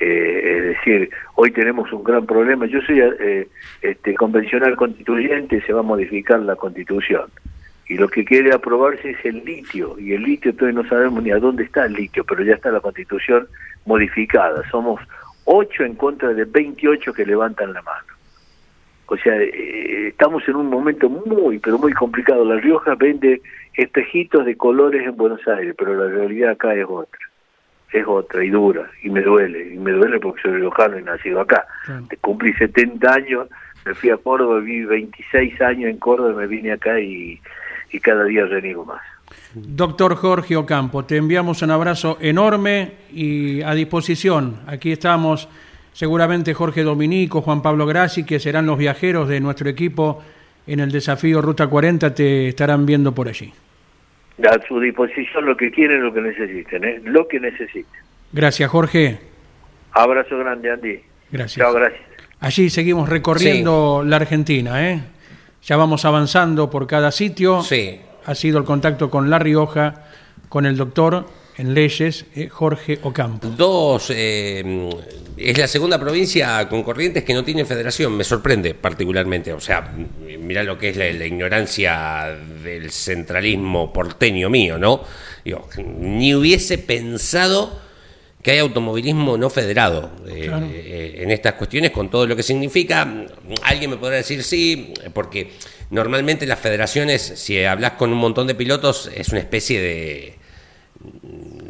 Eh, 0.00 0.56
es 0.56 0.64
decir, 0.64 1.10
hoy 1.36 1.52
tenemos 1.52 1.92
un 1.92 2.02
gran 2.02 2.26
problema. 2.26 2.66
Yo 2.66 2.80
soy 2.82 3.00
eh, 3.00 3.46
este, 3.82 4.14
convencional 4.14 4.74
constituyente, 4.76 5.62
se 5.62 5.72
va 5.72 5.80
a 5.80 5.84
modificar 5.84 6.40
la 6.40 6.56
constitución. 6.56 7.30
Y 7.86 7.96
lo 7.96 8.08
que 8.08 8.24
quiere 8.24 8.52
aprobarse 8.52 9.10
es 9.10 9.24
el 9.24 9.44
litio. 9.44 9.98
Y 9.98 10.14
el 10.14 10.22
litio 10.22 10.54
todavía 10.54 10.82
no 10.82 10.88
sabemos 10.88 11.22
ni 11.22 11.30
a 11.30 11.38
dónde 11.38 11.64
está 11.64 11.84
el 11.84 11.92
litio, 11.92 12.24
pero 12.24 12.42
ya 12.42 12.54
está 12.54 12.70
la 12.70 12.80
constitución 12.80 13.46
modificada. 13.84 14.68
Somos 14.70 15.00
8 15.44 15.84
en 15.84 15.94
contra 15.94 16.32
de 16.32 16.44
28 16.44 17.12
que 17.12 17.26
levantan 17.26 17.72
la 17.72 17.82
mano. 17.82 18.14
O 19.06 19.16
sea, 19.16 19.36
eh, 19.36 20.08
estamos 20.08 20.46
en 20.48 20.56
un 20.56 20.68
momento 20.68 21.08
muy, 21.08 21.58
pero 21.58 21.78
muy 21.78 21.92
complicado. 21.92 22.44
La 22.44 22.56
Rioja 22.56 22.94
vende 22.94 23.42
espejitos 23.74 24.46
de 24.46 24.56
colores 24.56 25.06
en 25.06 25.16
Buenos 25.16 25.46
Aires, 25.46 25.74
pero 25.76 25.94
la 25.94 26.08
realidad 26.14 26.52
acá 26.52 26.74
es 26.74 26.86
otra. 26.88 27.20
Es 27.92 28.04
otra 28.06 28.42
y 28.44 28.50
dura, 28.50 28.90
y 29.02 29.10
me 29.10 29.20
duele. 29.20 29.74
Y 29.74 29.78
me 29.78 29.92
duele 29.92 30.18
porque 30.18 30.42
soy 30.42 30.52
riojano 30.52 30.98
y 30.98 31.02
nacido 31.02 31.40
acá. 31.40 31.66
Cumplí 32.20 32.52
70 32.54 33.12
años, 33.12 33.48
me 33.84 33.94
fui 33.94 34.10
a 34.10 34.16
Córdoba, 34.16 34.58
viví 34.60 34.84
26 34.84 35.60
años 35.60 35.90
en 35.90 35.98
Córdoba, 35.98 36.32
me 36.32 36.46
vine 36.46 36.72
acá 36.72 36.98
y, 36.98 37.40
y 37.92 38.00
cada 38.00 38.24
día 38.24 38.46
reniego 38.46 38.84
más. 38.84 39.02
Doctor 39.54 40.16
Jorge 40.16 40.56
Ocampo, 40.56 41.04
te 41.04 41.16
enviamos 41.16 41.62
un 41.62 41.70
abrazo 41.70 42.18
enorme 42.20 42.92
y 43.12 43.62
a 43.62 43.72
disposición. 43.74 44.60
Aquí 44.66 44.92
estamos 44.92 45.48
seguramente 45.92 46.54
Jorge 46.54 46.82
Dominico, 46.82 47.40
Juan 47.40 47.62
Pablo 47.62 47.86
Grassi, 47.86 48.24
que 48.24 48.40
serán 48.40 48.66
los 48.66 48.78
viajeros 48.78 49.28
de 49.28 49.40
nuestro 49.40 49.68
equipo 49.70 50.22
en 50.66 50.80
el 50.80 50.90
desafío 50.90 51.40
Ruta 51.40 51.66
40, 51.66 52.14
te 52.14 52.48
estarán 52.48 52.86
viendo 52.86 53.14
por 53.14 53.28
allí. 53.28 53.52
A 54.42 54.66
su 54.66 54.80
disposición 54.80 55.46
lo 55.46 55.56
que 55.56 55.70
quieren, 55.70 56.02
lo 56.02 56.12
que 56.12 56.20
necesiten, 56.20 56.84
¿eh? 56.84 57.00
lo 57.04 57.28
que 57.28 57.38
necesiten. 57.38 58.00
Gracias, 58.32 58.68
Jorge. 58.70 59.18
Abrazo 59.92 60.36
grande, 60.38 60.72
Andy. 60.72 61.00
Gracias. 61.30 61.64
Chao, 61.64 61.72
gracias. 61.72 62.02
Allí 62.40 62.68
seguimos 62.68 63.08
recorriendo 63.08 64.02
la 64.04 64.16
Argentina, 64.16 64.90
¿eh? 64.90 65.00
Ya 65.62 65.76
vamos 65.76 66.04
avanzando 66.04 66.68
por 66.68 66.86
cada 66.86 67.10
sitio. 67.10 67.62
Sí. 67.62 68.00
Ha 68.26 68.34
sido 68.34 68.58
el 68.58 68.64
contacto 68.64 69.10
con 69.10 69.30
La 69.30 69.38
Rioja, 69.38 70.04
con 70.48 70.66
el 70.66 70.76
doctor 70.76 71.26
en 71.56 71.74
leyes, 71.74 72.26
eh, 72.34 72.48
Jorge 72.48 72.98
Ocampo. 73.02 73.48
Dos, 73.48 74.10
eh, 74.10 74.90
es 75.36 75.58
la 75.58 75.68
segunda 75.68 75.98
provincia 75.98 76.68
con 76.68 76.82
corrientes 76.82 77.24
que 77.24 77.34
no 77.34 77.44
tiene 77.44 77.64
federación, 77.64 78.16
me 78.16 78.24
sorprende 78.24 78.74
particularmente. 78.74 79.52
O 79.52 79.60
sea, 79.60 79.92
mira 80.40 80.62
lo 80.62 80.78
que 80.78 80.90
es 80.90 80.96
la, 80.96 81.08
ignorancia 81.08 82.36
del 82.62 82.90
centralismo 82.90 83.92
porteño 83.92 84.50
mío, 84.50 84.78
¿no? 84.78 85.02
ni 85.86 86.34
hubiese 86.34 86.78
pensado 86.78 87.84
que 88.44 88.50
hay 88.50 88.58
automovilismo 88.58 89.38
no 89.38 89.48
federado 89.48 90.10
eh, 90.28 90.50
eh, 90.52 91.14
en 91.22 91.30
estas 91.30 91.54
cuestiones, 91.54 91.92
con 91.92 92.10
todo 92.10 92.26
lo 92.26 92.36
que 92.36 92.42
significa. 92.42 93.26
Alguien 93.62 93.90
me 93.90 93.96
podrá 93.96 94.16
decir 94.16 94.42
sí, 94.42 94.92
porque 95.14 95.52
normalmente 95.94 96.44
las 96.44 96.58
federaciones, 96.58 97.22
si 97.22 97.64
hablas 97.64 97.92
con 97.92 98.12
un 98.12 98.18
montón 98.18 98.48
de 98.48 98.54
pilotos, 98.56 99.08
es 99.14 99.28
una 99.28 99.38
especie 99.38 99.80
de 99.80 100.38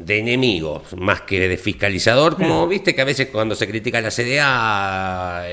de 0.05 0.19
enemigo 0.19 0.83
más 0.97 1.23
que 1.23 1.49
de 1.49 1.57
fiscalizador, 1.57 2.37
como 2.37 2.67
viste 2.69 2.95
que 2.95 3.01
a 3.01 3.05
veces 3.05 3.29
cuando 3.29 3.55
se 3.55 3.67
critica 3.67 4.01
la 4.01 4.11
CDA, 4.11 5.45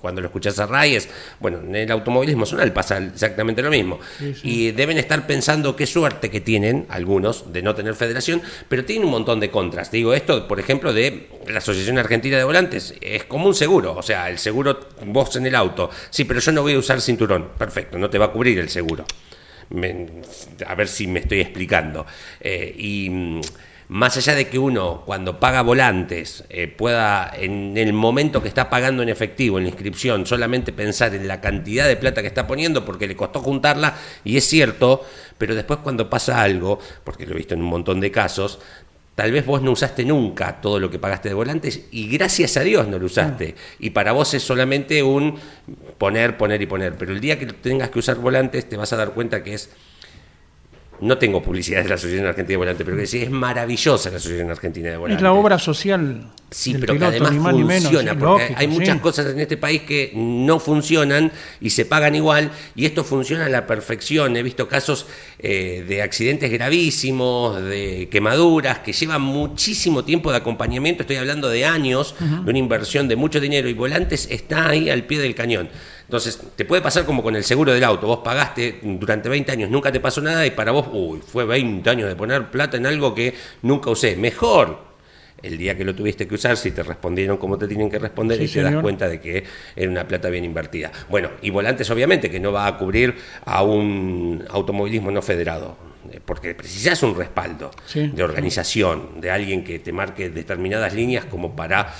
cuando 0.00 0.20
lo 0.20 0.28
escuchas 0.28 0.58
a 0.58 0.66
Reyes, 0.66 1.08
bueno, 1.40 1.60
en 1.60 1.74
el 1.76 1.90
automovilismo 1.90 2.46
zonal 2.46 2.72
pasa 2.72 2.98
exactamente 2.98 3.62
lo 3.62 3.70
mismo. 3.70 3.98
Y 4.42 4.70
deben 4.72 4.98
estar 4.98 5.26
pensando 5.26 5.76
qué 5.76 5.86
suerte 5.86 6.30
que 6.30 6.40
tienen 6.40 6.86
algunos 6.88 7.52
de 7.52 7.62
no 7.62 7.74
tener 7.74 7.94
federación, 7.94 8.42
pero 8.68 8.84
tienen 8.84 9.04
un 9.04 9.10
montón 9.10 9.40
de 9.40 9.50
contras. 9.50 9.90
Digo 9.90 10.14
esto, 10.14 10.48
por 10.48 10.58
ejemplo, 10.58 10.92
de 10.92 11.28
la 11.46 11.58
Asociación 11.58 11.98
Argentina 11.98 12.38
de 12.38 12.44
Volantes, 12.44 12.94
es 13.00 13.24
como 13.24 13.46
un 13.46 13.54
seguro, 13.54 13.94
o 13.96 14.02
sea, 14.02 14.30
el 14.30 14.38
seguro 14.38 14.88
vos 15.06 15.36
en 15.36 15.46
el 15.46 15.54
auto, 15.54 15.90
sí, 16.10 16.24
pero 16.24 16.40
yo 16.40 16.52
no 16.52 16.62
voy 16.62 16.74
a 16.74 16.78
usar 16.78 17.00
cinturón, 17.00 17.50
perfecto, 17.58 17.98
no 17.98 18.08
te 18.08 18.18
va 18.18 18.26
a 18.26 18.32
cubrir 18.32 18.58
el 18.58 18.68
seguro. 18.68 19.04
a 20.66 20.74
ver 20.74 20.88
si 20.88 21.06
me 21.06 21.20
estoy 21.20 21.40
explicando. 21.40 22.06
Eh, 22.40 22.74
y 22.76 23.40
más 23.92 24.16
allá 24.16 24.34
de 24.34 24.48
que 24.48 24.58
uno 24.58 25.02
cuando 25.04 25.38
paga 25.38 25.60
volantes 25.60 26.44
eh, 26.48 26.66
pueda 26.66 27.30
en 27.36 27.76
el 27.76 27.92
momento 27.92 28.40
que 28.40 28.48
está 28.48 28.70
pagando 28.70 29.02
en 29.02 29.10
efectivo 29.10 29.58
en 29.58 29.64
la 29.64 29.68
inscripción 29.68 30.24
solamente 30.24 30.72
pensar 30.72 31.14
en 31.14 31.28
la 31.28 31.42
cantidad 31.42 31.86
de 31.86 31.96
plata 31.96 32.22
que 32.22 32.28
está 32.28 32.46
poniendo 32.46 32.86
porque 32.86 33.06
le 33.06 33.14
costó 33.14 33.40
juntarla 33.40 33.94
y 34.24 34.38
es 34.38 34.44
cierto, 34.46 35.04
pero 35.36 35.54
después 35.54 35.80
cuando 35.82 36.08
pasa 36.08 36.42
algo, 36.42 36.78
porque 37.04 37.26
lo 37.26 37.34
he 37.34 37.36
visto 37.36 37.52
en 37.52 37.60
un 37.60 37.68
montón 37.68 38.00
de 38.00 38.10
casos, 38.10 38.60
Tal 39.14 39.30
vez 39.30 39.44
vos 39.44 39.60
no 39.60 39.72
usaste 39.72 40.06
nunca 40.06 40.62
todo 40.62 40.80
lo 40.80 40.90
que 40.90 40.98
pagaste 40.98 41.28
de 41.28 41.34
volantes 41.34 41.82
y 41.90 42.08
gracias 42.08 42.56
a 42.56 42.60
Dios 42.60 42.88
no 42.88 42.98
lo 42.98 43.04
usaste. 43.04 43.54
Y 43.78 43.90
para 43.90 44.12
vos 44.12 44.32
es 44.32 44.42
solamente 44.42 45.02
un 45.02 45.38
poner, 45.98 46.38
poner 46.38 46.62
y 46.62 46.66
poner. 46.66 46.96
Pero 46.96 47.12
el 47.12 47.20
día 47.20 47.38
que 47.38 47.44
tengas 47.44 47.90
que 47.90 47.98
usar 47.98 48.16
volantes 48.16 48.66
te 48.66 48.78
vas 48.78 48.90
a 48.94 48.96
dar 48.96 49.10
cuenta 49.12 49.42
que 49.42 49.52
es 49.52 49.68
no 51.02 51.18
tengo 51.18 51.42
publicidad 51.42 51.82
de 51.82 51.88
la 51.88 51.96
Asociación 51.96 52.26
Argentina 52.26 52.52
de 52.52 52.56
Volantes, 52.58 52.84
pero 52.84 52.96
que 52.96 53.06
sí, 53.08 53.22
es 53.22 53.30
maravillosa 53.30 54.08
la 54.10 54.18
Asociación 54.18 54.50
Argentina 54.50 54.90
de 54.90 54.96
Volantes. 54.96 55.18
Es 55.18 55.22
la 55.22 55.32
obra 55.32 55.58
social. 55.58 56.30
Sí, 56.48 56.76
pero 56.78 56.96
que 56.98 57.04
además 57.04 57.34
funciona, 57.34 58.16
porque 58.16 58.54
hay 58.54 58.68
muchas 58.68 59.00
cosas 59.00 59.26
en 59.32 59.40
este 59.40 59.56
país 59.56 59.82
que 59.82 60.12
no 60.14 60.60
funcionan 60.60 61.32
y 61.60 61.70
se 61.70 61.86
pagan 61.86 62.14
igual, 62.14 62.52
y 62.76 62.84
esto 62.84 63.02
funciona 63.02 63.46
a 63.46 63.48
la 63.48 63.66
perfección. 63.66 64.36
He 64.36 64.42
visto 64.42 64.68
casos 64.68 65.06
eh, 65.38 65.84
de 65.88 66.02
accidentes 66.02 66.52
gravísimos, 66.52 67.60
de 67.64 68.08
quemaduras, 68.10 68.80
que 68.80 68.92
llevan 68.92 69.22
muchísimo 69.22 70.04
tiempo 70.04 70.30
de 70.30 70.36
acompañamiento, 70.36 71.02
estoy 71.02 71.16
hablando 71.16 71.48
de 71.48 71.64
años, 71.64 72.14
de 72.20 72.48
una 72.48 72.58
inversión 72.58 73.08
de 73.08 73.16
mucho 73.16 73.40
dinero, 73.40 73.68
y 73.68 73.74
Volantes 73.74 74.28
está 74.30 74.68
ahí 74.68 74.88
al 74.88 75.04
pie 75.04 75.18
del 75.18 75.34
cañón. 75.34 75.68
Entonces, 76.12 76.38
te 76.56 76.66
puede 76.66 76.82
pasar 76.82 77.06
como 77.06 77.22
con 77.22 77.36
el 77.36 77.42
seguro 77.42 77.72
del 77.72 77.82
auto. 77.84 78.06
Vos 78.06 78.18
pagaste 78.22 78.80
durante 78.82 79.30
20 79.30 79.50
años, 79.50 79.70
nunca 79.70 79.90
te 79.90 79.98
pasó 79.98 80.20
nada 80.20 80.44
y 80.44 80.50
para 80.50 80.70
vos, 80.70 80.86
uy, 80.92 81.20
fue 81.26 81.46
20 81.46 81.88
años 81.88 82.06
de 82.06 82.14
poner 82.14 82.50
plata 82.50 82.76
en 82.76 82.84
algo 82.84 83.14
que 83.14 83.32
nunca 83.62 83.88
usé. 83.88 84.14
Mejor 84.16 84.92
el 85.42 85.56
día 85.56 85.74
que 85.74 85.86
lo 85.86 85.94
tuviste 85.94 86.28
que 86.28 86.34
usar, 86.34 86.58
si 86.58 86.72
te 86.72 86.82
respondieron 86.82 87.38
como 87.38 87.56
te 87.56 87.66
tienen 87.66 87.88
que 87.88 87.98
responder 87.98 88.42
y 88.42 88.46
te 88.46 88.60
das 88.60 88.82
cuenta 88.82 89.08
de 89.08 89.22
que 89.22 89.42
era 89.74 89.90
una 89.90 90.06
plata 90.06 90.28
bien 90.28 90.44
invertida. 90.44 90.92
Bueno, 91.08 91.30
y 91.40 91.48
volantes 91.48 91.88
obviamente 91.88 92.30
que 92.30 92.38
no 92.38 92.52
va 92.52 92.66
a 92.66 92.76
cubrir 92.76 93.14
a 93.46 93.62
un 93.62 94.44
automovilismo 94.50 95.10
no 95.10 95.22
federado 95.22 95.78
eh, 96.12 96.20
porque 96.22 96.54
precisas 96.54 97.02
un 97.02 97.16
respaldo 97.16 97.70
de 97.94 98.22
organización, 98.22 99.18
de 99.18 99.30
alguien 99.30 99.64
que 99.64 99.78
te 99.78 99.92
marque 99.92 100.28
determinadas 100.28 100.92
líneas 100.92 101.24
como 101.24 101.56
para 101.56 101.94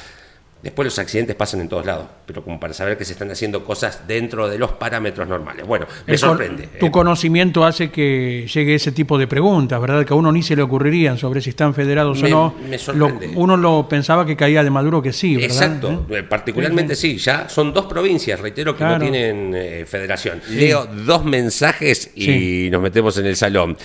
Después 0.63 0.87
los 0.87 0.99
accidentes 1.01 1.35
pasan 1.35 1.61
en 1.61 1.69
todos 1.69 1.85
lados, 1.85 2.07
pero 2.25 2.45
como 2.45 2.61
para 2.61 2.73
saber 2.73 2.97
que 2.97 3.05
se 3.05 3.15
están 3.15 3.29
haciendo 3.33 3.65
cosas 3.65 4.07
dentro 4.07 4.49
de 4.49 4.59
los 4.59 4.71
parámetros 4.71 5.27
normales. 5.27 5.67
Bueno, 5.67 5.87
me 6.07 6.17
sorprende. 6.17 6.69
Tu 6.79 6.87
eh. 6.87 6.91
conocimiento 6.93 7.65
hace 7.65 7.91
que 7.91 8.47
llegue 8.47 8.77
ese 8.77 8.93
tipo 8.93 9.19
de 9.19 9.27
preguntas, 9.27 9.81
¿verdad? 9.81 10.07
Que 10.07 10.13
a 10.13 10.17
uno 10.17 10.31
ni 10.31 10.41
se 10.45 10.55
le 10.55 10.63
ocurrirían 10.63 11.19
sobre 11.19 11.41
si 11.41 11.51
están 11.51 11.75
federados 11.75 12.23
o 12.23 12.29
no. 12.29 12.55
Me 12.71 12.79
sorprende. 12.79 13.33
uno 13.35 13.57
lo 13.57 13.89
pensaba 13.89 14.25
que 14.25 14.37
caía 14.37 14.63
de 14.63 14.71
Maduro 14.71 15.03
que 15.03 15.13
sí, 15.13 15.35
¿verdad? 15.35 15.51
Exacto, 15.51 16.07
¿Eh? 16.11 16.23
particularmente 16.23 16.95
sí. 16.95 17.19
Ya 17.19 17.49
son 17.49 17.73
dos 17.73 17.87
provincias, 17.87 18.39
reitero, 18.39 18.77
que 18.77 18.85
no 18.85 19.01
tienen 19.01 19.53
eh, 19.57 19.85
federación. 19.85 20.41
Leo 20.49 20.87
dos 20.87 21.25
mensajes 21.25 22.13
y 22.15 22.69
nos 22.71 22.81
metemos 22.81 23.19
en 23.19 23.27
el 23.27 23.35
salón. 23.35 23.77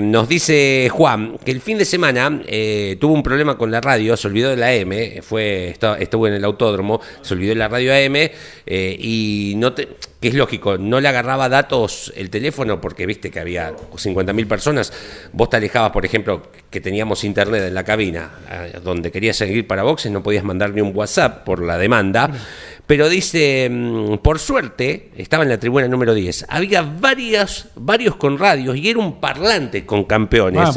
nos 0.00 0.28
dice 0.28 0.88
Juan 0.90 1.38
que 1.44 1.52
el 1.52 1.60
fin 1.60 1.78
de 1.78 1.84
semana 1.84 2.40
tuvo 2.98 3.12
un 3.12 3.22
problema 3.22 3.56
con 3.56 3.70
la 3.70 3.80
radio, 3.80 4.16
se 4.16 4.26
olvidó 4.26 4.50
de 4.50 4.56
la 4.56 4.72
M, 4.72 5.22
fue 5.22 5.68
estuvo 5.98 6.26
en 6.26 6.34
el 6.34 6.44
autódromo, 6.44 7.00
se 7.22 7.34
olvidó 7.34 7.54
la 7.54 7.68
radio 7.68 7.92
AM 7.92 8.16
eh, 8.16 8.96
y 8.98 9.54
no 9.56 9.72
te, 9.72 9.88
que 10.20 10.28
es 10.28 10.34
lógico, 10.34 10.78
no 10.78 11.00
le 11.00 11.08
agarraba 11.08 11.50
datos 11.50 12.10
el 12.16 12.30
teléfono 12.30 12.80
porque 12.80 13.04
viste 13.04 13.30
que 13.30 13.40
había 13.40 13.72
50.000 13.72 14.48
personas. 14.48 14.92
Vos 15.32 15.50
te 15.50 15.58
alejabas, 15.58 15.90
por 15.92 16.06
ejemplo, 16.06 16.42
que 16.70 16.80
teníamos 16.80 17.24
internet 17.24 17.64
en 17.64 17.74
la 17.74 17.84
cabina, 17.84 18.30
eh, 18.50 18.80
donde 18.82 19.12
querías 19.12 19.36
seguir 19.36 19.66
para 19.66 19.82
boxes, 19.82 20.10
no 20.10 20.22
podías 20.22 20.42
mandar 20.42 20.72
ni 20.72 20.80
un 20.80 20.96
WhatsApp 20.96 21.44
por 21.44 21.62
la 21.62 21.76
demanda. 21.76 22.30
Pero 22.86 23.10
dice, 23.10 23.68
mm, 23.70 24.16
por 24.22 24.38
suerte, 24.38 25.10
estaba 25.16 25.42
en 25.42 25.50
la 25.50 25.58
tribuna 25.58 25.88
número 25.88 26.14
10, 26.14 26.46
había 26.48 26.80
varios, 26.80 27.66
varios 27.76 28.16
con 28.16 28.38
radios 28.38 28.76
y 28.76 28.88
era 28.88 29.00
un 29.00 29.20
parlante 29.20 29.84
con 29.84 30.04
campeones 30.04 30.70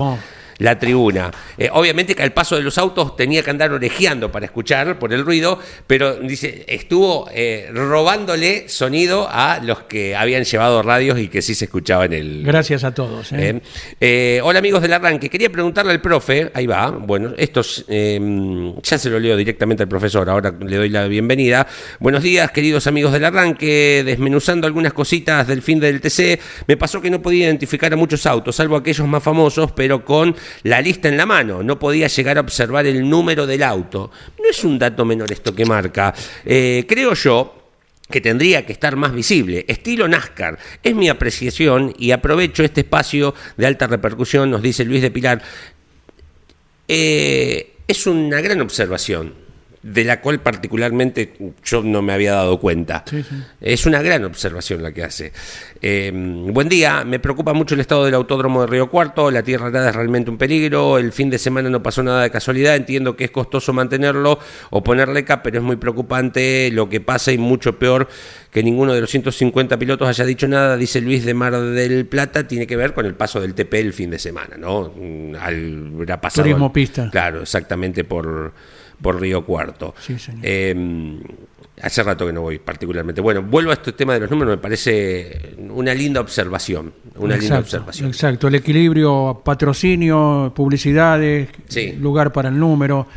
la 0.60 0.80
tribuna. 0.80 1.32
Eh, 1.58 1.70
obviamente 1.72 2.16
que 2.16 2.24
al 2.24 2.34
paso 2.34 2.56
de 2.56 2.64
los 2.64 2.78
autos 2.78 3.16
tenía 3.16 3.44
que 3.44 3.50
andar 3.50 3.72
orejeando 3.72 4.32
para 4.32 4.46
escuchar 4.46 5.00
por 5.00 5.14
el 5.14 5.26
ruido, 5.26 5.60
pero 5.86 6.16
dice, 6.16 6.66
estuvo 6.68 7.30
eh, 7.34 7.70
robándole 7.74 8.70
sonido 8.70 9.28
a 9.30 9.60
los 9.62 9.82
que 9.84 10.16
habían 10.16 10.44
llevado 10.44 10.82
radios 10.82 11.20
y 11.20 11.28
que 11.28 11.42
sí 11.42 11.56
se 11.56 11.66
escuchaba 11.66 12.06
en 12.06 12.14
el... 12.14 12.44
Gracias 12.44 12.84
a 12.84 12.94
todos. 12.94 13.32
¿eh? 13.32 14.42
hola 14.44 14.60
amigos 14.60 14.82
del 14.82 14.94
arranque, 14.94 15.30
quería 15.30 15.50
preguntarle 15.50 15.92
al 15.92 16.02
profe, 16.02 16.52
ahí 16.54 16.66
va, 16.66 16.90
bueno, 16.90 17.34
estos 17.38 17.86
ya 17.88 18.98
se 18.98 19.10
lo 19.10 19.20
leo 19.20 19.36
directamente 19.36 19.84
al 19.84 19.90
profesor, 19.90 20.30
ahora 20.30 20.54
le 20.60 20.78
doy 20.78 20.90
la 20.90 21.08
bienvenida. 21.08 21.68
Buenos 22.00 22.24
días 22.24 22.52
queridos 22.52 22.88
amigos 22.88 23.14
del 23.14 23.26
arranque, 23.26 24.04
desmenuzando 24.06 24.68
algunas 24.68 24.94
cositas 24.94 25.48
del 25.48 25.62
fin 25.62 25.80
del 25.80 26.02
TC, 26.02 26.40
me 26.68 26.78
pasó 26.78 27.02
que 27.02 27.10
no 27.10 27.22
podía 27.22 27.46
identificar 27.46 27.92
a 27.94 27.96
muchos 27.96 28.26
autos, 28.26 28.56
salvo 28.56 28.76
aquellos 28.76 29.08
más 29.08 29.24
famosos, 29.24 29.72
pero 29.72 30.04
con 30.04 30.36
la 30.64 30.82
lista 30.82 31.10
en 31.10 31.18
la 31.18 31.26
mano, 31.26 31.64
no 31.64 31.80
podía 31.80 32.08
llegar 32.08 32.38
a 32.38 32.42
observar 32.42 32.86
el 32.86 33.10
número 33.10 33.46
del 33.46 33.64
auto. 33.64 34.12
No 34.40 34.50
es 34.50 34.64
un 34.64 34.78
dato 34.80 35.06
menor 35.06 35.32
esto 35.32 35.54
que 35.54 35.66
marca. 35.66 36.14
Eh, 36.46 36.86
creo 36.88 37.14
yo 37.14 37.54
que 38.10 38.22
tendría 38.22 38.66
que 38.66 38.74
estar 38.74 38.96
más 38.96 39.14
visible, 39.14 39.66
estilo 39.68 40.08
NASCAR. 40.08 40.58
Es 40.82 40.96
mi 40.96 41.10
apreciación 41.10 41.94
y 41.98 42.12
aprovecho 42.12 42.64
este 42.64 42.82
espacio 42.82 43.34
de 43.58 43.68
alta 43.68 43.88
repercusión, 43.88 44.50
nos 44.50 44.62
dice 44.62 44.86
Luis 44.86 45.02
de 45.02 45.12
Pilar. 45.12 45.42
Eh, 46.88 47.76
es 47.88 48.08
una 48.08 48.40
gran 48.42 48.62
observación 48.62 49.47
de 49.84 50.04
la 50.04 50.22
cual 50.22 50.40
particularmente 50.40 51.34
yo 51.64 51.84
no 51.84 52.02
me 52.02 52.14
había 52.14 52.34
dado 52.34 52.60
cuenta. 52.60 53.04
Es 53.62 53.86
una 53.86 54.02
gran 54.02 54.26
observación 54.26 54.84
la 54.84 54.92
que 54.92 55.04
hace. 55.04 55.32
Eh, 55.82 56.12
buen 56.14 56.68
día, 56.68 57.04
me 57.06 57.20
preocupa 57.20 57.54
mucho 57.54 57.76
el 57.76 57.82
estado 57.82 58.06
del 58.06 58.16
autódromo 58.16 58.62
de 58.62 58.68
Río 58.68 58.90
Cuarto, 58.90 59.30
la 59.32 59.44
tierra 59.44 59.70
nada 59.70 59.90
es 59.90 59.96
realmente 59.96 60.32
un 60.32 60.38
peligro, 60.38 60.98
el 60.98 61.12
fin 61.12 61.30
de 61.30 61.38
semana 61.38 61.70
no 61.70 61.84
pasó 61.84 62.04
nada 62.04 62.24
de 62.24 62.32
casualidad, 62.32 62.76
entiendo 62.76 63.16
que 63.16 63.26
es 63.26 63.32
costoso 63.32 63.74
mantenerlo 63.74 64.40
o 64.70 64.84
ponerle 64.84 65.24
cap, 65.24 65.42
pero 65.44 65.60
es 65.60 65.64
muy 65.64 65.76
preocupante 65.76 66.70
lo 66.72 66.90
que 66.90 67.00
pasa 67.00 67.32
y 67.32 67.38
mucho 67.38 67.78
peor 67.78 68.08
que 68.52 68.64
ninguno 68.64 68.94
de 68.94 69.02
los 69.02 69.12
150 69.12 69.78
pilotos 69.78 70.08
haya 70.08 70.26
dicho 70.26 70.48
nada, 70.48 70.78
dice 70.78 71.00
Luis 71.02 71.26
de 71.26 71.34
Mar 71.34 71.58
del 71.60 72.06
Plata, 72.08 72.48
tiene 72.48 72.66
que 72.66 72.76
ver 72.76 72.94
con 72.94 73.06
el 73.06 73.14
paso 73.14 73.40
del 73.40 73.54
TP 73.54 73.76
el 73.76 73.94
fin 73.94 74.10
de 74.10 74.20
semana, 74.20 74.58
¿no? 74.58 74.94
Al, 75.40 75.94
pasado, 76.20 76.44
Turismo 76.44 76.74
pista. 76.74 77.10
Claro, 77.12 77.42
exactamente 77.44 78.04
por 78.04 78.54
por 79.02 79.20
Río 79.20 79.46
Cuarto. 79.46 79.94
Em, 80.42 81.20
hace 81.82 82.04
rato 82.04 82.26
que 82.26 82.34
no 82.34 82.42
voy 82.42 82.60
particularmente. 82.60 83.22
Bueno, 83.22 83.44
vuelvo 83.44 83.72
a 83.72 83.74
este 83.74 83.94
tema 83.94 84.14
de 84.14 84.22
los 84.22 84.32
números, 84.32 84.56
me 84.56 84.62
parece 84.62 85.56
una 85.70 85.94
linda 85.94 86.22
observación. 86.22 86.94
Una 87.16 87.36
exacto, 87.36 87.42
linda 87.42 87.60
observación. 87.60 88.08
Exacto, 88.10 88.48
el 88.48 88.56
equilibrio, 88.56 89.42
patrocinio, 89.44 90.52
publicidades, 90.56 91.50
lugar 92.00 92.32
para 92.32 92.50
el 92.50 92.60
número. 92.60 93.08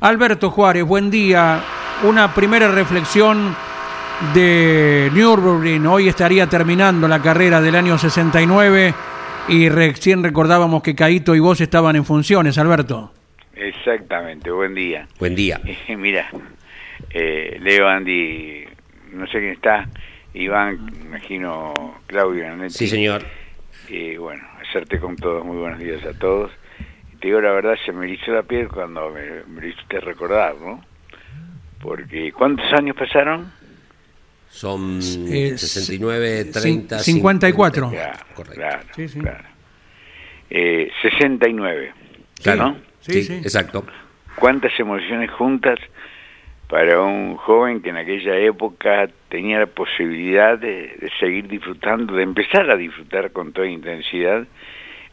Alberto 0.00 0.50
Juárez, 0.50 0.84
buen 0.84 1.10
día. 1.10 1.62
Una 2.04 2.34
primera 2.34 2.70
reflexión 2.70 3.54
de 4.34 5.10
Nürburgring. 5.14 5.86
Hoy 5.86 6.08
estaría 6.08 6.46
terminando 6.46 7.06
la 7.08 7.20
carrera 7.20 7.60
del 7.60 7.76
año 7.76 7.98
69 7.98 8.94
y 9.48 9.68
recién 9.68 10.22
recordábamos 10.22 10.82
que 10.82 10.94
Caito 10.94 11.34
y 11.34 11.40
vos 11.40 11.60
estaban 11.60 11.96
en 11.96 12.04
funciones, 12.04 12.58
Alberto. 12.58 13.12
Exactamente, 13.62 14.50
buen 14.50 14.74
día. 14.74 15.06
Buen 15.18 15.34
día. 15.36 15.60
Mira, 15.88 16.28
eh, 17.10 17.58
Leo, 17.60 17.86
Andy, 17.88 18.64
no 19.12 19.26
sé 19.26 19.38
quién 19.38 19.52
está, 19.52 19.88
Iván, 20.34 20.90
imagino 21.04 22.00
Claudio. 22.06 22.44
Sí, 22.68 22.88
señor. 22.88 23.24
Y 23.88 24.16
bueno, 24.16 24.42
hacerte 24.60 24.98
con 24.98 25.16
todos, 25.16 25.44
muy 25.44 25.58
buenos 25.58 25.78
días 25.78 26.04
a 26.04 26.12
todos. 26.18 26.50
te 27.20 27.28
digo 27.28 27.40
la 27.40 27.52
verdad, 27.52 27.76
se 27.84 27.92
me 27.92 28.10
hizo 28.10 28.32
la 28.32 28.42
piel 28.42 28.68
cuando 28.68 29.10
me, 29.10 29.44
me 29.44 29.68
hiciste 29.68 30.00
recordar, 30.00 30.56
¿no? 30.56 30.84
Porque, 31.80 32.32
¿cuántos 32.32 32.72
años 32.72 32.96
pasaron? 32.96 33.52
Son 34.48 35.00
69, 35.00 36.46
30, 36.46 36.98
54. 36.98 37.90
Claro, 37.90 38.18
correcto. 38.34 38.60
Claro, 38.60 38.82
sí, 38.94 39.08
sí. 39.08 39.18
claro. 39.18 39.44
Eh, 40.50 40.90
69, 41.00 41.92
claro. 42.42 42.76
Sí, 43.02 43.22
sí, 43.22 43.34
exacto. 43.34 43.84
¿Cuántas 44.36 44.78
emociones 44.78 45.30
juntas 45.32 45.78
para 46.68 47.02
un 47.02 47.36
joven 47.36 47.82
que 47.82 47.90
en 47.90 47.98
aquella 47.98 48.38
época 48.38 49.08
tenía 49.28 49.58
la 49.58 49.66
posibilidad 49.66 50.58
de, 50.58 51.10
seguir 51.20 51.46
disfrutando, 51.48 52.14
de 52.14 52.22
empezar 52.22 52.70
a 52.70 52.76
disfrutar 52.76 53.30
con 53.32 53.52
toda 53.52 53.66
intensidad 53.66 54.46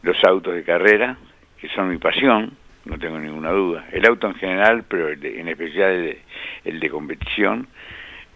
los 0.02 0.24
autos 0.24 0.54
de 0.54 0.64
carrera, 0.64 1.18
que 1.60 1.68
son 1.68 1.90
mi 1.90 1.98
pasión, 1.98 2.52
no 2.86 2.98
tengo 2.98 3.18
ninguna 3.18 3.50
duda. 3.50 3.86
El 3.92 4.06
auto 4.06 4.28
en 4.28 4.36
general, 4.36 4.84
pero 4.88 5.10
en 5.10 5.48
especial 5.48 5.90
el 5.90 6.02
de, 6.02 6.18
el 6.64 6.80
de 6.80 6.88
competición, 6.88 7.66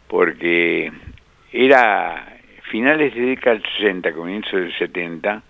porque 0.07 0.92
era 1.50 2.36
finales 2.70 3.14
de 3.14 3.22
década 3.22 3.57
del 3.57 3.64
60, 3.78 4.12
comienzo 4.12 4.57
del 4.57 4.76
70, 4.76 5.42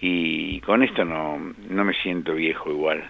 y 0.00 0.60
con 0.62 0.82
esto 0.82 1.04
no, 1.04 1.54
no 1.68 1.84
me 1.84 1.94
siento 1.94 2.34
viejo 2.34 2.70
igual 2.70 3.08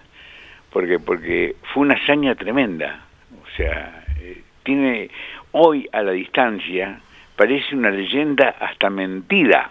porque 0.72 0.98
porque 0.98 1.56
fue 1.72 1.82
una 1.82 1.94
hazaña 1.94 2.34
tremenda. 2.34 3.04
O 3.42 3.56
sea 3.56 4.04
eh, 4.20 4.42
tiene 4.62 5.10
hoy 5.52 5.88
a 5.92 6.02
la 6.02 6.12
distancia 6.12 7.00
parece 7.36 7.74
una 7.74 7.90
leyenda 7.90 8.56
hasta 8.60 8.90
mentida 8.90 9.70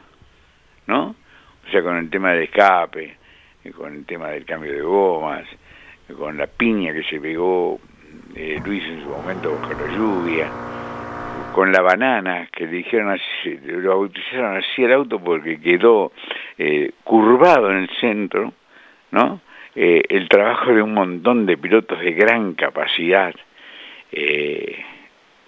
no 0.87 1.15
o 1.67 1.71
sea 1.71 1.83
con 1.83 1.97
el 1.97 2.09
tema 2.09 2.31
del 2.31 2.43
escape 2.43 3.17
eh, 3.63 3.71
con 3.71 3.93
el 3.93 4.05
tema 4.05 4.29
del 4.29 4.45
cambio 4.45 4.71
de 4.71 4.81
gomas 4.81 5.45
eh, 6.09 6.13
con 6.13 6.37
la 6.37 6.47
piña 6.47 6.93
que 6.93 7.03
se 7.03 7.19
pegó 7.19 7.79
Luis 8.63 8.83
en 8.85 9.03
su 9.03 9.09
momento 9.09 9.55
con 9.61 9.77
la 9.77 9.95
lluvia 9.95 10.49
con 11.53 11.71
la 11.71 11.81
banana 11.81 12.47
que 12.51 12.65
le 12.65 12.71
dijeron 12.71 13.09
así, 13.09 13.59
lo 13.65 13.89
bautizaron 13.89 14.57
así 14.57 14.83
el 14.83 14.93
auto 14.93 15.19
porque 15.19 15.59
quedó 15.59 16.11
curvado 17.03 17.71
en 17.71 17.77
el 17.77 17.89
centro 17.99 18.53
no 19.11 19.41
eh, 19.80 20.01
el 20.09 20.28
trabajo 20.28 20.73
de 20.73 20.82
un 20.82 20.95
montón 20.95 21.45
de 21.45 21.55
pilotos 21.55 21.99
de 21.99 22.11
gran 22.13 22.55
capacidad, 22.55 23.36
eh, 24.11 24.84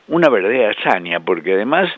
una 0.07 0.29
verdadera 0.29 0.69
hazaña, 0.69 1.19
porque 1.19 1.53
además, 1.53 1.89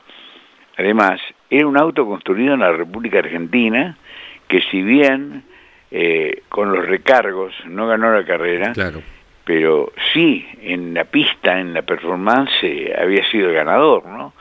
además, 0.78 1.20
era 1.50 1.68
un 1.68 1.78
auto 1.78 2.06
construido 2.06 2.54
en 2.54 2.62
la 2.62 2.72
República 2.72 3.20
Argentina, 3.20 3.98
que 4.48 4.62
si 4.62 4.82
bien 4.82 5.44
eh, 5.92 6.44
con 6.48 6.72
los 6.72 6.88
recargos 6.88 7.54
no 7.66 7.86
ganó 7.88 8.14
la 8.14 8.24
carrera, 8.24 8.72
pero 9.44 9.92
sí 10.14 10.48
en 10.62 10.94
la 10.94 11.04
pista, 11.04 11.60
en 11.60 11.74
la 11.74 11.82
performance, 11.82 12.64
había 12.98 13.30
sido 13.30 13.50
el 13.50 13.56
ganador, 13.56 14.06
¿no? 14.06 14.32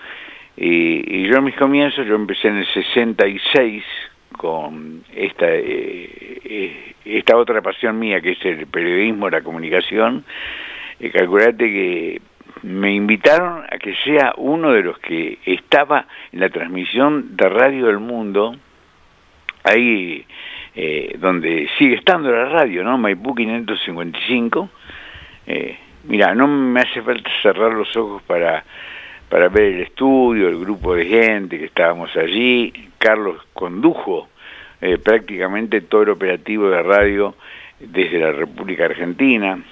Y, 0.57 1.22
y 1.22 1.28
yo 1.28 1.38
en 1.38 1.45
mis 1.45 1.57
comienzos, 1.57 2.07
yo 2.07 2.14
empecé 2.14 2.47
en 2.47 2.59
el 2.59 2.66
66 2.66 3.82
con 4.41 5.05
esta, 5.14 5.45
eh, 5.51 6.41
eh, 6.45 6.95
esta 7.05 7.36
otra 7.36 7.61
pasión 7.61 7.99
mía 7.99 8.22
que 8.22 8.30
es 8.30 8.43
el 8.47 8.66
periodismo, 8.68 9.28
la 9.28 9.43
comunicación, 9.43 10.24
eh, 10.99 11.11
calculate 11.11 11.66
que 11.66 12.22
me 12.62 12.95
invitaron 12.95 13.64
a 13.70 13.76
que 13.76 13.95
sea 13.97 14.32
uno 14.38 14.72
de 14.72 14.82
los 14.82 14.99
que 15.01 15.41
estaba 15.45 16.07
en 16.32 16.41
la 16.41 16.49
transmisión 16.49 17.36
de 17.36 17.51
Radio 17.51 17.88
del 17.88 17.99
Mundo, 17.99 18.57
ahí 19.62 20.24
eh, 20.74 21.16
donde 21.18 21.68
sigue 21.76 21.97
estando 21.97 22.32
la 22.32 22.47
radio, 22.47 22.82
¿no? 22.82 22.97
Maipú 22.97 23.34
555. 23.34 24.70
Eh, 25.49 25.76
mira, 26.05 26.34
no 26.34 26.49
me 26.49 26.80
hace 26.80 27.03
falta 27.03 27.28
cerrar 27.43 27.74
los 27.74 27.95
ojos 27.95 28.22
para 28.22 28.64
para 29.28 29.49
ver 29.49 29.74
el 29.74 29.80
estudio, 29.82 30.49
el 30.49 30.59
grupo 30.59 30.95
de 30.95 31.07
gente 31.07 31.59
que 31.59 31.66
estábamos 31.66 32.14
allí. 32.16 32.72
Carlos 32.99 33.41
condujo 33.53 34.30
eh, 34.81 34.99
prácticamente 34.99 35.83
todo 35.83 36.03
el 36.03 36.11
operativo 36.11 36.70
de 36.70 36.83
radio 36.83 37.35
desde 37.78 38.18
la 38.18 38.33
República 38.33 38.87
Argentina. 38.87 39.62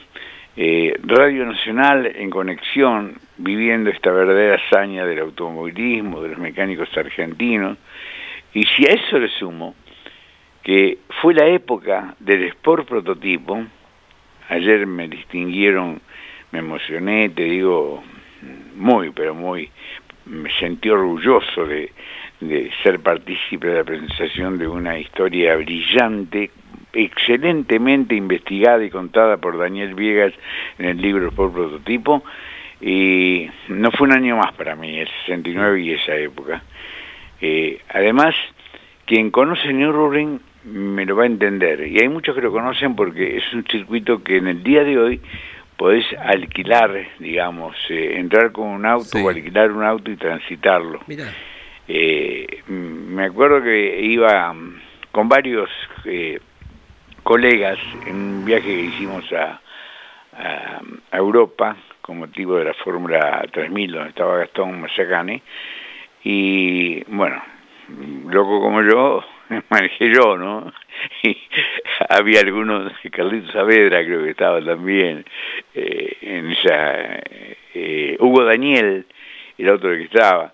Eh, 0.56 0.98
radio 1.02 1.46
Nacional 1.46 2.06
en 2.06 2.30
conexión, 2.30 3.14
viviendo 3.36 3.90
esta 3.90 4.10
verdadera 4.10 4.56
hazaña 4.56 5.06
del 5.06 5.20
automovilismo, 5.20 6.20
de 6.20 6.30
los 6.30 6.38
mecánicos 6.38 6.88
argentinos. 6.96 7.78
Y 8.52 8.64
si 8.64 8.86
a 8.86 8.92
eso 8.92 9.18
le 9.18 9.28
sumo 9.28 9.74
que 10.62 10.98
fue 11.22 11.32
la 11.32 11.46
época 11.46 12.14
del 12.18 12.44
Sport 12.44 12.88
Prototipo, 12.88 13.64
ayer 14.48 14.86
me 14.86 15.08
distinguieron, 15.08 16.00
me 16.50 16.58
emocioné, 16.58 17.30
te 17.30 17.44
digo, 17.44 18.02
muy, 18.74 19.10
pero 19.10 19.34
muy, 19.34 19.70
me 20.26 20.50
sentí 20.58 20.90
orgulloso 20.90 21.66
de, 21.66 21.92
de 22.40 22.70
ser 22.82 23.00
partícipe 23.00 23.66
de 23.66 23.74
la 23.78 23.84
presentación 23.84 24.58
de 24.58 24.68
una 24.68 24.98
historia 24.98 25.56
brillante, 25.56 26.50
excelentemente 26.92 28.14
investigada 28.14 28.84
y 28.84 28.90
contada 28.90 29.36
por 29.36 29.58
Daniel 29.58 29.94
Viegas 29.94 30.32
en 30.78 30.86
el 30.86 31.00
libro 31.00 31.32
por 31.32 31.52
prototipo, 31.52 32.22
y 32.80 33.48
no 33.68 33.90
fue 33.90 34.06
un 34.06 34.14
año 34.14 34.36
más 34.36 34.52
para 34.52 34.76
mí, 34.76 34.98
el 34.98 35.08
69 35.26 35.80
y 35.80 35.92
esa 35.92 36.14
época. 36.14 36.62
Eh, 37.40 37.80
además, 37.88 38.34
quien 39.04 39.30
conoce 39.30 39.72
Nürburgring 39.72 40.40
me 40.64 41.04
lo 41.06 41.16
va 41.16 41.24
a 41.24 41.26
entender, 41.26 41.86
y 41.88 41.98
hay 41.98 42.08
muchos 42.08 42.34
que 42.34 42.42
lo 42.42 42.52
conocen 42.52 42.94
porque 42.94 43.38
es 43.38 43.52
un 43.52 43.64
circuito 43.64 44.22
que 44.22 44.36
en 44.36 44.46
el 44.46 44.62
día 44.62 44.84
de 44.84 44.98
hoy 44.98 45.20
podés 45.76 46.04
alquilar, 46.20 47.06
digamos, 47.18 47.76
eh, 47.88 48.18
entrar 48.18 48.52
con 48.52 48.66
un 48.66 48.84
auto 48.84 49.18
o 49.18 49.28
alquilar 49.28 49.70
un 49.72 49.84
auto 49.84 50.10
y 50.10 50.16
transitarlo. 50.16 51.00
Eh, 51.88 52.62
me 52.68 53.24
acuerdo 53.24 53.62
que 53.62 54.00
iba 54.02 54.54
con 55.10 55.28
varios 55.28 55.70
eh, 56.04 56.38
colegas 57.22 57.78
en 58.06 58.14
un 58.14 58.44
viaje 58.44 58.66
que 58.66 58.82
hicimos 58.82 59.24
a, 59.32 59.60
a, 60.32 60.80
Europa 61.16 61.76
con 62.02 62.18
motivo 62.18 62.56
de 62.56 62.66
la 62.66 62.74
Fórmula 62.74 63.42
3000 63.52 63.92
donde 63.92 64.08
estaba 64.10 64.38
Gastón 64.38 64.80
Mazacane 64.80 65.42
y 66.22 67.02
bueno, 67.04 67.42
loco 68.28 68.60
como 68.60 68.82
yo, 68.82 69.24
manejé 69.70 70.12
yo, 70.12 70.36
¿no? 70.36 70.72
Había 72.08 72.40
algunos, 72.40 72.92
Carlitos 73.10 73.52
Saavedra 73.52 74.04
creo 74.04 74.24
que 74.24 74.30
estaba 74.30 74.60
también, 74.62 75.24
eh, 75.74 76.16
en 76.20 76.50
esa, 76.52 77.20
eh, 77.74 78.16
Hugo 78.20 78.44
Daniel, 78.44 79.06
el 79.56 79.68
otro 79.70 79.90
que 79.90 80.04
estaba, 80.04 80.52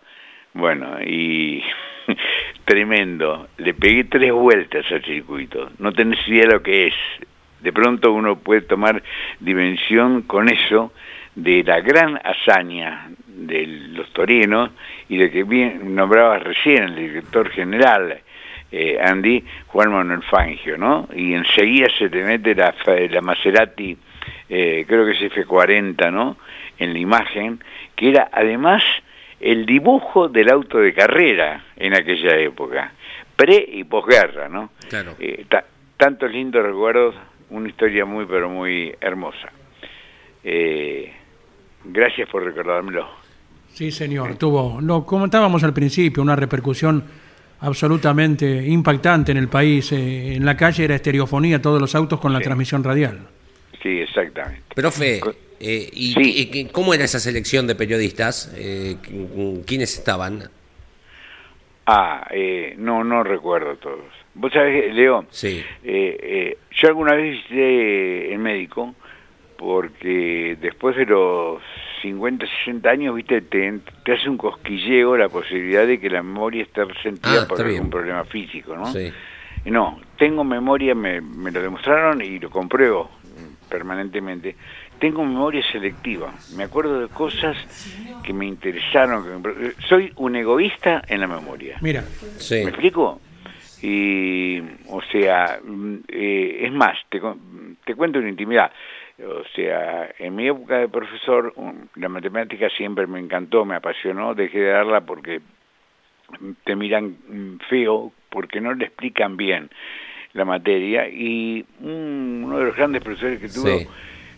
bueno, 0.55 1.03
y 1.03 1.63
tremendo, 2.65 3.49
le 3.59 3.75
pegué 3.75 4.05
tres 4.05 4.33
vueltas 4.33 4.91
al 4.91 5.05
circuito, 5.05 5.71
no 5.79 5.93
tenés 5.93 6.27
idea 6.29 6.47
lo 6.47 6.63
que 6.63 6.89
es, 6.89 6.95
de 7.61 7.73
pronto 7.73 8.13
uno 8.13 8.37
puede 8.37 8.63
tomar 8.63 9.03
dimensión 9.41 10.23
con 10.23 10.49
eso 10.49 10.93
de 11.35 11.65
la 11.65 11.81
gran 11.81 12.21
hazaña 12.23 13.11
de 13.27 13.67
los 13.67 14.13
torinos 14.13 14.71
y 15.09 15.17
de 15.17 15.31
que 15.31 15.43
bien 15.43 15.95
nombrabas 15.95 16.43
recién 16.43 16.85
el 16.85 16.95
director 16.95 17.51
general, 17.51 18.21
eh, 18.71 18.99
Andy, 19.03 19.45
Juan 19.67 19.93
Manuel 19.93 20.23
Fangio, 20.23 20.79
¿no? 20.79 21.09
Y 21.15 21.35
enseguida 21.35 21.89
se 21.99 22.09
te 22.09 22.23
mete 22.23 22.55
la, 22.55 22.75
la 23.11 23.21
Maserati, 23.21 23.97
eh, 24.49 24.85
creo 24.87 25.05
que 25.05 25.13
es 25.13 25.33
F40, 25.33 26.13
¿no? 26.13 26.37
En 26.79 26.93
la 26.93 26.99
imagen, 26.99 27.61
que 27.97 28.11
era 28.11 28.29
además 28.33 28.83
el 29.45 29.67
dibujo 29.67 30.29
del 30.29 30.51
auto 30.51 30.79
de 30.79 30.95
carrera 30.95 31.67
en 31.77 31.95
aquella 31.95 32.39
época, 32.39 32.93
pre 33.37 33.63
y 33.73 33.85
posguerra, 33.85 34.49
¿no? 34.49 34.71
Claro. 34.89 35.17
Eh, 35.19 35.45
tantos 35.99 36.33
lindos 36.33 36.65
recuerdos, 36.65 37.15
una 37.51 37.69
historia 37.69 38.07
muy, 38.07 38.25
pero 38.25 38.49
muy 38.49 38.95
hermosa. 39.03 39.53
Eh, 40.43 41.13
gracias 41.85 42.27
por 42.31 42.43
recordármelo. 42.43 43.07
Sí, 43.69 43.91
señor, 43.91 44.37
tuvo, 44.37 44.81
lo 44.81 45.05
comentábamos 45.05 45.63
al 45.63 45.75
principio, 45.75 46.23
una 46.23 46.37
repercusión 46.37 47.05
absolutamente 47.61 48.67
impactante 48.67 49.33
en 49.33 49.39
el 49.39 49.49
país. 49.49 49.93
Eh, 49.93 50.37
en 50.37 50.47
la 50.47 50.57
calle 50.57 50.85
era 50.85 50.95
estereofonía, 50.95 51.61
todos 51.61 51.79
los 51.83 51.95
autos 51.95 52.19
con 52.19 52.33
la 52.33 52.41
transmisión 52.41 52.83
radial. 52.83 53.19
Sí, 53.83 54.01
exactamente. 54.01 54.63
Profe, 54.75 55.21
eh, 55.61 55.89
¿y, 55.93 56.65
cómo 56.67 56.95
era 56.95 57.05
esa 57.05 57.19
selección 57.21 57.67
de 57.67 57.75
periodistas? 57.75 58.53
Eh, 58.57 58.97
¿Quiénes 59.67 59.97
estaban? 59.99 60.51
Ah, 61.87 62.27
eh, 62.31 62.75
no, 62.79 63.05
no 63.05 63.23
recuerdo 63.23 63.77
todos. 63.77 64.05
Vos 64.35 64.53
sabés, 64.53 64.93
Leo, 64.95 65.27
sí. 65.31 65.63
yo 65.85 66.89
alguna 66.89 67.15
vez 67.15 67.33
visité 67.35 68.33
el 68.33 68.39
médico 68.39 68.95
porque 69.57 70.57
después 70.61 70.97
de 70.97 71.07
los 71.07 71.63
50, 72.03 72.45
60 72.65 72.91
años, 72.91 73.15
viste, 73.15 73.41
te, 73.43 73.73
te, 74.05 74.13
hace 74.13 74.29
un 74.29 74.37
cosquilleo 74.37 75.17
la 75.17 75.29
posibilidad 75.29 75.87
de 75.87 76.01
que 76.01 76.11
la 76.11 76.23
memoria 76.23 76.63
esté 76.63 76.85
resentida 76.85 77.43
Ah, 77.43 77.49
por 77.49 77.61
algún 77.61 77.75
bien. 77.75 77.91
problema 77.91 78.25
físico, 78.25 78.77
¿no? 78.77 78.87
Sí. 78.93 79.13
Y 79.65 79.71
No, 79.71 80.01
tengo 80.19 80.43
memoria, 80.45 80.95
me, 80.95 81.21
me 81.21 81.51
lo 81.51 81.63
demostraron 81.63 82.21
y 82.21 82.39
lo 82.39 82.51
compruebo 82.51 83.11
permanentemente. 83.69 84.55
Tengo 85.05 85.23
memoria 85.23 85.63
selectiva, 85.71 86.33
me 86.57 86.65
acuerdo 86.65 86.99
de 87.01 87.09
cosas 87.09 87.55
que 88.23 88.33
me 88.33 88.47
interesaron. 88.47 89.23
que 89.43 89.49
me- 89.49 89.73
soy 89.87 90.11
un 90.17 90.35
egoísta 90.35 91.03
en 91.07 91.21
la 91.21 91.27
memoria. 91.27 91.77
Mira, 91.83 92.01
Sí. 92.39 92.63
¿Me 92.65 92.71
explico? 92.71 93.21
Y, 93.83 94.61
o 94.89 95.03
sea, 95.13 95.61
mm, 95.63 95.97
eh, 96.09 96.61
es 96.63 96.73
más, 96.73 96.97
te, 97.11 97.21
te 97.85 97.95
cuento 97.95 98.19
una 98.19 98.31
intimidad. 98.31 98.73
O 99.23 99.45
sea, 99.55 100.09
en 100.19 100.35
mi 100.35 100.49
época 100.49 100.79
de 100.79 100.89
profesor, 100.89 101.53
la 101.97 102.09
matemática 102.09 102.71
siempre 102.71 103.07
me 103.07 103.21
encantó, 103.21 103.67
me 103.67 103.75
apasionó, 103.75 104.35
dejé 104.35 104.59
de 104.61 104.71
darla 104.71 105.03
porque 105.03 105.43
te 106.65 106.75
miran 106.77 107.15
mm, 107.29 107.59
feo, 107.69 108.11
porque 108.31 108.59
no 108.59 108.73
le 108.73 108.87
explican 108.87 109.37
bien 109.37 109.69
la 110.33 110.47
materia. 110.47 111.07
Y 111.11 111.63
un- 111.81 112.45
uno 112.47 112.59
de 112.59 112.65
los 112.65 112.75
grandes 112.75 113.03
profesores 113.03 113.39
que 113.39 113.49
tuve 113.51 113.81
Sí. 113.81 113.89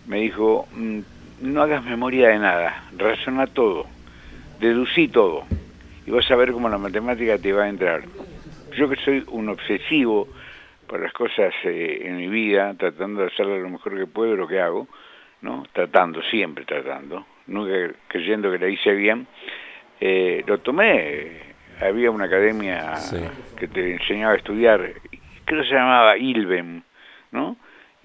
Me 0.07 0.21
dijo, 0.21 0.67
mm, 0.73 0.99
no 1.43 1.63
hagas 1.63 1.85
memoria 1.85 2.29
de 2.29 2.39
nada, 2.39 2.85
razona 2.97 3.47
todo, 3.47 3.87
deducí 4.61 5.09
todo, 5.09 5.45
y 6.07 6.11
vas 6.11 6.31
a 6.31 6.37
ver 6.37 6.53
cómo 6.53 6.69
la 6.69 6.79
matemática 6.79 7.39
te 7.39 7.53
va 7.53 7.65
a 7.65 7.69
entrar. 7.69 8.03
Yo 8.77 8.89
que 8.89 8.97
soy 8.97 9.25
un 9.29 9.49
obsesivo 9.49 10.29
por 10.87 11.01
las 11.01 11.13
cosas 11.13 11.53
eh, 11.65 12.03
en 12.05 12.17
mi 12.17 12.29
vida, 12.29 12.75
tratando 12.75 13.23
de 13.23 13.29
hacerlo 13.29 13.59
lo 13.59 13.69
mejor 13.69 13.97
que 13.99 14.07
puedo 14.07 14.37
lo 14.37 14.47
que 14.47 14.61
hago, 14.61 14.87
¿no? 15.43 15.65
Tratando, 15.73 16.23
siempre 16.23 16.65
tratando, 16.65 17.27
nunca 17.47 17.73
creyendo 18.09 18.51
que 18.51 18.59
la 18.59 18.69
hice 18.69 18.93
bien, 18.93 19.27
eh, 20.01 20.45
lo 20.47 20.59
tomé, 20.59 21.55
había 21.81 22.11
una 22.11 22.25
academia 22.27 22.97
Sí. 22.97 23.17
que 23.59 23.67
te 23.69 23.95
enseñaba 23.95 24.35
a 24.35 24.37
estudiar, 24.37 24.93
creo 25.45 25.63
que 25.63 25.69
se 25.69 25.75
llamaba 25.75 26.17
ILBEM, 26.17 26.83
¿no? 27.33 27.57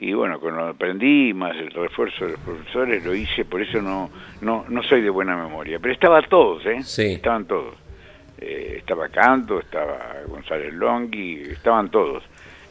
Y 0.01 0.13
bueno, 0.13 0.39
con 0.39 0.57
lo 0.57 0.65
aprendí, 0.65 1.31
más 1.31 1.55
el 1.55 1.69
refuerzo 1.69 2.25
de 2.25 2.31
los 2.31 2.39
profesores, 2.39 3.05
lo 3.05 3.13
hice, 3.13 3.45
por 3.45 3.61
eso 3.61 3.83
no, 3.83 4.09
no, 4.41 4.65
no 4.67 4.81
soy 4.81 5.01
de 5.01 5.11
buena 5.11 5.37
memoria. 5.37 5.77
Pero 5.79 5.93
estaba 5.93 6.23
todos, 6.23 6.65
¿eh? 6.65 6.81
Sí. 6.81 7.13
Estaban 7.13 7.45
todos. 7.45 7.75
Eh, 8.39 8.77
estaba 8.79 9.09
Canto, 9.09 9.59
estaba 9.59 10.15
González 10.27 10.73
Longhi, 10.73 11.43
estaban 11.51 11.91
todos. 11.91 12.23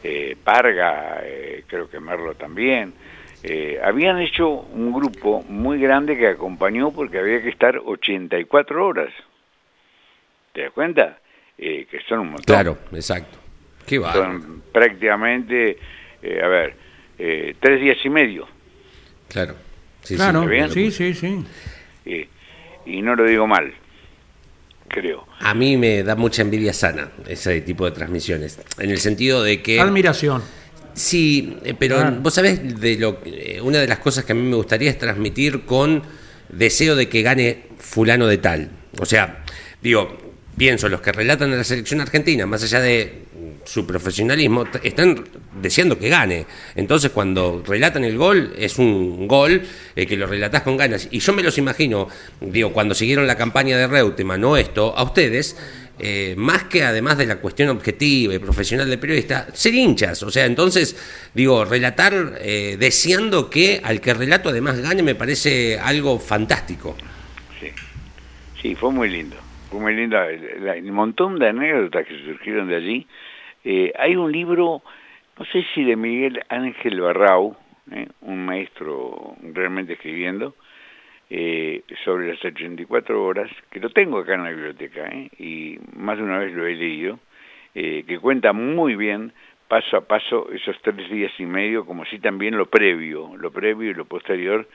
Eh, 0.03 0.35
Parga, 0.43 1.21
eh, 1.23 1.63
creo 1.67 1.89
que 1.89 2.01
Merlo 2.01 2.35
también. 2.35 2.93
Eh, 3.43 3.79
habían 3.81 4.19
hecho 4.19 4.49
un 4.49 4.91
grupo 4.91 5.41
muy 5.47 5.79
grande 5.79 6.17
que 6.17 6.27
acompañó 6.27 6.91
porque 6.91 7.17
había 7.17 7.41
que 7.41 7.47
estar 7.47 7.77
84 7.77 8.85
horas. 8.85 9.13
¿Te 10.51 10.63
das 10.63 10.73
cuenta? 10.73 11.19
Eh, 11.57 11.87
que 11.89 12.01
son 12.09 12.19
un 12.19 12.27
montón. 12.31 12.43
Claro, 12.53 12.77
exacto. 12.91 13.37
Qué 13.87 13.99
bárbaro. 13.99 14.33
Son 14.33 14.63
prácticamente, 14.73 15.77
a 16.43 16.47
ver, 16.47 16.90
eh, 17.23 17.55
tres 17.59 17.79
días 17.79 17.97
y 18.03 18.09
medio. 18.09 18.47
Claro. 19.27 19.55
Sí, 20.01 20.09
sí, 20.09 20.15
claro, 20.15 20.47
sí, 20.73 20.91
sí, 20.91 21.13
sí. 21.13 21.45
Eh, 22.05 22.27
y 22.87 23.01
no 23.03 23.15
lo 23.15 23.23
digo 23.25 23.45
mal, 23.45 23.71
creo. 24.87 25.27
A 25.39 25.53
mí 25.53 25.77
me 25.77 26.01
da 26.01 26.15
mucha 26.15 26.41
envidia 26.41 26.73
sana 26.73 27.11
ese 27.27 27.61
tipo 27.61 27.85
de 27.85 27.91
transmisiones. 27.91 28.59
En 28.79 28.89
el 28.89 28.97
sentido 28.97 29.43
de 29.43 29.61
que. 29.61 29.79
Admiración. 29.79 30.41
Sí, 30.93 31.57
eh, 31.63 31.73
pero 31.77 31.97
Claro. 31.97 32.17
vos 32.21 32.33
sabés, 32.33 32.81
de 32.81 32.97
lo, 32.97 33.19
eh, 33.25 33.61
una 33.61 33.79
de 33.79 33.87
las 33.87 33.99
cosas 33.99 34.25
que 34.25 34.33
a 34.33 34.35
mí 34.35 34.41
me 34.41 34.55
gustaría 34.55 34.89
es 34.89 34.97
transmitir 34.97 35.61
con 35.61 36.01
deseo 36.49 36.95
de 36.95 37.07
que 37.07 37.21
gane 37.21 37.63
fulano 37.77 38.27
de 38.27 38.39
tal. 38.39 38.69
O 38.99 39.05
sea, 39.05 39.43
digo, 39.81 40.17
pienso, 40.57 40.89
los 40.89 40.99
que 41.01 41.11
relatan 41.13 41.53
a 41.53 41.57
la 41.57 41.63
selección 41.63 42.01
argentina, 42.01 42.45
más 42.45 42.63
allá 42.63 42.81
de 42.81 43.23
su 43.65 43.85
profesionalismo, 43.85 44.65
están 44.83 45.23
deseando 45.61 45.97
que 45.97 46.09
gane. 46.09 46.45
Entonces, 46.75 47.11
cuando 47.11 47.63
relatan 47.65 48.03
el 48.03 48.17
gol, 48.17 48.53
es 48.57 48.77
un 48.77 49.27
gol 49.27 49.61
eh, 49.95 50.05
que 50.05 50.17
lo 50.17 50.27
relatás 50.27 50.61
con 50.63 50.77
ganas. 50.77 51.07
Y 51.11 51.19
yo 51.19 51.33
me 51.33 51.43
los 51.43 51.57
imagino, 51.57 52.07
digo, 52.39 52.71
cuando 52.73 52.93
siguieron 52.93 53.27
la 53.27 53.35
campaña 53.35 53.77
de 53.77 53.87
Reutemann 53.87 54.43
o 54.43 54.57
esto, 54.57 54.93
a 54.95 55.03
ustedes, 55.03 55.55
eh, 55.99 56.33
más 56.37 56.63
que 56.63 56.83
además 56.83 57.17
de 57.17 57.27
la 57.27 57.35
cuestión 57.37 57.69
objetiva 57.69 58.33
y 58.33 58.39
profesional 58.39 58.89
del 58.89 58.97
periodista, 58.97 59.47
ser 59.53 59.75
hinchas. 59.75 60.23
O 60.23 60.31
sea, 60.31 60.45
entonces, 60.45 61.29
digo, 61.33 61.63
relatar 61.63 62.39
eh, 62.39 62.75
deseando 62.79 63.49
que 63.49 63.81
al 63.83 64.01
que 64.01 64.13
relato 64.13 64.49
además 64.49 64.79
gane 64.79 65.03
me 65.03 65.15
parece 65.15 65.79
algo 65.79 66.17
fantástico. 66.17 66.97
Sí, 67.59 67.67
sí 68.61 68.75
fue 68.75 68.91
muy 68.91 69.09
lindo. 69.09 69.37
Fue 69.69 69.79
muy 69.79 69.95
lindo. 69.95 70.21
El, 70.23 70.67
el 70.67 70.91
montón 70.91 71.37
de 71.37 71.49
anécdotas 71.49 72.07
que 72.07 72.17
surgieron 72.25 72.67
de 72.67 72.75
allí. 72.75 73.07
Eh, 73.63 73.91
hay 73.97 74.15
un 74.15 74.31
libro, 74.31 74.81
no 75.37 75.45
sé 75.45 75.63
si 75.73 75.83
de 75.83 75.95
Miguel 75.95 76.41
Ángel 76.49 76.99
Barrau, 77.01 77.55
eh, 77.91 78.07
un 78.21 78.45
maestro 78.45 79.35
realmente 79.53 79.93
escribiendo, 79.93 80.55
eh, 81.29 81.83
sobre 82.03 82.27
las 82.29 82.43
84 82.43 83.23
horas, 83.23 83.49
que 83.69 83.79
lo 83.79 83.89
tengo 83.89 84.19
acá 84.19 84.35
en 84.35 84.43
la 84.43 84.49
biblioteca, 84.49 85.07
eh, 85.07 85.29
y 85.39 85.79
más 85.95 86.17
de 86.17 86.23
una 86.23 86.39
vez 86.39 86.53
lo 86.53 86.65
he 86.65 86.75
leído, 86.75 87.19
eh, 87.73 88.03
que 88.05 88.19
cuenta 88.19 88.51
muy 88.51 88.95
bien 88.95 89.31
paso 89.71 89.95
a 89.95 90.01
paso 90.01 90.51
esos 90.51 90.75
tres 90.81 91.09
días 91.09 91.31
y 91.39 91.45
medio, 91.45 91.85
como 91.85 92.03
si 92.03 92.19
también 92.19 92.57
lo 92.57 92.65
previo, 92.65 93.31
lo 93.37 93.51
previo 93.51 93.91
y 93.91 93.93
lo 93.93 94.03
posterior 94.03 94.67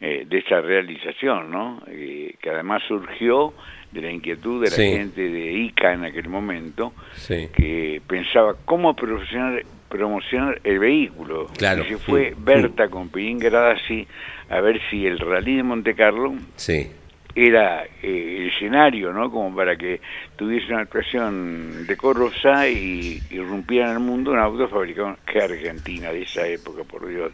eh, 0.00 0.24
de 0.28 0.38
esa 0.38 0.60
realización, 0.60 1.50
¿no? 1.50 1.82
Eh, 1.88 2.36
que 2.40 2.50
además 2.50 2.80
surgió 2.86 3.52
de 3.94 4.02
la 4.02 4.10
inquietud 4.12 4.62
de 4.62 4.70
la 4.70 4.76
Sí. 4.76 4.90
gente 4.90 5.22
de 5.30 5.52
ICA 5.52 5.94
en 5.94 6.04
aquel 6.04 6.28
momento, 6.28 6.92
Sí. 7.14 7.48
que 7.54 8.02
pensaba 8.06 8.56
cómo 8.64 8.94
promocionar, 8.94 9.62
promocionar 9.88 10.60
el 10.64 10.78
vehículo. 10.80 11.46
Claro. 11.56 11.84
Y 11.84 11.88
se 11.88 11.96
fue. 11.98 12.34
Berta 12.36 12.88
con 12.88 13.08
Pirín 13.08 13.38
Gradasi 13.38 14.06
a 14.50 14.60
ver 14.60 14.80
si 14.90 15.06
el 15.06 15.18
rally 15.20 15.56
de 15.56 15.62
Monte 15.62 15.94
Carlo 15.94 16.34
Sí. 16.56 16.88
era 17.36 17.84
eh, 18.02 18.36
el 18.42 18.48
escenario, 18.48 19.12
¿no? 19.12 19.30
Como 19.30 19.54
para 19.54 19.76
que 19.76 20.00
tuviese 20.36 20.72
una 20.72 20.82
actuación 20.82 21.86
decorosa 21.86 22.68
y 22.68 23.20
irrumpiera 23.30 23.86
en 23.86 23.92
el 23.92 24.00
mundo 24.00 24.32
un 24.32 24.38
auto 24.38 24.68
fabricado. 24.68 25.16
Qué 25.26 25.40
Argentina 25.40 26.10
de 26.12 26.22
esa 26.22 26.46
época, 26.46 26.82
por 26.84 27.06
Dios. 27.08 27.32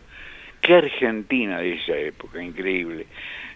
Qué 0.61 0.75
Argentina 0.75 1.59
de 1.59 1.75
esa 1.75 1.97
época, 1.97 2.43
increíble. 2.43 3.07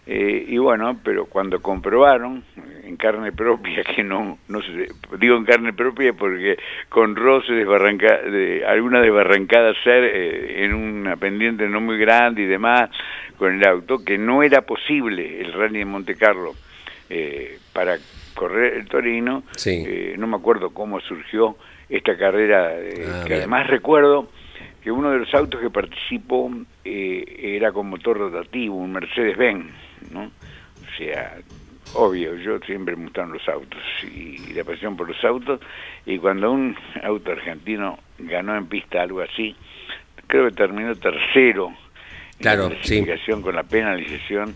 Eh, 0.06 0.44
y 0.48 0.58
bueno, 0.58 0.98
pero 1.02 1.24
cuando 1.26 1.62
comprobaron 1.62 2.44
en 2.82 2.96
carne 2.96 3.32
propia 3.32 3.82
que 3.82 4.04
no, 4.04 4.38
no 4.48 4.60
se, 4.60 4.88
digo 5.18 5.36
en 5.36 5.44
carne 5.44 5.72
propia 5.72 6.12
porque 6.12 6.58
con 6.90 7.16
roces 7.16 7.56
desbarranca, 7.56 8.18
de, 8.18 8.66
alguna 8.66 9.00
desbarrancada 9.00 9.72
ser 9.82 10.04
eh, 10.04 10.64
en 10.64 10.74
una 10.74 11.16
pendiente 11.16 11.66
no 11.68 11.80
muy 11.80 11.96
grande 11.96 12.42
y 12.42 12.46
demás 12.46 12.90
con 13.38 13.54
el 13.54 13.66
auto, 13.66 14.04
que 14.04 14.18
no 14.18 14.42
era 14.42 14.62
posible 14.62 15.40
el 15.40 15.54
rally 15.54 15.78
de 15.78 15.84
Monte 15.86 16.16
Carlo 16.16 16.52
eh, 17.08 17.58
para 17.72 17.96
correr 18.34 18.74
el 18.74 18.86
Torino, 18.86 19.44
sí. 19.56 19.84
no 20.18 20.26
me 20.26 20.36
acuerdo 20.36 20.70
cómo 20.70 21.00
surgió 21.00 21.56
esta 21.88 22.16
carrera, 22.16 22.72
Ah, 23.06 23.24
que 23.26 23.34
además 23.34 23.66
recuerdo 23.68 24.28
que 24.82 24.90
uno 24.90 25.10
de 25.10 25.18
los 25.18 25.34
autos 25.34 25.60
que 25.60 25.70
participó 25.70 26.50
eh, 26.84 27.56
era 27.56 27.72
con 27.72 27.88
motor 27.88 28.18
rotativo, 28.18 28.76
un 28.76 28.92
Mercedes-Benz, 28.92 29.66
¿no? 30.10 30.24
O 30.24 30.96
sea, 30.98 31.36
obvio, 31.94 32.36
yo 32.36 32.58
siempre 32.60 32.96
me 32.96 33.04
gustan 33.04 33.32
los 33.32 33.48
autos 33.48 33.82
y 34.02 34.52
la 34.54 34.64
pasión 34.64 34.96
por 34.96 35.08
los 35.08 35.22
autos, 35.24 35.60
y 36.06 36.18
cuando 36.18 36.52
un 36.52 36.76
auto 37.02 37.32
argentino 37.32 37.98
ganó 38.18 38.56
en 38.56 38.66
pista 38.66 39.02
algo 39.02 39.20
así, 39.20 39.54
creo 40.26 40.48
que 40.48 40.54
terminó 40.56 40.94
tercero 40.96 41.72
Claro, 42.38 42.64
en 42.64 42.70
la 42.70 42.76
sí. 42.82 43.02
clasificación 43.02 43.42
con 43.42 43.54
la 43.54 43.62
penalización, 43.62 44.54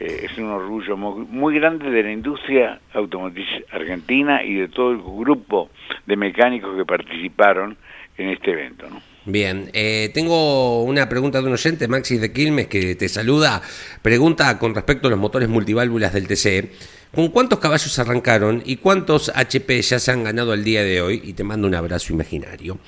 eh, 0.00 0.26
es 0.30 0.36
un 0.38 0.50
orgullo 0.50 0.96
muy, 0.96 1.24
muy 1.26 1.54
grande 1.54 1.90
de 1.90 2.02
la 2.02 2.10
industria 2.10 2.80
automotriz 2.92 3.46
argentina 3.70 4.42
y 4.42 4.54
de 4.54 4.68
todo 4.68 4.90
el 4.90 4.98
grupo 4.98 5.70
de 6.06 6.16
mecánicos 6.16 6.76
que 6.76 6.84
participaron 6.84 7.76
en 8.18 8.30
este 8.30 8.50
evento, 8.50 8.88
¿no? 8.90 9.00
Bien, 9.24 9.70
eh, 9.72 10.10
tengo 10.12 10.82
una 10.82 11.08
pregunta 11.08 11.40
de 11.40 11.46
un 11.46 11.52
oyente, 11.52 11.86
Maxi 11.86 12.18
de 12.18 12.32
Quilmes, 12.32 12.66
que 12.66 12.96
te 12.96 13.08
saluda. 13.08 13.62
Pregunta 14.02 14.58
con 14.58 14.74
respecto 14.74 15.06
a 15.06 15.10
los 15.10 15.18
motores 15.18 15.48
multiválvulas 15.48 16.12
del 16.12 16.26
TC. 16.26 16.70
¿Con 17.14 17.28
cuántos 17.28 17.58
caballos 17.60 17.96
arrancaron 17.98 18.62
y 18.64 18.76
cuántos 18.78 19.30
HP 19.34 19.80
ya 19.82 19.98
se 20.00 20.10
han 20.10 20.24
ganado 20.24 20.50
al 20.52 20.64
día 20.64 20.82
de 20.82 21.00
hoy? 21.02 21.20
Y 21.22 21.34
te 21.34 21.44
mando 21.44 21.68
un 21.68 21.74
abrazo 21.74 22.12
imaginario. 22.12 22.78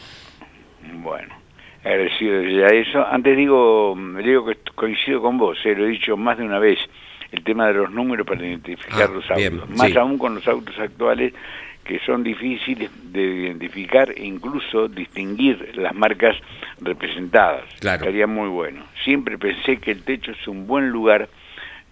Bueno, 1.03 1.35
agradecido 1.85 2.43
ya 2.43 2.67
eso. 2.69 3.07
Antes 3.07 3.37
digo, 3.37 3.95
digo 4.25 4.47
que 4.47 4.57
coincido 4.75 5.21
con 5.23 5.39
vos, 5.39 5.59
eh, 5.65 5.75
lo 5.77 5.85
he 5.87 5.91
dicho 5.91 6.17
más 6.17 6.39
de 6.39 6.45
una 6.45 6.59
vez, 6.59 6.79
el 7.31 7.45
tema 7.45 7.69
de 7.69 7.75
los 7.75 7.91
números 7.93 8.27
para 8.27 8.45
identificar 8.45 9.09
Ah, 9.09 9.13
los 9.15 9.25
autos. 9.31 9.37
bien, 9.37 9.61
más 9.77 9.91
sí. 9.91 9.99
aún 9.99 10.19
con 10.19 10.35
los 10.37 10.49
autos 10.49 10.75
actuales 10.79 11.33
que 11.85 11.99
son 12.01 12.23
difíciles 12.25 12.91
de 13.13 13.23
identificar 13.23 14.11
e 14.11 14.25
incluso 14.25 14.89
distinguir 14.89 15.73
las 15.77 15.95
marcas 15.95 16.37
representadas. 16.81 17.65
Claro. 17.81 18.03
Estaría 18.05 18.27
muy 18.27 18.49
bueno. 18.49 18.85
Siempre 19.05 19.39
pensé 19.39 19.77
que 19.79 19.91
el 19.93 20.03
techo 20.03 20.33
es 20.33 20.49
un 20.49 20.67
buen 20.67 20.89
lugar 20.91 21.29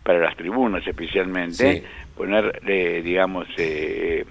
para 0.03 0.18
las 0.18 0.36
tribunas 0.36 0.86
especialmente, 0.86 1.80
Sí. 1.80 1.82
poner, 2.16 2.61
eh, 2.66 3.03
digamos, 3.05 3.47
eh, 3.59 4.24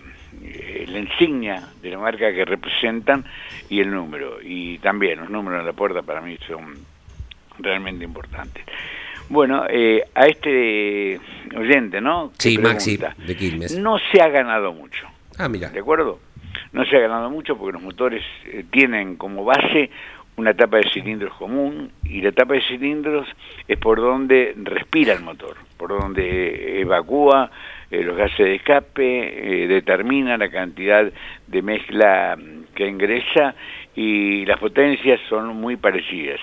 eh, 0.43 0.85
la 0.87 0.99
insignia 0.99 1.67
de 1.81 1.89
la 1.91 1.97
marca 1.99 2.33
que 2.33 2.43
representan 2.43 3.23
y 3.69 3.79
el 3.79 3.91
número. 3.91 4.39
Y 4.43 4.79
también 4.79 5.19
los 5.19 5.29
números 5.29 5.59
en 5.61 5.65
la 5.67 5.73
puerta 5.73 6.01
para 6.01 6.21
mí 6.21 6.37
son 6.47 6.73
realmente 7.59 8.03
importantes. 8.03 8.65
Bueno, 9.29 9.63
eh, 9.69 10.03
a 10.13 10.25
este 10.25 11.17
oyente, 11.55 12.01
¿no? 12.01 12.33
Sí, 12.37 12.57
Maxi 12.57 12.97
de 12.97 13.35
Quilmes. 13.37 13.77
No 13.77 13.97
se 14.11 14.21
ha 14.21 14.27
ganado 14.27 14.73
mucho. 14.73 15.07
Ah, 15.37 15.49
mira. 15.49 15.69
¿De 15.69 15.79
acuerdo? 15.79 16.19
No 16.73 16.85
se 16.85 16.97
ha 16.97 16.99
ganado 16.99 17.29
mucho 17.29 17.57
porque 17.57 17.73
los 17.73 17.81
motores 17.81 18.23
eh, 18.45 18.65
tienen 18.71 19.15
como 19.15 19.43
base 19.43 19.89
una 20.37 20.53
tapa 20.53 20.77
de 20.77 20.89
cilindros 20.89 21.33
común 21.35 21.91
y 22.03 22.21
la 22.21 22.31
tapa 22.31 22.53
de 22.55 22.61
cilindros 22.61 23.27
es 23.67 23.77
por 23.77 23.99
donde 23.99 24.53
respira 24.57 25.13
el 25.13 25.21
motor, 25.21 25.57
por 25.77 25.89
donde 25.89 26.81
evacúa 26.81 27.51
eh, 27.91 28.03
los 28.03 28.15
gases 28.15 28.37
de 28.37 28.55
escape, 28.55 29.63
eh, 29.63 29.67
determina 29.67 30.37
la 30.37 30.49
cantidad 30.49 31.11
de 31.47 31.61
mezcla 31.61 32.37
mm, 32.37 32.73
que 32.73 32.87
ingresa 32.87 33.53
y 33.95 34.45
las 34.45 34.57
potencias 34.59 35.19
son 35.27 35.57
muy 35.57 35.75
parecidas. 35.75 36.39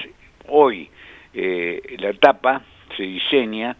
Hoy 0.46 0.90
eh, 1.32 1.96
la 1.98 2.12
tapa 2.12 2.62
se 2.96 3.02
diseña 3.02 3.76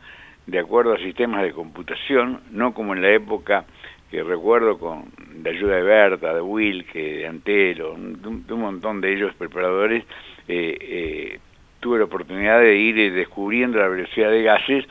de 0.46 0.58
acuerdo 0.58 0.94
a 0.94 0.98
sistemas 0.98 1.42
de 1.42 1.52
computación, 1.52 2.40
no 2.50 2.72
como 2.72 2.94
en 2.94 3.02
la 3.02 3.10
época 3.10 3.66
que 4.10 4.22
recuerdo 4.22 4.78
con 4.78 5.04
la 5.42 5.50
ayuda 5.50 5.76
de 5.76 5.82
Berta, 5.82 6.34
de 6.34 6.40
Wilke, 6.40 6.98
de 6.98 7.26
Antelo, 7.26 7.94
de 7.96 8.54
un, 8.54 8.60
montón 8.60 9.00
de 9.00 9.14
ellos 9.14 9.34
preparadores, 9.34 10.04
eh, 10.48 10.76
eh, 10.80 11.38
tuve 11.80 11.98
la 11.98 12.04
oportunidad 12.04 12.60
de 12.60 12.76
ir 12.76 12.98
eh, 12.98 13.10
descubriendo 13.10 13.78
la 13.78 13.88
velocidad 13.88 14.30
de 14.30 14.42
gases 14.42 14.84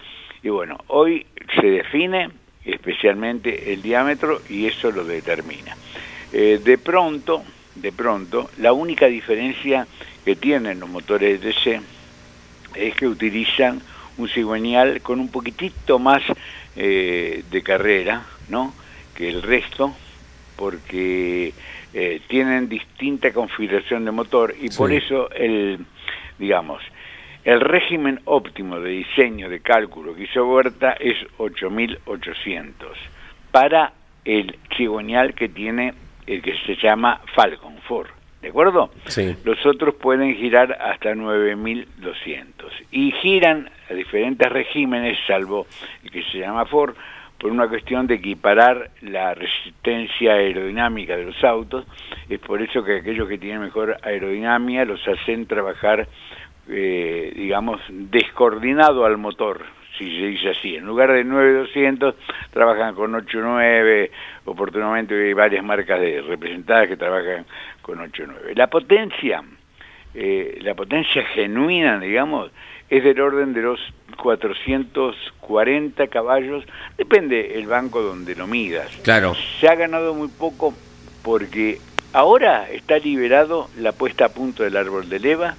y 0.43 0.49
bueno, 0.49 0.77
hoy 0.87 1.25
se 1.59 1.65
define 1.67 2.29
especialmente 2.63 3.73
el 3.73 3.81
diámetro 3.81 4.41
y 4.49 4.67
eso 4.67 4.91
lo 4.91 5.03
determina. 5.03 5.75
De 6.31 6.77
pronto, 6.77 7.43
de 7.75 7.93
pronto, 7.93 8.49
la 8.57 8.73
única 8.73 9.07
diferencia 9.07 9.87
que 10.25 10.35
tienen 10.35 10.81
los 10.81 10.89
motores 10.89 11.39
de 11.39 11.47
DC 11.47 11.81
es 12.75 12.95
que 12.95 13.07
utilizan 13.07 13.81
un 14.17 14.27
cigüeñal 14.27 15.01
con 15.01 15.21
un 15.21 15.31
poquitito 15.31 15.97
más 15.97 16.21
de 16.75 17.61
carrera, 17.63 18.25
¿no? 18.49 18.73
Que 19.17 19.27
el 19.27 19.41
resto, 19.41 19.93
porque 20.55 21.53
eh, 21.93 22.21
tienen 22.27 22.69
distinta 22.69 23.33
configuración 23.33 24.05
de 24.05 24.11
motor 24.11 24.53
y 24.61 24.69
por 24.69 24.91
eso 24.91 25.29
el, 25.31 25.79
digamos, 26.37 26.83
el 27.43 27.61
régimen 27.61 28.19
óptimo 28.25 28.79
de 28.79 28.91
diseño 28.91 29.49
de 29.49 29.61
cálculo 29.61 30.13
que 30.15 30.23
hizo 30.23 30.45
Huerta 30.47 30.97
es 30.99 31.15
8800 31.37 32.97
para 33.51 33.93
el 34.25 34.57
cigüeñal 34.75 35.33
que 35.33 35.49
tiene 35.49 35.93
el 36.27 36.41
que 36.41 36.53
se 36.65 36.75
llama 36.75 37.21
Falcon 37.33 37.75
4, 37.87 38.13
¿de 38.41 38.49
acuerdo? 38.49 38.91
Sí. 39.05 39.35
Los 39.45 39.65
otros 39.65 39.95
pueden 39.95 40.35
girar 40.35 40.73
hasta 40.73 41.15
9200 41.15 42.73
y 42.91 43.11
giran 43.13 43.69
a 43.89 43.93
diferentes 43.93 44.51
regímenes, 44.51 45.17
salvo 45.25 45.65
el 46.03 46.11
que 46.11 46.23
se 46.23 46.39
llama 46.39 46.65
Ford, 46.65 46.95
por 47.39 47.51
una 47.51 47.67
cuestión 47.67 48.07
de 48.07 48.15
equiparar 48.15 48.89
la 49.01 49.33
resistencia 49.33 50.33
aerodinámica 50.33 51.15
de 51.15 51.25
los 51.25 51.43
autos. 51.43 51.85
Es 52.29 52.39
por 52.39 52.61
eso 52.61 52.83
que 52.83 52.97
aquellos 52.97 53.27
que 53.27 53.37
tienen 53.37 53.61
mejor 53.61 53.97
aerodinámica 54.01 54.85
los 54.85 55.05
hacen 55.07 55.45
trabajar, 55.45 56.07
eh, 56.69 57.33
digamos, 57.35 57.79
descoordinado 57.89 59.05
al 59.05 59.17
motor, 59.17 59.65
si 59.97 60.05
se 60.05 60.27
dice 60.27 60.49
así. 60.49 60.75
En 60.75 60.85
lugar 60.85 61.11
de 61.11 61.23
9200, 61.23 62.15
trabajan 62.51 62.95
con 62.95 63.13
89, 63.13 64.11
oportunamente 64.45 65.13
hay 65.15 65.33
varias 65.33 65.63
marcas 65.63 65.99
de 65.99 66.21
representadas 66.21 66.87
que 66.87 66.97
trabajan 66.97 67.45
con 67.81 67.99
89. 67.99 68.53
La 68.55 68.67
potencia, 68.67 69.43
eh, 70.15 70.57
la 70.61 70.73
potencia 70.73 71.23
genuina, 71.25 71.99
digamos, 71.99 72.51
es 72.89 73.03
del 73.03 73.19
orden 73.21 73.53
de 73.53 73.61
los 73.61 73.79
440 74.17 76.07
caballos, 76.07 76.63
depende 76.97 77.57
el 77.57 77.67
banco 77.67 78.01
donde 78.01 78.35
lo 78.35 78.47
midas. 78.47 78.89
Claro. 79.03 79.33
Se 79.59 79.67
ha 79.67 79.75
ganado 79.75 80.13
muy 80.13 80.27
poco 80.29 80.73
porque 81.23 81.79
ahora 82.13 82.69
está 82.71 82.97
liberado 82.99 83.69
la 83.77 83.91
puesta 83.91 84.25
a 84.25 84.29
punto 84.29 84.63
del 84.63 84.77
árbol 84.77 85.09
de 85.09 85.19
leva 85.19 85.55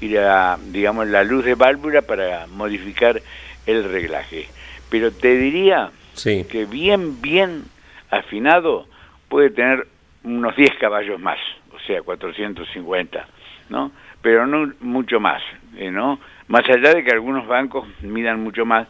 y 0.00 0.08
la, 0.08 0.58
digamos, 0.70 1.06
la 1.08 1.24
luz 1.24 1.44
de 1.44 1.54
válvula 1.54 2.02
para 2.02 2.46
modificar 2.46 3.20
el 3.66 3.84
reglaje. 3.84 4.46
Pero 4.88 5.12
te 5.12 5.36
diría 5.36 5.90
Sí. 6.14 6.44
que 6.50 6.64
bien, 6.64 7.20
bien 7.20 7.64
afinado 8.10 8.86
puede 9.28 9.50
tener 9.50 9.86
unos 10.24 10.56
10 10.56 10.70
caballos 10.80 11.20
más, 11.20 11.38
o 11.72 11.78
sea, 11.86 12.02
450, 12.02 13.26
¿no? 13.68 13.92
Pero 14.22 14.46
no 14.46 14.72
mucho 14.80 15.20
más, 15.20 15.40
eh, 15.76 15.90
¿no? 15.90 16.18
Más 16.50 16.68
allá 16.68 16.94
de 16.94 17.04
que 17.04 17.12
algunos 17.12 17.46
bancos 17.46 17.86
midan 18.02 18.42
mucho 18.42 18.66
más, 18.66 18.88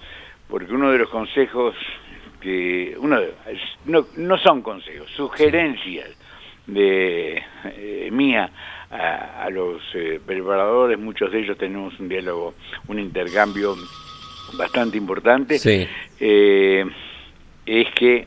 porque 0.48 0.72
uno 0.72 0.90
de 0.90 0.96
los 0.96 1.11
consejos 1.11 1.74
que, 2.40 2.96
uno 2.98 3.20
de- 3.20 3.34
no, 3.84 4.06
no 4.16 4.38
son 4.38 4.62
consejos, 4.62 5.11
sugerencias 5.11 6.08
de 6.66 7.42
eh, 7.66 8.08
mía 8.11 8.48
a, 8.90 9.42
a 9.44 9.50
los 9.50 9.82
eh, 9.94 10.18
preparadores, 10.24 10.98
muchos 10.98 11.30
de 11.30 11.40
ellos 11.40 11.58
tenemos 11.58 12.00
un 12.00 12.08
diálogo, 12.08 12.54
un 12.88 12.98
intercambio 12.98 13.76
bastante 14.56 14.96
importante, 14.96 15.58
Sí. 15.58 15.86
eh, 16.18 16.86
es 17.66 17.86
que 17.94 18.26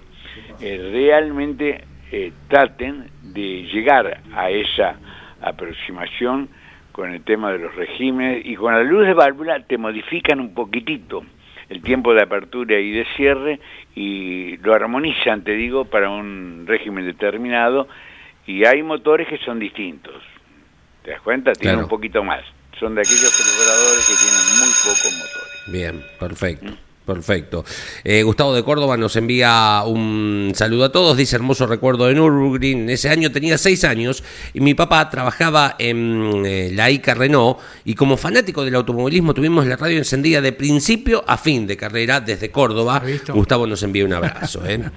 realmente 0.62 1.84
eh, 2.12 2.32
traten 2.48 3.10
de 3.24 3.64
llegar 3.74 4.22
a 4.32 4.52
esa 4.52 4.96
aproximación 5.42 6.50
con 6.94 7.12
el 7.14 7.24
tema 7.24 7.52
de 7.52 7.60
los 7.60 7.76
regímenes 7.76 8.46
y 8.46 8.56
con 8.56 8.72
la 8.74 8.84
luz 8.84 9.06
de 9.06 9.14
válvula 9.14 9.60
te 9.64 9.78
modifican 9.78 10.40
un 10.40 10.54
poquitito 10.54 11.26
el 11.70 11.82
tiempo 11.82 12.14
de 12.14 12.22
apertura 12.22 12.80
y 12.80 12.92
de 12.92 13.06
cierre 13.18 13.60
y 13.96 14.58
lo 14.58 14.74
armonizan, 14.74 15.44
te 15.44 15.52
digo, 15.54 15.86
para 15.86 16.10
un 16.10 16.66
régimen 16.68 17.06
determinado 17.06 17.88
y 18.46 18.66
hay 18.66 18.84
motores 18.84 19.28
que 19.28 19.38
son 19.40 19.60
distintos. 19.60 20.14
¿Te 21.04 21.12
das 21.12 21.22
cuenta? 21.22 21.52
Tienen 21.54 21.76
Claro. 21.78 21.86
un 21.86 21.90
poquito 21.90 22.24
más. 22.24 22.42
Son 22.80 22.94
de 22.96 23.02
aquellos 23.02 23.32
preparadores 23.36 24.08
que 24.08 24.16
tienen 24.16 24.60
muy 24.60 24.70
pocos 24.84 25.14
motores. 25.18 25.64
Bien, 25.68 26.04
perfecto. 26.20 26.74
Perfecto. 27.06 27.66
Eh, 28.06 28.24
Gustavo 28.24 28.56
de 28.56 28.64
Córdoba 28.64 28.96
nos 28.96 29.16
envía 29.18 29.84
un 29.86 30.54
saludo 30.56 30.86
a 30.86 30.92
todos. 30.92 31.18
Dice 31.18 31.36
hermoso 31.36 31.68
recuerdo 31.68 32.08
de 32.08 32.14
Nürburgring. 32.16 32.90
Ese 32.90 33.10
año 33.10 33.30
tenía 33.32 33.58
seis 33.58 33.84
años 33.84 34.24
y 34.54 34.62
mi 34.62 34.74
papá 34.74 35.10
trabajaba 35.10 35.76
en 35.80 36.44
eh, 36.46 36.72
la 36.74 36.90
ICA 36.90 37.14
Renault 37.14 37.60
y 37.84 37.96
como 37.96 38.16
fanático 38.16 38.64
del 38.64 38.76
automovilismo 38.76 39.34
tuvimos 39.34 39.66
la 39.68 39.76
radio 39.76 39.98
encendida 39.98 40.40
de 40.40 40.54
principio 40.54 41.26
a 41.28 41.38
fin 41.38 41.68
de 41.68 41.76
carrera 41.76 42.22
desde 42.22 42.52
Córdoba. 42.52 43.02
Gustavo 43.34 43.68
nos 43.68 43.84
envía 43.84 44.06
un 44.06 44.14
abrazo. 44.14 44.66
¿eh? 44.66 44.82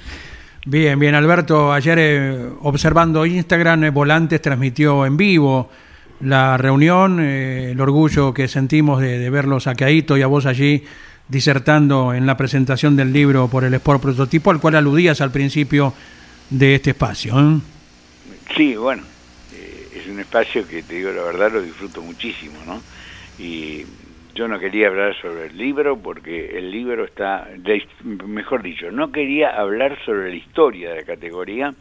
Bien, 0.68 0.98
bien, 0.98 1.14
Alberto. 1.14 1.72
Ayer 1.72 2.48
observando 2.62 3.24
Instagram, 3.24 3.94
Volantes 3.94 4.42
transmitió 4.42 5.07
en 5.07 5.16
vivo 5.16 5.70
la 6.20 6.57
reunión, 6.57 7.20
el 7.20 7.80
orgullo 7.80 8.34
que 8.34 8.48
sentimos 8.48 9.00
de, 9.00 9.20
de 9.20 9.30
verlos 9.30 9.68
a 9.68 9.76
Caíto 9.76 10.16
y 10.16 10.22
a 10.22 10.26
vos 10.26 10.44
allí 10.44 10.82
disertando 11.29 12.14
en 12.14 12.27
la 12.27 12.37
presentación 12.37 12.97
del 12.97 13.12
libro 13.12 13.49
por 13.49 13.64
el 13.64 13.74
Sport 13.74 14.03
Prototipo, 14.03 14.51
al 14.51 14.61
cual 14.61 14.77
aludías 14.77 15.20
al 15.20 15.33
principio 15.33 15.93
de 16.51 16.77
este 16.77 16.91
espacio. 16.91 17.35
¿eh? 17.39 17.59
Sí, 18.57 18.77
bueno, 18.77 19.03
eh, 19.53 19.89
es 19.97 20.07
un 20.07 20.20
espacio 20.20 20.66
que 20.66 20.83
te 20.83 20.97
digo 20.97 21.11
la 21.11 21.22
verdad 21.22 21.53
lo 21.53 21.62
disfruto 21.62 22.01
muchísimo, 22.03 22.57
¿no? 22.66 22.81
Y 23.39 23.85
yo 24.35 24.49
no 24.49 24.59
quería 24.59 24.89
hablar 24.89 25.16
sobre 25.20 25.47
el 25.47 25.57
libro 25.57 25.99
porque 25.99 26.59
el 26.59 26.70
libro 26.70 27.05
está, 27.05 27.49
mejor 28.27 28.62
dicho, 28.62 28.91
no 28.91 29.11
quería 29.11 29.51
hablar 29.59 29.99
sobre 30.05 30.31
la 30.31 30.37
historia 30.37 30.91
de 30.91 30.97
la 30.97 31.03
categoría 31.05 31.74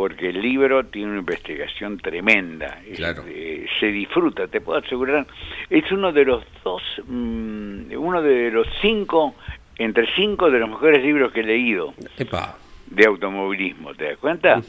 porque 0.00 0.30
el 0.30 0.40
libro 0.40 0.86
tiene 0.86 1.10
una 1.10 1.18
investigación 1.18 1.98
tremenda, 1.98 2.78
Claro. 2.96 3.22
eh, 3.28 3.66
se 3.78 3.88
disfruta, 3.88 4.48
te 4.48 4.62
puedo 4.62 4.78
asegurar, 4.78 5.26
es 5.68 5.92
uno 5.92 6.10
de 6.10 6.24
los 6.24 6.42
dos, 6.64 6.82
mm, 7.06 7.92
uno 7.98 8.22
de 8.22 8.50
los 8.50 8.66
cinco, 8.80 9.34
entre 9.76 10.06
cinco 10.16 10.50
de 10.50 10.58
los 10.58 10.70
mejores 10.70 11.04
libros 11.04 11.32
que 11.32 11.40
he 11.40 11.42
leído 11.44 11.92
Epa. 12.16 12.56
de 12.86 13.04
automovilismo, 13.04 13.92
¿te 13.94 14.04
das 14.04 14.16
cuenta? 14.16 14.62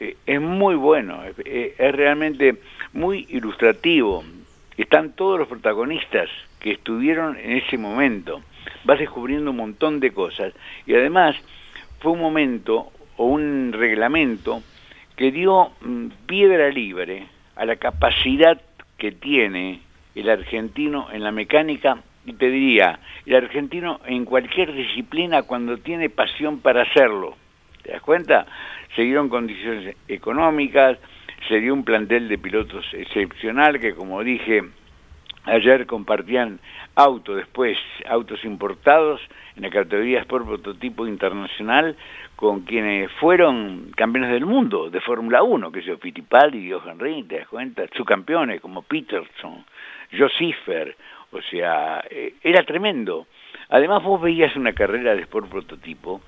Eh, 0.00 0.16
es 0.26 0.40
muy 0.40 0.74
bueno, 0.74 1.20
eh, 1.44 1.76
es 1.78 1.92
realmente 1.94 2.56
muy 2.92 3.24
ilustrativo. 3.30 4.24
Están 4.76 5.12
todos 5.12 5.38
los 5.38 5.46
protagonistas 5.46 6.28
que 6.58 6.72
estuvieron 6.72 7.36
en 7.38 7.52
ese 7.58 7.78
momento. 7.78 8.42
Vas 8.82 8.98
descubriendo 8.98 9.52
un 9.52 9.58
montón 9.58 10.00
de 10.00 10.10
cosas. 10.10 10.52
Y 10.86 10.94
además 10.94 11.36
fue 12.00 12.10
un 12.10 12.20
momento 12.20 12.90
o 13.16 13.26
un 13.26 13.72
reglamento 13.72 14.60
que 15.22 15.30
dio 15.30 15.70
mm, 15.82 16.08
piedra 16.26 16.68
libre 16.70 17.28
a 17.54 17.64
la 17.64 17.76
capacidad 17.76 18.60
que 18.98 19.12
tiene 19.12 19.78
el 20.16 20.28
argentino 20.28 21.12
en 21.12 21.22
la 21.22 21.30
mecánica 21.30 22.02
y 22.26 22.32
te 22.32 22.50
diría, 22.50 22.98
el 23.24 23.36
argentino 23.36 24.00
en 24.04 24.24
cualquier 24.24 24.72
disciplina 24.72 25.44
cuando 25.44 25.78
tiene 25.78 26.10
pasión 26.10 26.58
para 26.58 26.82
hacerlo. 26.82 27.36
¿Te 27.84 27.92
das 27.92 28.02
cuenta? 28.02 28.46
Se 28.96 29.02
dieron 29.02 29.28
condiciones 29.28 29.94
económicas, 30.08 30.98
se 31.46 31.60
dio 31.60 31.72
un 31.72 31.84
plantel 31.84 32.28
de 32.28 32.38
pilotos 32.38 32.84
excepcional 32.92 33.78
que, 33.78 33.94
como 33.94 34.24
dije, 34.24 34.64
ayer 35.44 35.86
compartían 35.86 36.60
autos, 36.94 37.36
después 37.36 37.76
autos 38.08 38.44
importados 38.44 39.20
en 39.56 39.62
la 39.62 39.70
categoría 39.70 40.20
Sport 40.20 40.46
Prototipo 40.46 41.06
Internacional 41.06 41.96
con 42.36 42.60
quienes 42.60 43.10
fueron 43.12 43.92
campeones 43.96 44.30
del 44.32 44.46
mundo 44.46 44.90
de 44.90 45.00
Fórmula 45.00 45.42
1, 45.42 45.70
que 45.72 45.80
es 45.80 46.00
Fittipaldi 46.00 46.58
y 46.58 46.72
Johan 46.72 46.98
Rindt, 46.98 47.28
¿te 47.28 47.38
das 47.38 47.48
cuenta? 47.48 47.84
Subcampeones 47.96 48.60
como 48.60 48.82
Peterson, 48.82 49.64
Josiffer, 50.16 50.96
o 51.30 51.40
sea, 51.42 52.04
eh, 52.10 52.34
era 52.42 52.62
tremendo. 52.64 53.26
Además 53.68 54.02
vos 54.02 54.20
veías 54.20 54.54
una 54.56 54.72
carrera 54.72 55.14
de 55.14 55.22
Sport 55.22 55.48
Prototipo 55.48 56.20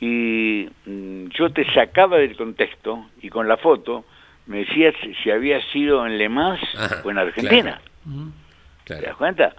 y 0.00 0.68
mm, 0.84 1.28
yo 1.28 1.50
te 1.52 1.64
sacaba 1.72 2.18
del 2.18 2.36
contexto 2.36 3.06
y 3.22 3.28
con 3.28 3.48
la 3.48 3.56
foto 3.56 4.04
me 4.46 4.58
decías 4.58 4.94
si 5.22 5.30
había 5.30 5.60
sido 5.70 6.04
en 6.06 6.18
Le 6.18 6.28
Mans 6.28 6.60
Ajá, 6.76 7.02
o 7.04 7.10
en 7.10 7.18
Argentina. 7.18 7.80
¿Te 7.80 8.41
Claro. 8.98 9.06
das 9.06 9.16
cuenta? 9.16 9.54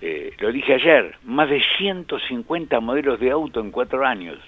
Eh, 0.00 0.32
lo 0.38 0.52
dije 0.52 0.74
ayer, 0.74 1.16
más 1.24 1.50
de 1.50 1.62
150 1.76 2.80
modelos 2.80 3.18
de 3.18 3.30
auto 3.30 3.60
en 3.60 3.70
cuatro 3.70 4.06
años. 4.06 4.38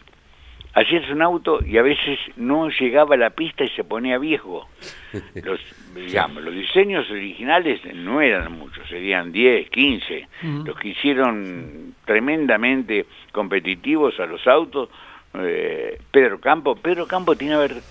Ayer 0.72 1.02
es 1.02 1.10
un 1.10 1.20
auto 1.20 1.58
y 1.64 1.78
a 1.78 1.82
veces 1.82 2.18
no 2.36 2.68
llegaba 2.70 3.16
a 3.16 3.18
la 3.18 3.30
pista 3.30 3.64
y 3.64 3.68
se 3.70 3.82
ponía 3.82 4.18
viejo. 4.18 4.68
Los, 5.42 5.58
digamos, 5.94 6.44
los 6.44 6.54
diseños 6.54 7.10
originales 7.10 7.80
no 7.92 8.20
eran 8.20 8.52
muchos, 8.52 8.88
serían 8.88 9.32
10, 9.32 9.68
15. 9.70 10.28
Los 10.64 10.78
que 10.78 10.88
hicieron 10.88 11.94
tremendamente 12.04 13.06
competitivos 13.32 14.20
a 14.20 14.26
los 14.26 14.46
autos, 14.46 14.88
eh, 15.34 15.98
Pedro 16.12 16.38
Campo. 16.38 16.76
Pedro 16.76 17.08
Campo 17.08 17.34
tiene 17.34 17.54
que 17.54 17.58
haber 17.58 17.82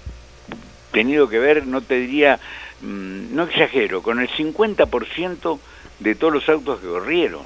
tenido 0.92 1.28
que 1.28 1.40
ver, 1.40 1.68
no 1.68 1.82
te 1.82 1.96
diría, 1.96 2.40
mm, 2.82 3.36
no 3.36 3.44
exagero, 3.44 4.02
con 4.02 4.22
el 4.22 4.30
50% 4.30 5.60
de 6.00 6.16
todos 6.16 6.34
los 6.34 6.50
autos 6.50 6.80
que 6.80 6.88
corrieron. 6.88 7.42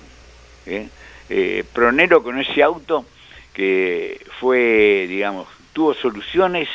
¿eh? 0.65 0.87
Eh, 1.29 1.63
Pronero 1.73 2.21
con 2.23 2.39
ese 2.39 2.61
auto 2.63 3.05
que 3.53 4.19
fue, 4.39 5.05
digamos, 5.07 5.47
tuvo 5.73 5.93
soluciones 5.93 6.67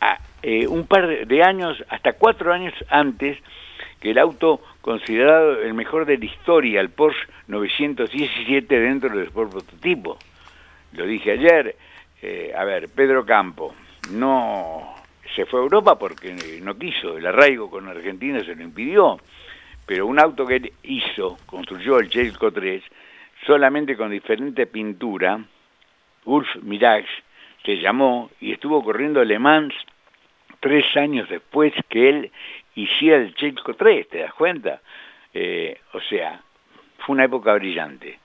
a, 0.00 0.18
eh, 0.42 0.66
un 0.66 0.86
par 0.86 1.26
de- 1.26 1.42
años, 1.42 1.82
hasta 1.88 2.12
cuatro 2.14 2.52
años 2.52 2.74
antes 2.88 3.38
que 4.00 4.10
el 4.12 4.18
auto 4.18 4.60
considerado 4.80 5.60
el 5.62 5.74
mejor 5.74 6.06
de 6.06 6.16
la 6.18 6.24
historia, 6.24 6.80
el 6.80 6.90
Porsche 6.90 7.20
917 7.48 8.80
dentro 8.80 9.10
del 9.10 9.26
Sport 9.26 9.50
Prototipo. 9.52 10.18
Lo 10.92 11.04
dije 11.06 11.32
ayer, 11.32 11.76
eh, 12.22 12.52
a 12.56 12.64
ver, 12.64 12.88
Pedro 12.88 13.24
Campo 13.26 13.74
no 14.12 14.94
se 15.36 15.44
fue 15.46 15.60
a 15.60 15.62
Europa 15.62 15.98
porque 15.98 16.60
no 16.62 16.76
quiso, 16.78 17.16
el 17.18 17.26
arraigo 17.26 17.70
con 17.70 17.88
Argentina 17.88 18.42
se 18.44 18.54
lo 18.56 18.62
impidió, 18.62 19.18
pero 19.90 20.06
un 20.06 20.20
auto 20.20 20.46
que 20.46 20.54
él 20.54 20.72
hizo, 20.84 21.36
construyó 21.46 21.98
el 21.98 22.08
Chelco 22.08 22.52
3, 22.52 22.80
solamente 23.44 23.96
con 23.96 24.12
diferente 24.12 24.68
pintura, 24.68 25.44
Ulf 26.26 26.46
Mirage 26.62 27.08
se 27.64 27.76
llamó 27.76 28.30
y 28.40 28.52
estuvo 28.52 28.84
corriendo 28.84 29.24
Le 29.24 29.40
Mans 29.40 29.74
tres 30.60 30.84
años 30.96 31.28
después 31.28 31.72
que 31.88 32.08
él 32.08 32.30
hiciera 32.76 33.16
el 33.16 33.34
Chelco 33.34 33.74
3, 33.74 34.08
¿te 34.08 34.18
das 34.18 34.32
cuenta? 34.34 34.80
Eh, 35.34 35.80
o 35.92 36.00
sea, 36.02 36.40
fue 36.98 37.14
una 37.14 37.24
época 37.24 37.52
brillante, 37.54 38.16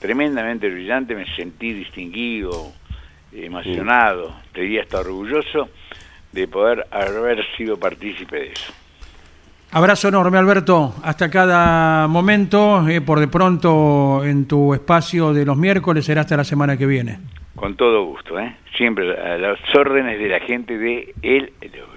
tremendamente 0.00 0.68
brillante, 0.68 1.14
me 1.14 1.32
sentí 1.36 1.72
distinguido, 1.72 2.72
emocionado, 3.32 4.34
te 4.52 4.62
diría 4.62 4.82
hasta 4.82 4.98
orgulloso 4.98 5.68
de 6.32 6.48
poder 6.48 6.84
haber 6.90 7.46
sido 7.56 7.78
partícipe 7.78 8.40
de 8.40 8.46
eso. 8.48 8.85
Abrazo 9.76 10.08
enorme, 10.08 10.38
Alberto. 10.38 10.94
Hasta 11.02 11.28
cada 11.28 12.08
momento. 12.08 12.88
eh, 12.88 13.02
por 13.02 13.20
de 13.20 13.28
pronto, 13.28 14.24
en 14.24 14.48
tu 14.48 14.72
espacio 14.72 15.34
de 15.34 15.44
los 15.44 15.54
miércoles 15.58 16.06
será 16.06 16.22
hasta 16.22 16.34
la 16.34 16.44
semana 16.44 16.78
que 16.78 16.86
viene. 16.86 17.18
Con 17.54 17.76
todo 17.76 18.06
gusto, 18.06 18.40
¿eh? 18.40 18.56
Siempre 18.74 19.14
a 19.20 19.36
las 19.36 19.58
órdenes 19.74 20.18
de 20.18 20.28
la 20.28 20.40
gente 20.40 20.78
de 20.78 21.14
él, 21.20 21.52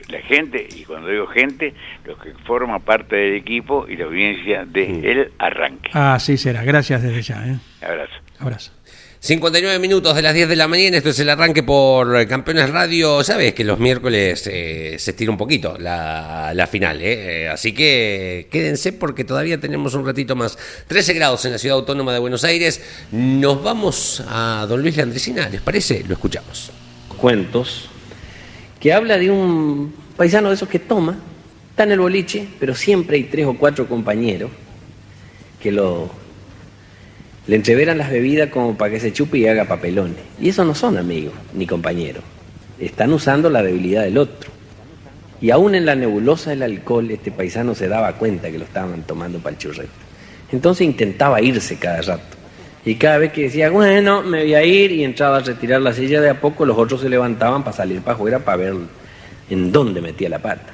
la 0.10 0.20
gente, 0.20 0.68
y 0.76 0.84
cuando 0.84 1.08
digo 1.08 1.28
gente, 1.28 1.74
los 2.04 2.18
que 2.18 2.34
forman 2.46 2.82
parte 2.82 3.16
del 3.16 3.36
equipo 3.36 3.86
y 3.88 3.96
la 3.96 4.08
audiencia 4.08 4.66
de 4.66 5.12
el 5.12 5.32
arranque. 5.40 5.90
Así 5.94 6.36
será. 6.36 6.66
Gracias 6.66 7.02
desde 7.02 7.22
ya. 7.22 7.48
¿eh? 7.48 7.60
Abrazo. 7.82 8.14
Abrazo. 8.40 8.74
59 9.22 9.80
minutos 9.80 10.16
de 10.16 10.22
las 10.22 10.34
10 10.34 10.48
de 10.48 10.56
la 10.56 10.70
mañana, 10.70 10.96
esto 10.96 11.10
es 11.10 11.20
el 11.20 11.30
arranque 11.30 11.62
por 11.62 12.26
Campeones 12.26 12.70
Radio. 12.70 13.22
Sabes 13.22 13.54
que 13.54 13.66
los 13.66 13.78
miércoles 13.78 14.48
eh, 14.48 14.96
se 14.98 15.12
estira 15.12 15.30
un 15.30 15.38
poquito 15.38 15.78
la, 15.78 16.70
final, 16.72 17.02
¿eh? 17.02 17.44
Eh, 17.44 17.50
así 17.50 17.74
que 17.74 18.48
quédense 18.50 18.94
porque 18.94 19.26
todavía 19.26 19.60
tenemos 19.60 19.94
un 19.94 20.06
ratito 20.06 20.38
más. 20.38 20.58
13 20.88 21.14
grados 21.16 21.44
en 21.44 21.52
la 21.52 21.58
ciudad 21.58 21.78
autónoma 21.80 22.14
de 22.14 22.20
Buenos 22.20 22.46
Aires. 22.46 22.82
Nos 23.12 23.62
vamos 23.62 24.24
a 24.26 24.66
Don 24.70 24.82
Luis 24.82 24.96
Landricina, 24.96 25.50
¿les 25.50 25.60
parece? 25.60 26.06
Lo 26.08 26.14
escuchamos. 26.14 26.72
cuentos 27.18 27.90
que 28.80 28.94
habla 28.94 29.18
de 29.18 29.30
un 29.30 29.94
paisano 30.16 30.48
de 30.48 30.56
esos 30.56 30.70
que 30.70 30.80
toma, 30.80 31.18
está 31.72 31.84
en 31.84 31.92
el 31.92 32.00
boliche, 32.00 32.48
pero 32.58 32.74
siempre 32.74 33.18
hay 33.18 33.24
tres 33.26 33.46
o 33.48 33.54
cuatro 33.56 33.86
compañeros 33.86 34.50
que 35.62 35.74
lo 35.74 36.10
le 37.50 37.56
entreveran 37.56 37.98
las 37.98 38.12
bebidas 38.12 38.52
como 38.52 38.78
para 38.78 38.92
que 38.92 39.00
se 39.00 39.12
chupe 39.12 39.40
y 39.40 39.48
haga 39.48 39.66
papelones. 39.66 40.20
Y 40.40 40.50
esos 40.50 40.68
no 40.68 40.76
son 40.76 41.00
amigos 41.00 41.34
ni 41.56 41.66
compañeros. 41.66 42.24
Están 42.80 43.12
usando 43.12 43.50
la 43.50 43.64
debilidad 43.64 44.04
del 44.04 44.20
otro. 44.20 44.52
Y 45.42 45.50
aún 45.50 45.74
en 45.74 45.88
la 45.88 45.96
nebulosa 45.96 46.52
del 46.52 46.62
alcohol, 46.62 47.10
este 47.10 47.32
paisano 47.32 47.74
se 47.74 47.88
daba 47.88 48.14
cuenta 48.14 48.52
que 48.52 48.60
lo 48.60 48.66
estaban 48.66 49.02
tomando 49.02 49.40
para 49.40 49.56
el 49.56 49.58
churrete. 49.58 49.90
Entonces 50.52 50.86
intentaba 50.86 51.42
irse 51.42 51.78
cada 51.78 52.04
rato. 52.04 52.38
Y 52.86 52.96
cada 52.96 53.18
vez 53.18 53.34
que 53.34 53.42
decía, 53.42 53.72
bueno, 53.72 54.22
me 54.22 54.44
voy 54.44 54.54
a 54.54 54.64
ir, 54.64 54.92
y 54.92 55.04
entraba 55.04 55.38
a 55.38 55.40
retirar 55.40 55.82
la 55.82 55.94
silla 55.94 56.22
de 56.22 56.30
a 56.30 56.40
poco, 56.40 56.68
los 56.68 56.78
otros 56.78 57.02
se 57.02 57.10
levantaban 57.10 57.64
para 57.64 57.76
salir 57.76 58.02
para 58.02 58.14
afuera 58.14 58.38
para 58.38 58.58
ver 58.58 58.76
en 59.50 59.72
dónde 59.72 60.02
metía 60.02 60.30
la 60.30 60.38
pata. 60.38 60.72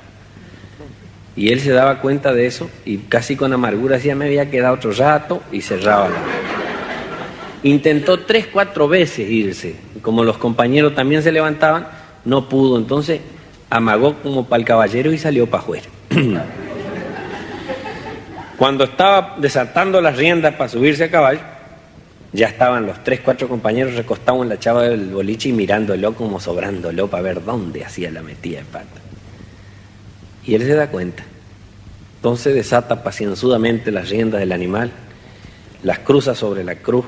Y 1.37 1.53
él 1.53 1.61
se 1.61 1.71
daba 1.71 2.01
cuenta 2.01 2.33
de 2.33 2.47
eso 2.47 2.69
y 2.83 2.97
casi 2.97 3.37
con 3.37 3.53
amargura 3.53 3.95
decía, 3.95 4.13
me 4.13 4.25
había 4.25 4.51
quedado 4.51 4.75
otro 4.75 4.91
rato 4.91 5.41
y 5.53 5.61
cerraba 5.61 6.09
la. 6.09 6.54
Intentó 7.65 8.19
tres, 8.19 8.45
cuatro 8.45 8.87
veces 8.87 9.27
irse. 9.27 9.75
Como 10.03 10.23
los 10.23 10.37
compañeros 10.37 10.93
también 10.93 11.23
se 11.23 11.31
levantaban, 11.31 11.87
no 12.23 12.47
pudo. 12.47 12.77
Entonces 12.77 13.21
amagó 13.71 14.13
como 14.21 14.45
para 14.45 14.59
el 14.59 14.65
caballero 14.67 15.11
y 15.11 15.17
salió 15.17 15.47
para 15.47 15.63
afuera. 15.63 15.85
Cuando 18.59 18.83
estaba 18.83 19.37
desatando 19.39 19.99
las 19.99 20.15
riendas 20.15 20.53
para 20.53 20.69
subirse 20.69 21.05
a 21.05 21.09
caballo, 21.09 21.39
ya 22.33 22.49
estaban 22.49 22.85
los 22.85 23.03
tres, 23.03 23.21
cuatro 23.21 23.47
compañeros 23.47 23.95
recostados 23.95 24.43
en 24.43 24.49
la 24.49 24.59
chava 24.59 24.83
del 24.83 25.09
boliche 25.09 25.49
y 25.49 25.53
mirándolo 25.53 26.13
como 26.13 26.39
sobrándolo 26.39 27.07
para 27.07 27.23
ver 27.23 27.43
dónde 27.43 27.83
hacía 27.83 28.11
la 28.11 28.21
metida 28.21 28.59
de 28.59 28.65
pata. 28.65 29.01
Y 30.45 30.53
él 30.53 30.61
se 30.61 30.75
da 30.75 30.91
cuenta. 30.91 31.23
Entonces 32.17 32.53
desata 32.53 33.01
pacienzudamente 33.01 33.89
las 33.89 34.09
riendas 34.09 34.39
del 34.39 34.51
animal, 34.51 34.91
las 35.81 35.97
cruza 35.97 36.35
sobre 36.35 36.63
la 36.63 36.75
cruz, 36.75 37.05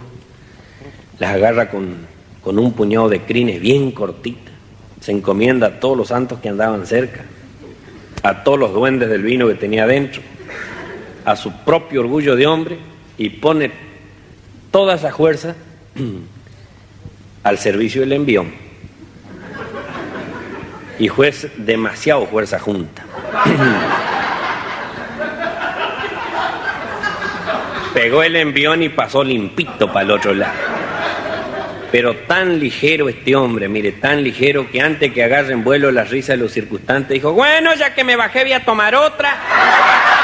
las 1.19 1.33
agarra 1.33 1.69
con, 1.69 1.95
con 2.41 2.59
un 2.59 2.73
puñado 2.73 3.09
de 3.09 3.21
crines 3.21 3.59
bien 3.59 3.91
cortita, 3.91 4.51
se 5.01 5.11
encomienda 5.11 5.67
a 5.67 5.79
todos 5.79 5.97
los 5.97 6.07
santos 6.09 6.39
que 6.39 6.49
andaban 6.49 6.85
cerca, 6.85 7.21
a 8.23 8.43
todos 8.43 8.59
los 8.59 8.73
duendes 8.73 9.09
del 9.09 9.21
vino 9.21 9.47
que 9.47 9.55
tenía 9.55 9.83
adentro, 9.83 10.21
a 11.25 11.35
su 11.35 11.51
propio 11.63 12.01
orgullo 12.01 12.35
de 12.35 12.47
hombre 12.47 12.77
y 13.17 13.29
pone 13.29 13.71
toda 14.71 14.95
esa 14.95 15.13
fuerza 15.13 15.55
al 17.43 17.57
servicio 17.57 18.01
del 18.01 18.13
envión. 18.13 18.51
Y 20.99 21.09
juez 21.09 21.47
demasiado 21.57 22.25
fuerza 22.25 22.59
junta. 22.59 23.05
Pegó 27.93 28.23
el 28.23 28.35
envión 28.35 28.83
y 28.83 28.89
pasó 28.89 29.23
limpito 29.23 29.87
para 29.87 30.01
el 30.01 30.11
otro 30.11 30.33
lado. 30.33 30.76
Pero 31.91 32.15
tan 32.15 32.59
ligero 32.59 33.07
este 33.07 33.35
hombre, 33.35 33.69
mire, 33.69 33.93
tan 33.93 34.23
ligero 34.23 34.69
que 34.69 34.81
antes 34.81 35.13
que 35.13 35.23
agarren 35.23 35.63
vuelo 35.63 35.91
la 35.91 36.03
risa 36.03 36.33
de 36.33 36.39
los 36.39 36.51
circunstantes, 36.51 37.15
dijo, 37.15 37.31
bueno, 37.33 37.73
ya 37.75 37.95
que 37.95 38.03
me 38.03 38.15
bajé 38.15 38.43
voy 38.43 38.53
a 38.53 38.65
tomar 38.65 38.93
otra. 38.95 39.37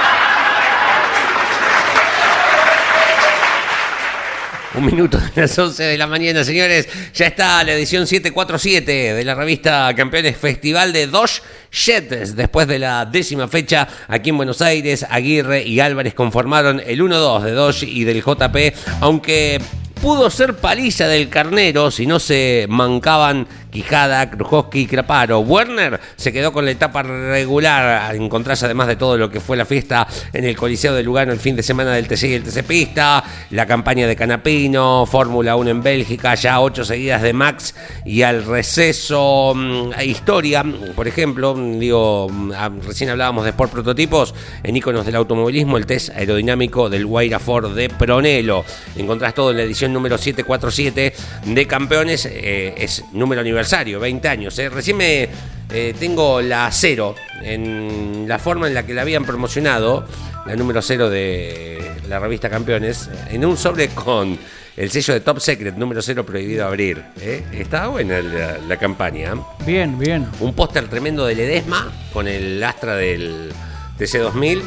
Un 4.75 4.85
minuto 4.87 5.19
de 5.19 5.41
las 5.41 5.57
11 5.57 5.83
de 5.83 5.97
la 5.99 6.07
mañana, 6.07 6.43
señores. 6.43 6.89
Ya 7.13 7.27
está 7.27 7.63
la 7.63 7.73
edición 7.73 8.07
747 8.07 9.13
de 9.13 9.23
la 9.23 9.35
revista 9.35 9.93
Campeones 9.95 10.35
Festival 10.35 10.91
de 10.91 11.05
Dos 11.05 11.43
Jets. 11.71 12.35
Después 12.35 12.65
de 12.67 12.79
la 12.79 13.05
décima 13.05 13.47
fecha 13.47 13.87
aquí 14.07 14.31
en 14.31 14.37
Buenos 14.37 14.63
Aires, 14.63 15.05
Aguirre 15.07 15.61
y 15.61 15.79
Álvarez 15.79 16.15
conformaron 16.15 16.81
el 16.83 17.01
1-2 17.01 17.43
de 17.43 17.51
Dodge 17.51 17.83
y 17.83 18.03
del 18.03 18.23
JP, 18.23 18.75
aunque 19.01 19.61
pudo 20.03 20.29
ser 20.29 20.55
paliza 20.55 21.07
del 21.07 21.29
carnero 21.29 21.89
si 21.89 22.05
no 22.05 22.19
se 22.19 22.65
mancaban 22.67 23.47
Quijada, 23.73 24.29
Krujowski 24.29 24.81
y 24.81 24.85
Craparo. 24.85 25.39
Werner 25.39 25.99
se 26.15 26.31
quedó 26.31 26.53
con 26.53 26.63
la 26.63 26.71
etapa 26.71 27.01
regular, 27.01 28.13
en 28.13 28.29
contraste 28.29 28.65
además 28.65 28.87
de 28.87 28.95
todo 28.95 29.17
lo 29.17 29.31
que 29.31 29.39
fue 29.39 29.57
la 29.57 29.65
fiesta 29.65 30.07
en 30.31 30.45
el 30.45 30.55
Coliseo 30.55 30.93
de 30.93 31.01
Lugano 31.01 31.33
el 31.33 31.39
fin 31.39 31.55
de 31.55 31.63
semana 31.63 31.91
del 31.93 32.07
TC 32.07 32.23
y 32.25 32.33
el 32.35 32.43
TC 32.43 32.63
Pista, 32.63 33.23
la 33.49 33.65
campaña 33.65 34.05
de 34.05 34.15
Canapino, 34.15 35.07
Fórmula 35.07 35.55
1 35.55 35.71
en 35.71 35.81
Bélgica, 35.81 36.35
ya 36.35 36.61
ocho 36.61 36.85
seguidas 36.85 37.23
de 37.23 37.33
Max 37.33 37.73
y 38.05 38.21
al 38.21 38.45
receso, 38.45 39.53
mm, 39.55 39.99
historia, 40.05 40.63
por 40.95 41.07
ejemplo, 41.07 41.55
digo, 41.55 42.29
mm, 42.29 42.51
ah, 42.55 42.69
recién 42.85 43.09
hablábamos 43.09 43.43
de 43.43 43.49
Sport 43.49 43.71
Prototipos, 43.71 44.35
en 44.61 44.77
iconos 44.77 45.03
del 45.03 45.15
automovilismo, 45.15 45.77
el 45.77 45.87
test 45.87 46.09
aerodinámico 46.09 46.91
del 46.91 47.07
Guaira 47.07 47.39
Ford 47.39 47.75
de 47.75 47.89
Pronelo. 47.89 48.63
Encontrás 48.95 49.33
todo 49.33 49.49
en 49.49 49.57
la 49.57 49.63
edición 49.63 49.91
número 49.91 50.19
747 50.19 51.13
de 51.45 51.67
Campeones, 51.67 52.27
eh, 52.27 52.75
es 52.77 53.03
número 53.13 53.41
aniversario 53.41 53.62
20 53.99 54.27
años. 54.27 54.57
¿eh? 54.59 54.69
Recién 54.69 54.97
me 54.97 55.29
eh, 55.71 55.93
tengo 55.99 56.41
la 56.41 56.69
cero 56.71 57.15
en 57.41 58.25
la 58.27 58.39
forma 58.39 58.67
en 58.67 58.73
la 58.73 58.85
que 58.85 58.93
la 58.93 59.01
habían 59.01 59.25
promocionado, 59.25 60.05
la 60.45 60.55
número 60.55 60.81
cero 60.81 61.09
de 61.09 61.91
la 62.07 62.19
revista 62.19 62.49
Campeones, 62.49 63.09
en 63.29 63.45
un 63.45 63.57
sobre 63.57 63.87
con 63.89 64.37
el 64.75 64.89
sello 64.91 65.13
de 65.13 65.19
Top 65.19 65.39
Secret, 65.39 65.75
número 65.75 66.01
cero 66.01 66.25
prohibido 66.25 66.65
abrir. 66.65 67.03
¿eh? 67.21 67.43
Estaba 67.53 67.87
buena 67.87 68.21
la, 68.21 68.57
la 68.57 68.77
campaña. 68.77 69.33
Bien, 69.65 69.97
bien. 69.99 70.27
Un 70.39 70.53
póster 70.53 70.87
tremendo 70.87 71.25
de 71.25 71.35
Ledesma 71.35 71.91
con 72.11 72.27
el 72.27 72.63
Astra 72.63 72.95
del 72.95 73.51
TC2000. 73.99 74.61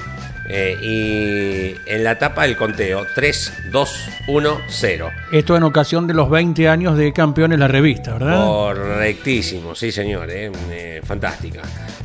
eh, 0.49 1.77
la 2.07 2.17
tapa 2.17 2.45
el 2.45 2.57
conteo 2.57 3.05
3, 3.17 3.53
2, 3.73 4.09
1, 4.29 4.61
0. 4.69 5.11
Esto 5.33 5.57
en 5.57 5.65
ocasión 5.65 6.07
de 6.07 6.15
los 6.15 6.31
20 6.31 6.69
años 6.69 6.97
de 6.97 7.13
campeones 7.13 7.59
la 7.59 7.67
revista, 7.67 8.13
¿verdad? 8.13 8.47
Correctísimo, 8.47 9.75
sí 9.75 9.91
señor, 9.91 10.31
eh, 10.31 10.53
eh, 10.71 11.01
fantástica. 11.03 11.63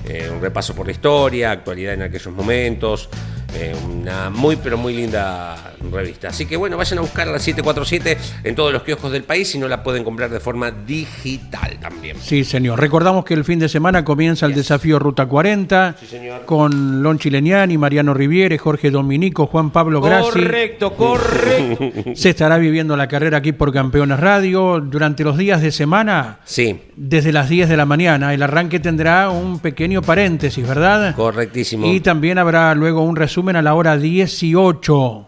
Eh, 0.07 0.27
un 0.33 0.41
repaso 0.41 0.73
por 0.73 0.87
la 0.87 0.93
historia, 0.93 1.51
actualidad 1.51 1.93
en 1.93 2.01
aquellos 2.01 2.33
momentos, 2.33 3.09
eh, 3.55 3.75
una 3.89 4.29
muy 4.29 4.55
pero 4.55 4.77
muy 4.77 4.93
linda 4.95 5.73
revista. 5.91 6.29
Así 6.29 6.45
que 6.45 6.55
bueno, 6.57 6.77
vayan 6.77 6.99
a 6.99 7.01
buscar 7.01 7.27
la 7.27 7.39
747 7.39 8.17
en 8.43 8.55
todos 8.55 8.71
los 8.71 8.83
kioscos 8.83 9.11
del 9.11 9.23
país 9.23 9.53
y 9.55 9.57
no 9.59 9.67
la 9.67 9.83
pueden 9.83 10.03
comprar 10.03 10.29
de 10.29 10.39
forma 10.39 10.71
digital 10.71 11.77
también. 11.81 12.17
Sí, 12.21 12.43
señor. 12.43 12.79
Recordamos 12.79 13.25
que 13.25 13.33
el 13.33 13.43
fin 13.43 13.59
de 13.59 13.67
semana 13.69 14.03
comienza 14.05 14.45
el 14.45 14.53
desafío 14.53 14.99
Ruta 14.99 15.25
40 15.25 15.95
Sí, 15.99 16.05
señor. 16.07 16.45
con 16.45 17.03
Lon 17.03 17.19
Chileniani, 17.19 17.77
Mariano 17.77 18.13
Riviere, 18.13 18.57
Jorge 18.57 18.91
Dominico, 18.91 19.47
Juan 19.47 19.71
Pablo 19.71 20.01
Grassi. 20.01 20.31
Correcto, 20.31 20.93
correcto. 20.95 21.91
Se 22.15 22.29
estará 22.29 22.57
viviendo 22.57 22.95
la 22.95 23.07
carrera 23.07 23.37
aquí 23.39 23.51
por 23.51 23.73
Campeones 23.73 24.19
Radio 24.19 24.79
durante 24.79 25.23
los 25.23 25.37
días 25.37 25.61
de 25.61 25.71
semana. 25.71 26.39
Sí, 26.45 26.79
Desde 27.03 27.31
las 27.31 27.49
10 27.49 27.67
de 27.67 27.77
la 27.77 27.87
mañana. 27.87 28.31
El 28.31 28.43
arranque 28.43 28.79
tendrá 28.79 29.31
un 29.31 29.57
pequeño 29.57 30.03
paréntesis, 30.03 30.67
¿verdad? 30.67 31.15
correctísimo. 31.15 31.87
Y 31.91 31.99
también 31.99 32.37
habrá 32.37 32.75
luego 32.75 33.01
un 33.03 33.15
resumen 33.15 33.55
a 33.55 33.63
la 33.63 33.73
hora 33.73 33.97
18. 33.97 35.27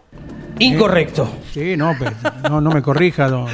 Incorrecto. 0.60 1.28
Sí, 1.52 1.76
no, 1.76 1.96
pero 1.98 2.12
no, 2.48 2.60
no 2.60 2.70
me 2.70 2.80
corrija, 2.80 3.28
don, 3.28 3.48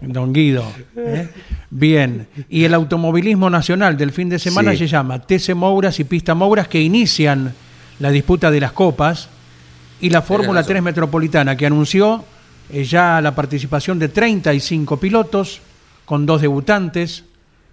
don 0.00 0.32
Guido. 0.32 0.62
¿eh? 0.96 1.28
Bien, 1.68 2.28
y 2.48 2.62
el 2.62 2.72
automovilismo 2.74 3.50
nacional 3.50 3.96
del 3.96 4.12
fin 4.12 4.28
de 4.28 4.38
semana 4.38 4.70
Sí. 4.70 4.78
se 4.78 4.86
llama 4.86 5.18
TC 5.18 5.54
Mouras 5.56 5.98
y 5.98 6.04
Pista 6.04 6.36
Mouras 6.36 6.68
que 6.68 6.80
inician 6.80 7.52
la 7.98 8.10
disputa 8.10 8.52
de 8.52 8.60
las 8.60 8.70
copas 8.70 9.28
y 10.00 10.10
la 10.10 10.22
Fórmula 10.22 10.60
razón. 10.60 10.74
3 10.74 10.82
Metropolitana 10.84 11.56
que 11.56 11.66
anunció 11.66 12.24
eh, 12.72 12.84
ya 12.84 13.20
la 13.20 13.34
participación 13.34 13.98
de 13.98 14.10
35 14.10 14.96
pilotos 14.98 15.60
con 16.06 16.24
dos 16.24 16.40
debutantes, 16.40 17.24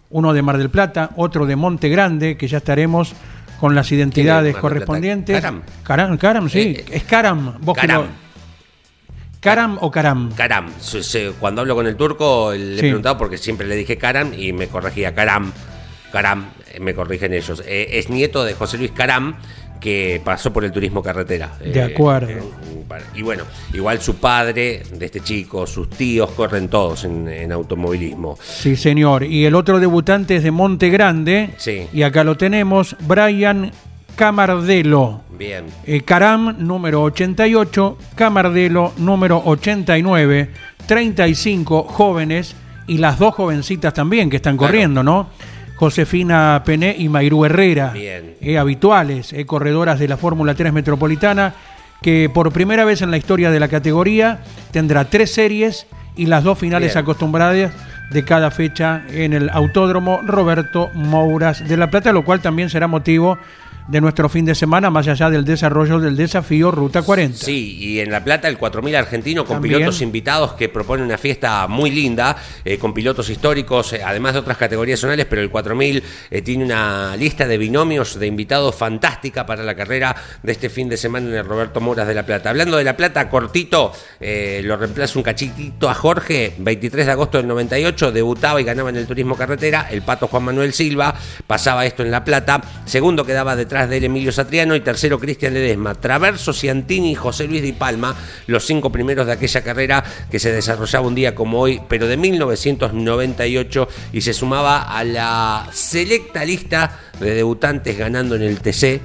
uno 0.10 0.34
de 0.34 0.42
Mar 0.42 0.58
del 0.58 0.70
Plata, 0.70 1.12
otro 1.16 1.46
de 1.46 1.56
Monte 1.56 1.88
Grande, 1.88 2.36
que 2.36 2.48
ya 2.50 2.58
estaremos 2.58 3.14
con 3.60 3.74
las 3.76 3.90
identidades 3.94 4.58
correspondientes. 4.58 5.40
Caram. 5.40 5.62
Caram, 5.84 6.18
Caram, 6.18 6.50
sí, 6.50 6.76
Eh, 6.78 6.86
es 6.92 7.04
Caram. 7.06 7.60
Vos 7.62 7.78
Caram. 7.78 8.08
¿Caram 9.40 9.78
o 9.82 9.92
Caram? 9.92 10.32
Karam. 10.34 10.72
Se- 10.80 11.32
Cuando 11.40 11.62
hablo 11.62 11.76
con 11.76 11.86
el 11.88 11.96
turco 11.96 12.52
le 12.54 12.74
he 12.74 12.76
Sí. 12.76 12.82
preguntado 12.82 13.18
porque 13.18 13.38
siempre 13.38 13.68
le 13.68 13.76
dije 13.76 13.98
Karam 13.98 14.34
y 14.38 14.54
me 14.54 14.68
corregía 14.68 15.14
Karam. 15.14 15.52
Karam, 16.12 16.46
eh, 16.74 16.80
me 16.80 16.94
corrigen 16.94 17.34
ellos. 17.34 17.62
Eh, 17.66 17.90
es 17.94 18.10
nieto 18.10 18.44
de 18.46 18.54
José 18.54 18.78
Luis 18.78 18.92
Karam 18.92 19.36
que 19.84 20.22
pasó 20.24 20.54
por 20.54 20.64
el 20.64 20.72
turismo 20.72 21.04
carretera. 21.04 21.58
De 21.62 21.84
acuerdo. 21.84 22.50
para- 22.88 23.04
y 23.14 23.22
bueno, 23.22 23.44
igual 23.74 24.00
su 24.02 24.16
padre 24.16 24.82
de 24.98 25.06
este 25.06 25.20
chico, 25.20 25.68
sus 25.68 25.90
tíos 25.90 26.30
corren 26.32 26.70
todos 26.70 27.04
en, 27.04 27.28
en 27.28 27.52
automovilismo. 27.52 28.38
Sí, 28.42 28.78
señor. 28.78 29.26
Y 29.26 29.44
el 29.44 29.56
otro 29.56 29.82
debutante 29.82 30.38
es 30.38 30.44
de 30.44 30.52
Monte 30.52 30.90
Grande. 30.90 31.50
Sí. 31.58 31.88
Y 31.92 32.04
acá 32.04 32.24
lo 32.24 32.38
tenemos, 32.38 32.96
Brian 33.02 33.72
Camardelo. 34.16 35.22
Bien. 35.38 35.66
Eh, 35.86 36.02
Caram, 36.02 36.56
número 36.60 37.02
88, 37.04 37.98
Camardelo, 38.16 38.94
número 38.98 39.42
89, 39.44 40.50
35 40.86 41.84
jóvenes 41.84 42.56
y 42.88 43.00
las 43.00 43.20
dos 43.20 43.34
jovencitas 43.36 43.94
también 43.94 44.30
que 44.30 44.38
están 44.38 44.56
Claro. 44.58 44.72
corriendo, 44.72 45.04
¿no? 45.04 45.28
Josefina 45.76 46.62
Pené 46.66 46.96
y 46.98 47.10
Mayrú 47.10 47.46
Herrera, 47.46 47.94
eh, 47.96 48.58
habituales, 48.58 49.34
eh, 49.34 49.46
corredoras 49.46 50.00
de 50.00 50.08
la 50.08 50.18
Fórmula 50.18 50.54
3 50.54 50.72
Metropolitana, 50.72 51.54
que 52.02 52.30
por 52.34 52.52
primera 52.52 52.86
vez 52.86 53.02
en 53.02 53.12
la 53.12 53.18
historia 53.18 53.50
de 53.50 53.60
la 53.60 53.68
categoría 53.68 54.40
tendrá 54.72 55.06
tres 55.06 55.34
series 55.34 55.88
y 56.16 56.26
las 56.28 56.44
dos 56.44 56.60
finales 56.60 56.94
Bien. 56.94 57.04
acostumbradas 57.04 57.72
de 58.12 58.26
cada 58.26 58.52
fecha 58.52 59.04
en 59.10 59.34
el 59.34 59.50
Autódromo 59.50 60.22
Roberto 60.24 60.90
Mouras 60.94 61.68
de 61.68 61.78
La 61.78 61.90
Plata, 61.90 62.12
lo 62.12 62.24
cual 62.24 62.42
también 62.42 62.70
será 62.70 62.88
motivo 62.88 63.40
de 63.88 64.02
nuestro 64.02 64.30
fin 64.30 64.46
de 64.46 64.56
semana, 64.56 64.90
más 64.90 65.08
allá 65.08 65.30
del 65.30 65.44
desarrollo 65.44 66.00
del 66.00 66.16
desafío 66.16 66.72
Ruta 66.72 67.02
40. 67.02 67.38
Sí, 67.38 67.78
y 67.80 68.00
en 68.00 68.12
La 68.12 68.24
Plata 68.24 68.48
el 68.48 68.58
4000 68.58 68.96
argentino 68.96 69.46
con 69.46 69.56
También. 69.56 69.80
pilotos 69.80 70.02
invitados 70.02 70.54
que 70.54 70.70
propone 70.70 71.04
una 71.04 71.18
fiesta 71.18 71.68
muy 71.68 71.92
linda, 71.92 72.38
eh, 72.64 72.78
con 72.78 72.94
pilotos 72.94 73.30
históricos, 73.30 73.94
eh, 73.94 74.02
además 74.04 74.34
de 74.34 74.40
otras 74.40 74.58
categorías 74.58 75.00
zonales, 75.00 75.26
pero 75.26 75.42
el 75.42 75.50
4000 75.50 76.04
eh, 76.32 76.42
tiene 76.42 76.64
una 76.64 77.16
lista 77.18 77.46
de 77.48 77.58
binomios 77.58 78.18
de 78.18 78.28
invitados 78.28 78.76
fantástica 78.76 79.46
para 79.46 79.64
la 79.64 79.76
carrera 79.76 80.16
de 80.42 80.52
este 80.52 80.70
fin 80.70 80.88
de 80.88 80.98
semana 80.98 81.28
en 81.28 81.36
el 81.36 81.46
Roberto 81.46 81.82
Moras 81.82 82.08
de 82.08 82.14
La 82.14 82.26
Plata. 82.26 82.50
Hablando 82.52 82.78
de 82.78 82.84
La 82.84 82.96
Plata, 82.96 83.30
cortito, 83.30 83.92
eh, 84.20 84.62
lo 84.64 84.78
reemplaza 84.78 85.20
un 85.20 85.24
cachitito 85.24 85.90
a 85.90 85.94
Jorge, 85.94 86.54
23 86.58 87.06
de 87.06 87.12
agosto 87.12 87.38
del 87.38 87.48
98, 87.48 88.12
debutaba 88.12 88.62
y 88.62 88.64
ganaba 88.64 88.90
en 88.90 88.96
el 88.96 89.08
turismo 89.08 89.36
carretera, 89.36 89.88
el 89.92 90.04
pato 90.04 90.28
Juan 90.28 90.44
Manuel 90.44 90.74
Silva, 90.74 91.14
pasaba 91.48 91.86
esto 91.86 92.04
en 92.04 92.12
La 92.12 92.24
Plata, 92.24 92.62
segundo 92.86 93.26
quedaba 93.26 93.56
detrás 93.56 93.73
de 93.74 93.98
él 93.98 94.04
Emilio 94.04 94.32
Satriano 94.32 94.76
y 94.76 94.82
tercero 94.82 95.20
Cristian 95.20 95.56
Ledesma, 95.56 95.96
Traverso, 95.96 96.54
Ciantini 96.54 97.12
y 97.12 97.16
José 97.16 97.48
Luis 97.48 97.64
Di 97.64 97.74
Palma, 97.74 98.16
los 98.46 98.66
cinco 98.66 98.92
primeros 98.92 99.26
de 99.26 99.34
aquella 99.34 99.64
carrera 99.64 100.04
que 100.30 100.38
se 100.38 100.52
desarrollaba 100.52 101.08
un 101.08 101.16
día 101.16 101.34
como 101.34 101.60
hoy, 101.60 101.82
pero 101.90 102.08
de 102.08 102.16
1998 102.16 103.88
y 104.14 104.22
se 104.22 104.34
sumaba 104.34 104.84
a 104.84 105.04
la 105.04 105.68
selecta 105.74 106.46
lista 106.46 107.00
de 107.20 107.34
debutantes 107.34 107.98
ganando 107.98 108.36
en 108.36 108.44
el 108.44 108.60
TC 108.60 109.02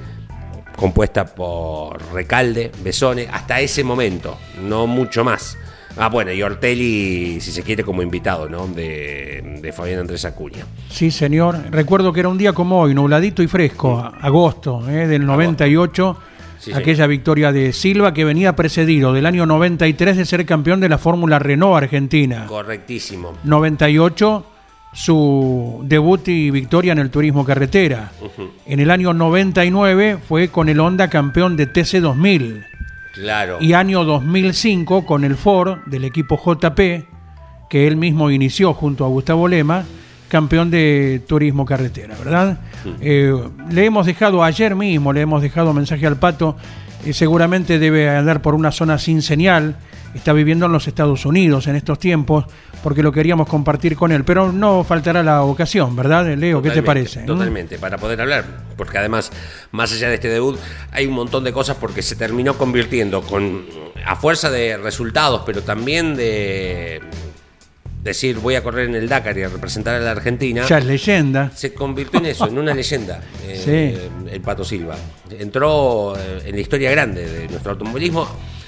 compuesta 0.75 1.25
por 1.25 2.13
Recalde, 2.13 2.71
Besone, 2.81 3.27
hasta 3.29 3.59
ese 3.59 3.83
momento, 3.83 4.37
no 4.61 4.87
mucho 4.87 5.23
más. 5.23 5.57
Ah, 5.99 6.07
bueno, 6.07 6.31
y 6.31 6.41
Ortelli, 6.41 7.41
si 7.41 7.51
se 7.51 7.61
quiere, 7.61 7.83
como 7.83 8.01
invitado, 8.01 8.47
¿no? 8.47 8.67
De, 8.67 9.57
de 9.61 9.73
Fabián 9.73 9.99
Andrés 9.99 10.23
Acuña. 10.23 10.65
Sí, 10.89 11.11
señor. 11.11 11.59
Recuerdo 11.71 12.13
que 12.13 12.21
era 12.21 12.29
un 12.29 12.37
día 12.37 12.53
como 12.53 12.79
hoy, 12.79 12.95
nubladito 12.95 13.43
y 13.43 13.47
fresco, 13.47 13.99
agosto 14.21 14.89
eh, 14.89 15.07
del 15.07 15.25
98, 15.25 16.17
Sí, 16.57 16.73
aquella 16.73 17.07
victoria 17.07 17.51
de 17.51 17.71
Silva 17.71 18.13
que 18.13 18.25
venía 18.25 18.55
precedido 18.55 19.13
del 19.13 19.25
año 19.25 19.45
93 19.45 20.17
de 20.17 20.25
ser 20.25 20.45
campeón 20.45 20.79
de 20.79 20.89
la 20.89 20.97
Fórmula 20.97 21.39
Renault 21.39 21.83
Argentina. 21.83 22.45
Correctísimo. 22.47 23.33
98 23.43 24.45
su 24.91 25.81
debut 25.83 26.27
y 26.27 26.49
victoria 26.51 26.93
en 26.93 26.99
el 26.99 27.11
turismo 27.11 27.45
carretera. 27.45 28.11
En 28.65 28.79
el 28.79 28.89
año 28.89 29.13
99 29.13 30.17
fue 30.27 30.47
con 30.49 30.67
el 30.67 30.79
Honda 30.79 31.09
campeón 31.09 31.55
de 31.55 31.67
TC 31.67 31.99
2000 32.01 32.68
Claro. 33.13 33.57
y 33.59 33.73
año 33.73 34.05
2005 34.05 35.05
con 35.05 35.23
el 35.23 35.35
Ford 35.35 35.79
del 35.87 36.05
equipo 36.05 36.37
JP 36.37 36.79
que 37.69 37.87
él 37.87 37.95
mismo 37.95 38.31
inició 38.31 38.73
junto 38.73 39.05
a 39.05 39.07
Gustavo 39.07 39.47
Lema, 39.47 39.85
campeón 40.27 40.71
de 40.71 41.21
turismo 41.27 41.65
carretera, 41.65 42.15
¿verdad? 42.17 42.59
Eh, 42.99 43.33
le 43.69 43.85
hemos 43.85 44.05
dejado 44.05 44.43
ayer 44.43 44.75
mismo, 44.75 45.13
le 45.13 45.21
hemos 45.21 45.41
dejado 45.41 45.73
mensaje 45.73 46.07
al 46.07 46.17
pato, 46.17 46.57
eh, 47.05 47.13
seguramente 47.13 47.79
debe 47.79 48.09
andar 48.09 48.41
por 48.41 48.55
una 48.55 48.71
zona 48.71 48.97
sin 48.97 49.21
señal, 49.21 49.75
está 50.13 50.33
viviendo 50.33 50.65
en 50.65 50.71
los 50.71 50.87
Estados 50.87 51.25
Unidos 51.25 51.67
en 51.67 51.75
estos 51.75 51.99
tiempos, 51.99 52.45
porque 52.83 53.03
lo 53.03 53.11
queríamos 53.11 53.47
compartir 53.47 53.95
con 53.95 54.11
él, 54.11 54.23
pero 54.23 54.51
no 54.51 54.83
faltará 54.83 55.21
la 55.23 55.43
ocasión, 55.43 55.95
¿verdad, 55.95 56.25
Leo? 56.35 56.61
¿Qué 56.61 56.71
te 56.71 56.83
parece? 56.83 57.23
¿Mm? 57.23 57.25
Totalmente, 57.25 57.77
para 57.77 57.97
poder 57.97 58.21
hablar. 58.21 58.45
Porque 58.77 58.97
además, 58.97 59.31
más 59.71 59.91
allá 59.91 60.09
de 60.09 60.15
este 60.15 60.29
debut, 60.29 60.57
hay 60.91 61.05
un 61.05 61.13
montón 61.13 61.43
de 61.43 61.51
cosas 61.51 61.77
porque 61.77 62.01
se 62.01 62.15
terminó 62.15 62.57
convirtiendo 62.57 63.21
con 63.21 63.65
a 64.05 64.15
fuerza 64.15 64.49
de 64.49 64.77
resultados, 64.77 65.43
pero 65.45 65.61
también 65.61 66.15
de 66.15 67.01
decir 68.03 68.37
voy 68.39 68.55
a 68.55 68.63
correr 68.63 68.87
en 68.89 68.95
el 68.95 69.09
Dakar 69.09 69.37
y 69.37 69.43
a 69.43 69.49
representar 69.49 69.95
a 69.95 69.99
la 69.99 70.11
Argentina. 70.11 70.65
Ya 70.67 70.77
es 70.77 70.85
leyenda. 70.85 71.51
Se 71.55 71.73
convirtió 71.73 72.19
en 72.19 72.27
eso, 72.27 72.47
en 72.47 72.57
una 72.57 72.73
leyenda, 72.73 73.21
eh, 73.45 74.09
el 74.31 74.41
Pato 74.41 74.63
Silva. 74.63 74.95
Entró 75.37 76.15
eh, 76.17 76.43
en 76.45 76.55
la 76.55 76.61
historia 76.61 76.91
grande 76.91 77.25
de 77.27 77.47
nuestro 77.49 77.71
automovilismo, 77.73 78.27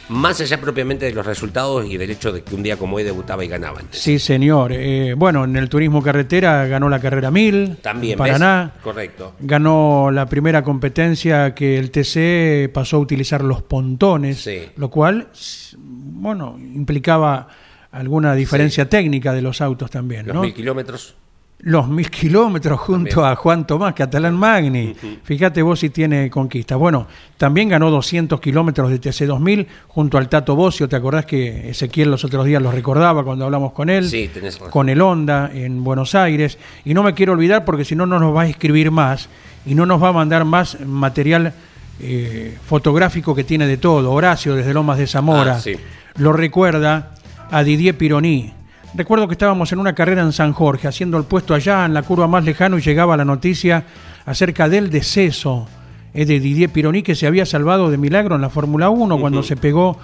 más 0.10 0.42
allá 0.42 0.60
propiamente 0.60 1.06
de 1.06 1.14
los 1.14 1.26
resultados 1.26 1.86
y 1.86 1.96
del 1.96 2.12
hecho 2.12 2.34
de 2.34 2.44
que 2.44 2.54
un 2.54 2.62
día 2.64 2.76
como 2.76 2.98
hoy 2.98 3.04
debutaba 3.04 3.46
y 3.46 3.48
ganaba. 3.48 3.80
Sí, 3.92 4.20
señor. 4.20 4.74
Eh, 4.74 5.14
bueno, 5.16 5.46
en 5.46 5.56
el 5.56 5.70
turismo 5.70 6.04
carretera 6.04 6.66
ganó 6.68 6.90
la 6.90 7.00
carrera 7.00 7.32
1000 7.32 7.78
También, 7.82 8.14
en 8.14 8.18
Paraná. 8.18 8.72
¿ves? 8.76 8.84
Correcto. 8.84 9.34
Ganó 9.40 10.12
la 10.12 10.26
primera 10.26 10.64
competencia 10.64 11.56
que 11.56 11.80
el 11.80 11.92
TC 11.92 12.70
pasó 12.74 12.98
a 12.98 13.00
utilizar 13.00 13.42
los 13.42 13.62
pontones, 13.62 14.42
Sí. 14.42 14.64
lo 14.76 14.90
cual, 14.90 15.30
bueno, 15.78 16.58
implicaba 16.60 17.48
alguna 17.92 18.34
diferencia 18.36 18.88
técnica 18.90 19.34
de 19.34 19.42
los 19.42 19.62
autos 19.62 19.90
también, 19.92 20.26
Los 20.28 20.36
¿no? 20.36 20.42
mil 20.44 20.54
kilómetros. 20.54 21.16
Los 21.64 21.88
mil 21.88 22.10
kilómetros 22.10 22.80
junto 22.80 23.10
También. 23.18 23.32
a 23.34 23.36
Juan 23.36 23.68
Tomás 23.68 23.94
Catalán 23.94 24.34
Magni. 24.36 24.96
Fíjate 25.24 25.62
vos 25.62 25.80
si 25.80 25.92
tiene 25.92 26.28
conquista. 26.32 26.76
Bueno, 26.76 27.06
también 27.38 27.70
ganó 27.70 27.92
200 27.92 28.40
kilómetros 28.42 28.90
de 28.90 29.00
TC2000 29.00 29.68
junto 29.90 30.18
al 30.18 30.28
Tato 30.28 30.56
Bocio. 30.56 30.90
¿Te 30.90 30.96
acordás 30.96 31.28
que 31.28 31.70
Ezequiel 31.70 32.10
los 32.10 32.26
otros 32.26 32.48
días 32.48 32.64
lo 32.64 32.72
recordaba 32.72 33.24
cuando 33.24 33.46
hablamos 33.46 33.74
con 33.74 33.92
él? 33.92 34.10
Sí, 34.10 34.28
tenés 34.34 34.56
razón. 34.56 34.72
Con 34.72 34.90
el 34.90 35.00
Honda 35.02 35.52
en 35.54 35.84
Buenos 35.84 36.16
Aires. 36.16 36.58
Y 36.84 36.96
no 36.96 37.04
me 37.04 37.14
quiero 37.14 37.34
olvidar 37.34 37.64
porque 37.64 37.86
si 37.86 37.96
no, 37.96 38.08
no 38.08 38.18
nos 38.18 38.36
va 38.36 38.42
a 38.42 38.48
escribir 38.48 38.90
más 38.90 39.30
y 39.64 39.76
no 39.76 39.86
nos 39.86 40.02
va 40.02 40.08
a 40.08 40.14
mandar 40.14 40.44
más 40.46 40.80
material 40.84 41.54
eh, 42.00 42.58
fotográfico 42.66 43.36
que 43.36 43.44
tiene 43.44 43.68
de 43.68 43.78
todo. 43.78 44.12
Horacio 44.12 44.56
desde 44.56 44.74
Lomas 44.74 44.98
de 44.98 45.06
Zamora 45.06 45.58
Ah, 45.58 45.60
sí. 45.60 45.76
lo 46.16 46.34
recuerda 46.34 47.12
a 47.52 47.64
Didier 47.64 47.98
Pironi. 47.98 48.54
Recuerdo 48.96 49.28
que 49.28 49.34
estábamos 49.34 49.72
en 49.72 49.80
una 49.80 49.94
carrera 49.94 50.22
en 50.22 50.32
San 50.32 50.54
Jorge, 50.54 50.88
haciendo 50.88 51.18
el 51.18 51.26
puesto 51.26 51.54
allá 51.54 51.86
en 51.86 51.94
la 51.94 52.02
curva 52.02 52.28
más 52.28 52.46
lejano 52.46 52.78
y 52.78 52.82
llegaba 52.82 53.18
la 53.18 53.26
noticia 53.26 53.84
acerca 54.26 54.70
del 54.70 54.90
deceso 54.90 55.68
eh, 56.14 56.26
de 56.26 56.40
Didier 56.40 56.70
Pironi 56.70 57.04
que 57.04 57.14
se 57.14 57.28
había 57.28 57.46
salvado 57.46 57.92
de 57.92 57.98
milagro 57.98 58.36
en 58.36 58.42
la 58.42 58.50
Fórmula 58.50 58.90
1 58.90 59.20
cuando 59.20 59.44
se 59.44 59.58
pegó 59.58 59.98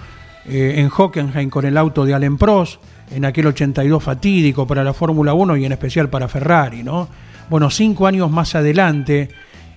eh, 0.46 0.74
en 0.76 0.90
Hockenheim 0.94 1.48
con 1.48 1.64
el 1.64 1.76
auto 1.76 2.04
de 2.04 2.14
Allen 2.14 2.36
Prost 2.36 2.80
en 3.10 3.24
aquel 3.24 3.46
82 3.46 4.02
fatídico 4.02 4.66
para 4.66 4.84
la 4.84 4.92
Fórmula 4.92 5.32
1 5.32 5.56
y 5.56 5.64
en 5.64 5.72
especial 5.72 6.10
para 6.10 6.28
Ferrari, 6.28 6.82
¿no? 6.82 7.08
Bueno, 7.48 7.70
cinco 7.70 8.06
años 8.06 8.30
más 8.30 8.54
adelante 8.54 9.30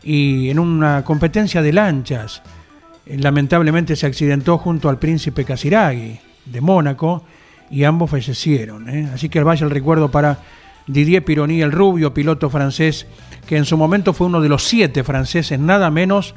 y 0.04 0.50
en 0.50 0.60
una 0.60 1.06
competencia 1.06 1.62
de 1.62 1.72
lanchas, 1.72 2.42
lamentablemente 3.06 3.96
se 3.96 4.08
accidentó 4.08 4.58
junto 4.58 4.90
al 4.90 5.00
príncipe 5.00 5.46
Casiraghi 5.46 6.20
de 6.46 6.62
Mónaco 6.62 7.24
y 7.72 7.86
ambos 7.86 8.12
fallecieron. 8.12 8.90
¿eh? 8.90 9.10
Así 9.14 9.30
que 9.30 9.42
vaya 9.42 9.64
el 9.64 9.72
recuerdo 9.72 10.12
para 10.12 10.40
Didier 10.88 11.24
Pironi, 11.24 11.62
el 11.62 11.72
rubio 11.72 12.14
piloto 12.14 12.50
francés, 12.50 13.08
que 13.48 13.58
en 13.58 13.66
su 13.66 13.78
momento 13.78 14.14
fue 14.14 14.28
uno 14.28 14.42
de 14.42 14.50
los 14.50 14.64
siete 14.64 15.04
franceses, 15.04 15.60
nada 15.60 15.90
menos, 15.90 16.36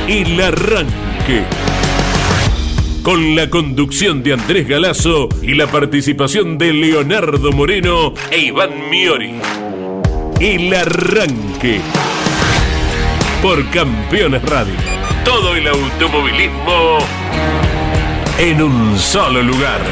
El 0.07 0.41
Arranque. 0.41 1.43
Con 3.05 3.37
la 3.37 3.51
conducción 3.51 4.23
de 4.23 4.33
Andrés 4.33 4.67
Galazo 4.67 5.29
y 5.43 5.53
la 5.53 5.67
participación 5.67 6.57
de 6.57 6.73
Leonardo 6.73 7.53
Moreno 7.53 8.15
e 8.31 8.47
Iván 8.47 8.89
Miori. 8.89 9.35
El 10.41 10.73
Arranque 10.73 11.83
por 13.43 13.63
Campeones 13.69 14.43
Radio. 14.45 14.73
Todo 15.23 15.55
el 15.55 15.69
automovilismo 15.69 16.97
en 18.39 18.63
un 18.63 18.99
solo 18.99 19.43
lugar. 19.43 19.83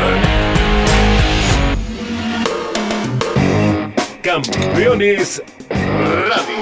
Campeones 4.22 5.42
Radio. 5.68 6.61